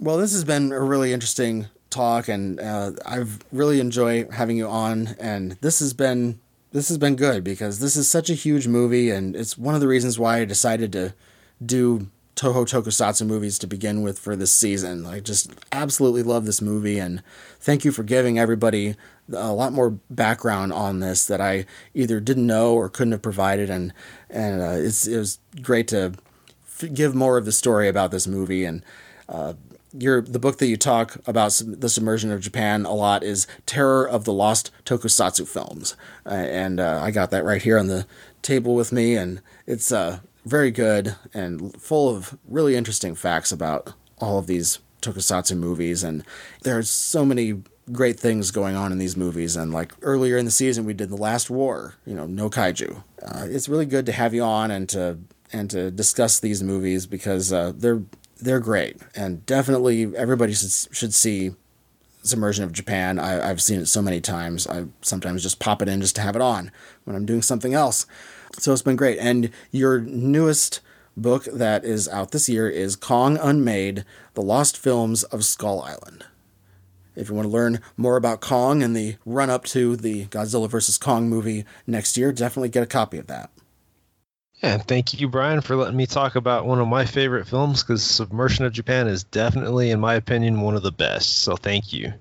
Well, 0.00 0.16
this 0.16 0.32
has 0.32 0.44
been 0.44 0.72
a 0.72 0.80
really 0.80 1.12
interesting 1.12 1.66
talk, 1.90 2.26
and 2.26 2.58
uh, 2.58 2.92
I've 3.04 3.40
really 3.52 3.80
enjoyed 3.80 4.32
having 4.32 4.56
you 4.56 4.66
on. 4.66 5.14
And 5.20 5.52
this 5.60 5.78
has 5.80 5.92
been 5.92 6.40
this 6.72 6.88
has 6.88 6.96
been 6.96 7.16
good 7.16 7.44
because 7.44 7.80
this 7.80 7.94
is 7.94 8.08
such 8.08 8.30
a 8.30 8.34
huge 8.34 8.66
movie, 8.66 9.10
and 9.10 9.36
it's 9.36 9.58
one 9.58 9.74
of 9.74 9.82
the 9.82 9.88
reasons 9.88 10.18
why 10.18 10.38
I 10.38 10.46
decided 10.46 10.90
to 10.92 11.12
do 11.64 12.08
Toho 12.34 12.64
Tokusatsu 12.64 13.26
movies 13.26 13.58
to 13.58 13.66
begin 13.66 14.00
with 14.00 14.18
for 14.18 14.36
this 14.36 14.54
season. 14.54 15.04
I 15.04 15.20
just 15.20 15.52
absolutely 15.70 16.22
love 16.22 16.46
this 16.46 16.62
movie, 16.62 16.98
and 16.98 17.22
thank 17.60 17.84
you 17.84 17.92
for 17.92 18.04
giving 18.04 18.38
everybody 18.38 18.96
a 19.30 19.52
lot 19.52 19.74
more 19.74 19.90
background 20.08 20.72
on 20.72 21.00
this 21.00 21.26
that 21.26 21.42
I 21.42 21.66
either 21.92 22.20
didn't 22.20 22.46
know 22.46 22.72
or 22.72 22.88
couldn't 22.88 23.12
have 23.12 23.22
provided, 23.22 23.68
and 23.68 23.92
and 24.30 24.62
uh, 24.62 24.76
it's 24.78 25.06
it 25.06 25.18
was 25.18 25.40
great 25.60 25.88
to 25.88 26.14
give 26.88 27.14
more 27.14 27.38
of 27.38 27.44
the 27.44 27.52
story 27.52 27.88
about 27.88 28.10
this 28.10 28.26
movie 28.26 28.64
and. 28.64 28.82
Uh, 29.28 29.54
your 29.96 30.22
the 30.22 30.38
book 30.38 30.58
that 30.58 30.68
you 30.68 30.76
talk 30.78 31.16
about 31.26 31.60
the 31.64 31.88
submersion 31.88 32.32
of 32.32 32.40
Japan 32.40 32.86
a 32.86 32.94
lot 32.94 33.22
is 33.22 33.46
Terror 33.66 34.08
of 34.08 34.24
the 34.24 34.32
Lost 34.32 34.70
Tokusatsu 34.86 35.46
Films, 35.46 35.96
uh, 36.24 36.30
and 36.30 36.80
uh, 36.80 37.00
I 37.02 37.10
got 37.10 37.30
that 37.30 37.44
right 37.44 37.60
here 37.60 37.78
on 37.78 37.88
the 37.88 38.06
table 38.40 38.74
with 38.74 38.90
me, 38.90 39.14
and 39.16 39.42
it's 39.66 39.92
uh, 39.92 40.20
very 40.44 40.70
good 40.70 41.16
and 41.34 41.78
full 41.80 42.08
of 42.08 42.38
really 42.48 42.74
interesting 42.74 43.14
facts 43.14 43.52
about 43.52 43.92
all 44.18 44.38
of 44.38 44.46
these 44.46 44.78
Tokusatsu 45.02 45.56
movies, 45.56 46.02
and 46.02 46.24
there's 46.62 46.88
so 46.88 47.24
many 47.24 47.62
great 47.90 48.18
things 48.18 48.50
going 48.50 48.76
on 48.76 48.92
in 48.92 48.98
these 48.98 49.16
movies. 49.16 49.56
And 49.56 49.72
like 49.72 49.92
earlier 50.02 50.38
in 50.38 50.44
the 50.44 50.50
season, 50.50 50.84
we 50.84 50.94
did 50.94 51.10
the 51.10 51.16
Last 51.16 51.50
War, 51.50 51.96
you 52.06 52.14
know, 52.14 52.26
no 52.26 52.48
kaiju. 52.48 53.02
Uh, 53.20 53.46
it's 53.48 53.68
really 53.68 53.86
good 53.86 54.06
to 54.06 54.12
have 54.12 54.32
you 54.32 54.42
on 54.42 54.70
and 54.70 54.88
to 54.90 55.18
and 55.52 55.70
to 55.70 55.90
discuss 55.90 56.40
these 56.40 56.62
movies 56.62 57.06
because 57.06 57.52
uh, 57.52 57.72
they're 57.74 58.02
they're 58.40 58.60
great, 58.60 58.96
and 59.14 59.44
definitely 59.46 60.16
everybody 60.16 60.52
should 60.54 60.70
should 60.94 61.14
see 61.14 61.52
Submersion 62.22 62.64
of 62.64 62.72
Japan. 62.72 63.18
I, 63.18 63.46
have 63.46 63.62
seen 63.62 63.80
it 63.80 63.86
so 63.86 64.02
many 64.02 64.20
times. 64.20 64.66
I 64.66 64.86
sometimes 65.00 65.42
just 65.42 65.58
pop 65.58 65.82
it 65.82 65.88
in 65.88 66.00
just 66.00 66.16
to 66.16 66.22
have 66.22 66.36
it 66.36 66.42
on 66.42 66.70
when 67.04 67.16
I'm 67.16 67.26
doing 67.26 67.42
something 67.42 67.74
else. 67.74 68.06
So 68.58 68.72
it's 68.72 68.82
been 68.82 68.96
great. 68.96 69.18
And 69.18 69.50
your 69.70 70.00
newest 70.00 70.80
book 71.16 71.44
that 71.44 71.84
is 71.84 72.08
out 72.08 72.30
this 72.30 72.48
year 72.48 72.68
is 72.68 72.96
Kong 72.96 73.38
Unmade: 73.38 74.04
The 74.34 74.42
Lost 74.42 74.76
Films 74.76 75.22
of 75.24 75.44
Skull 75.44 75.82
Island. 75.82 76.24
If 77.14 77.28
you 77.28 77.34
want 77.34 77.46
to 77.46 77.52
learn 77.52 77.80
more 77.96 78.16
about 78.16 78.40
Kong 78.40 78.82
and 78.82 78.96
the 78.96 79.16
run 79.26 79.50
up 79.50 79.64
to 79.66 79.96
the 79.96 80.26
Godzilla 80.26 80.68
vs. 80.68 80.96
Kong 80.96 81.28
movie 81.28 81.64
next 81.86 82.16
year, 82.16 82.32
definitely 82.32 82.70
get 82.70 82.82
a 82.82 82.86
copy 82.86 83.18
of 83.18 83.26
that. 83.26 83.50
And 84.62 84.86
thank 84.86 85.20
you, 85.20 85.28
Brian, 85.28 85.60
for 85.60 85.74
letting 85.74 85.96
me 85.96 86.06
talk 86.06 86.36
about 86.36 86.66
one 86.66 86.78
of 86.78 86.86
my 86.86 87.04
favorite 87.04 87.48
films 87.48 87.82
because 87.82 88.02
Submersion 88.02 88.64
of 88.64 88.72
Japan 88.72 89.08
is 89.08 89.24
definitely, 89.24 89.90
in 89.90 89.98
my 89.98 90.14
opinion, 90.14 90.60
one 90.60 90.76
of 90.76 90.84
the 90.84 90.92
best. 90.92 91.38
So 91.38 91.56
thank 91.56 91.92
you. 91.92 92.14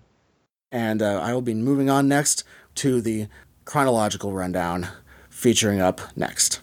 And 0.72 1.04
uh, 1.04 1.20
I 1.22 1.34
will 1.34 1.44
be 1.44 1.54
moving 1.54 1.90
on 1.90 2.08
next 2.08 2.44
to 2.76 3.00
the 3.00 3.28
chronological 3.66 4.34
rundown 4.34 4.88
featuring 5.30 5.82
up 5.82 6.02
next. 6.16 6.62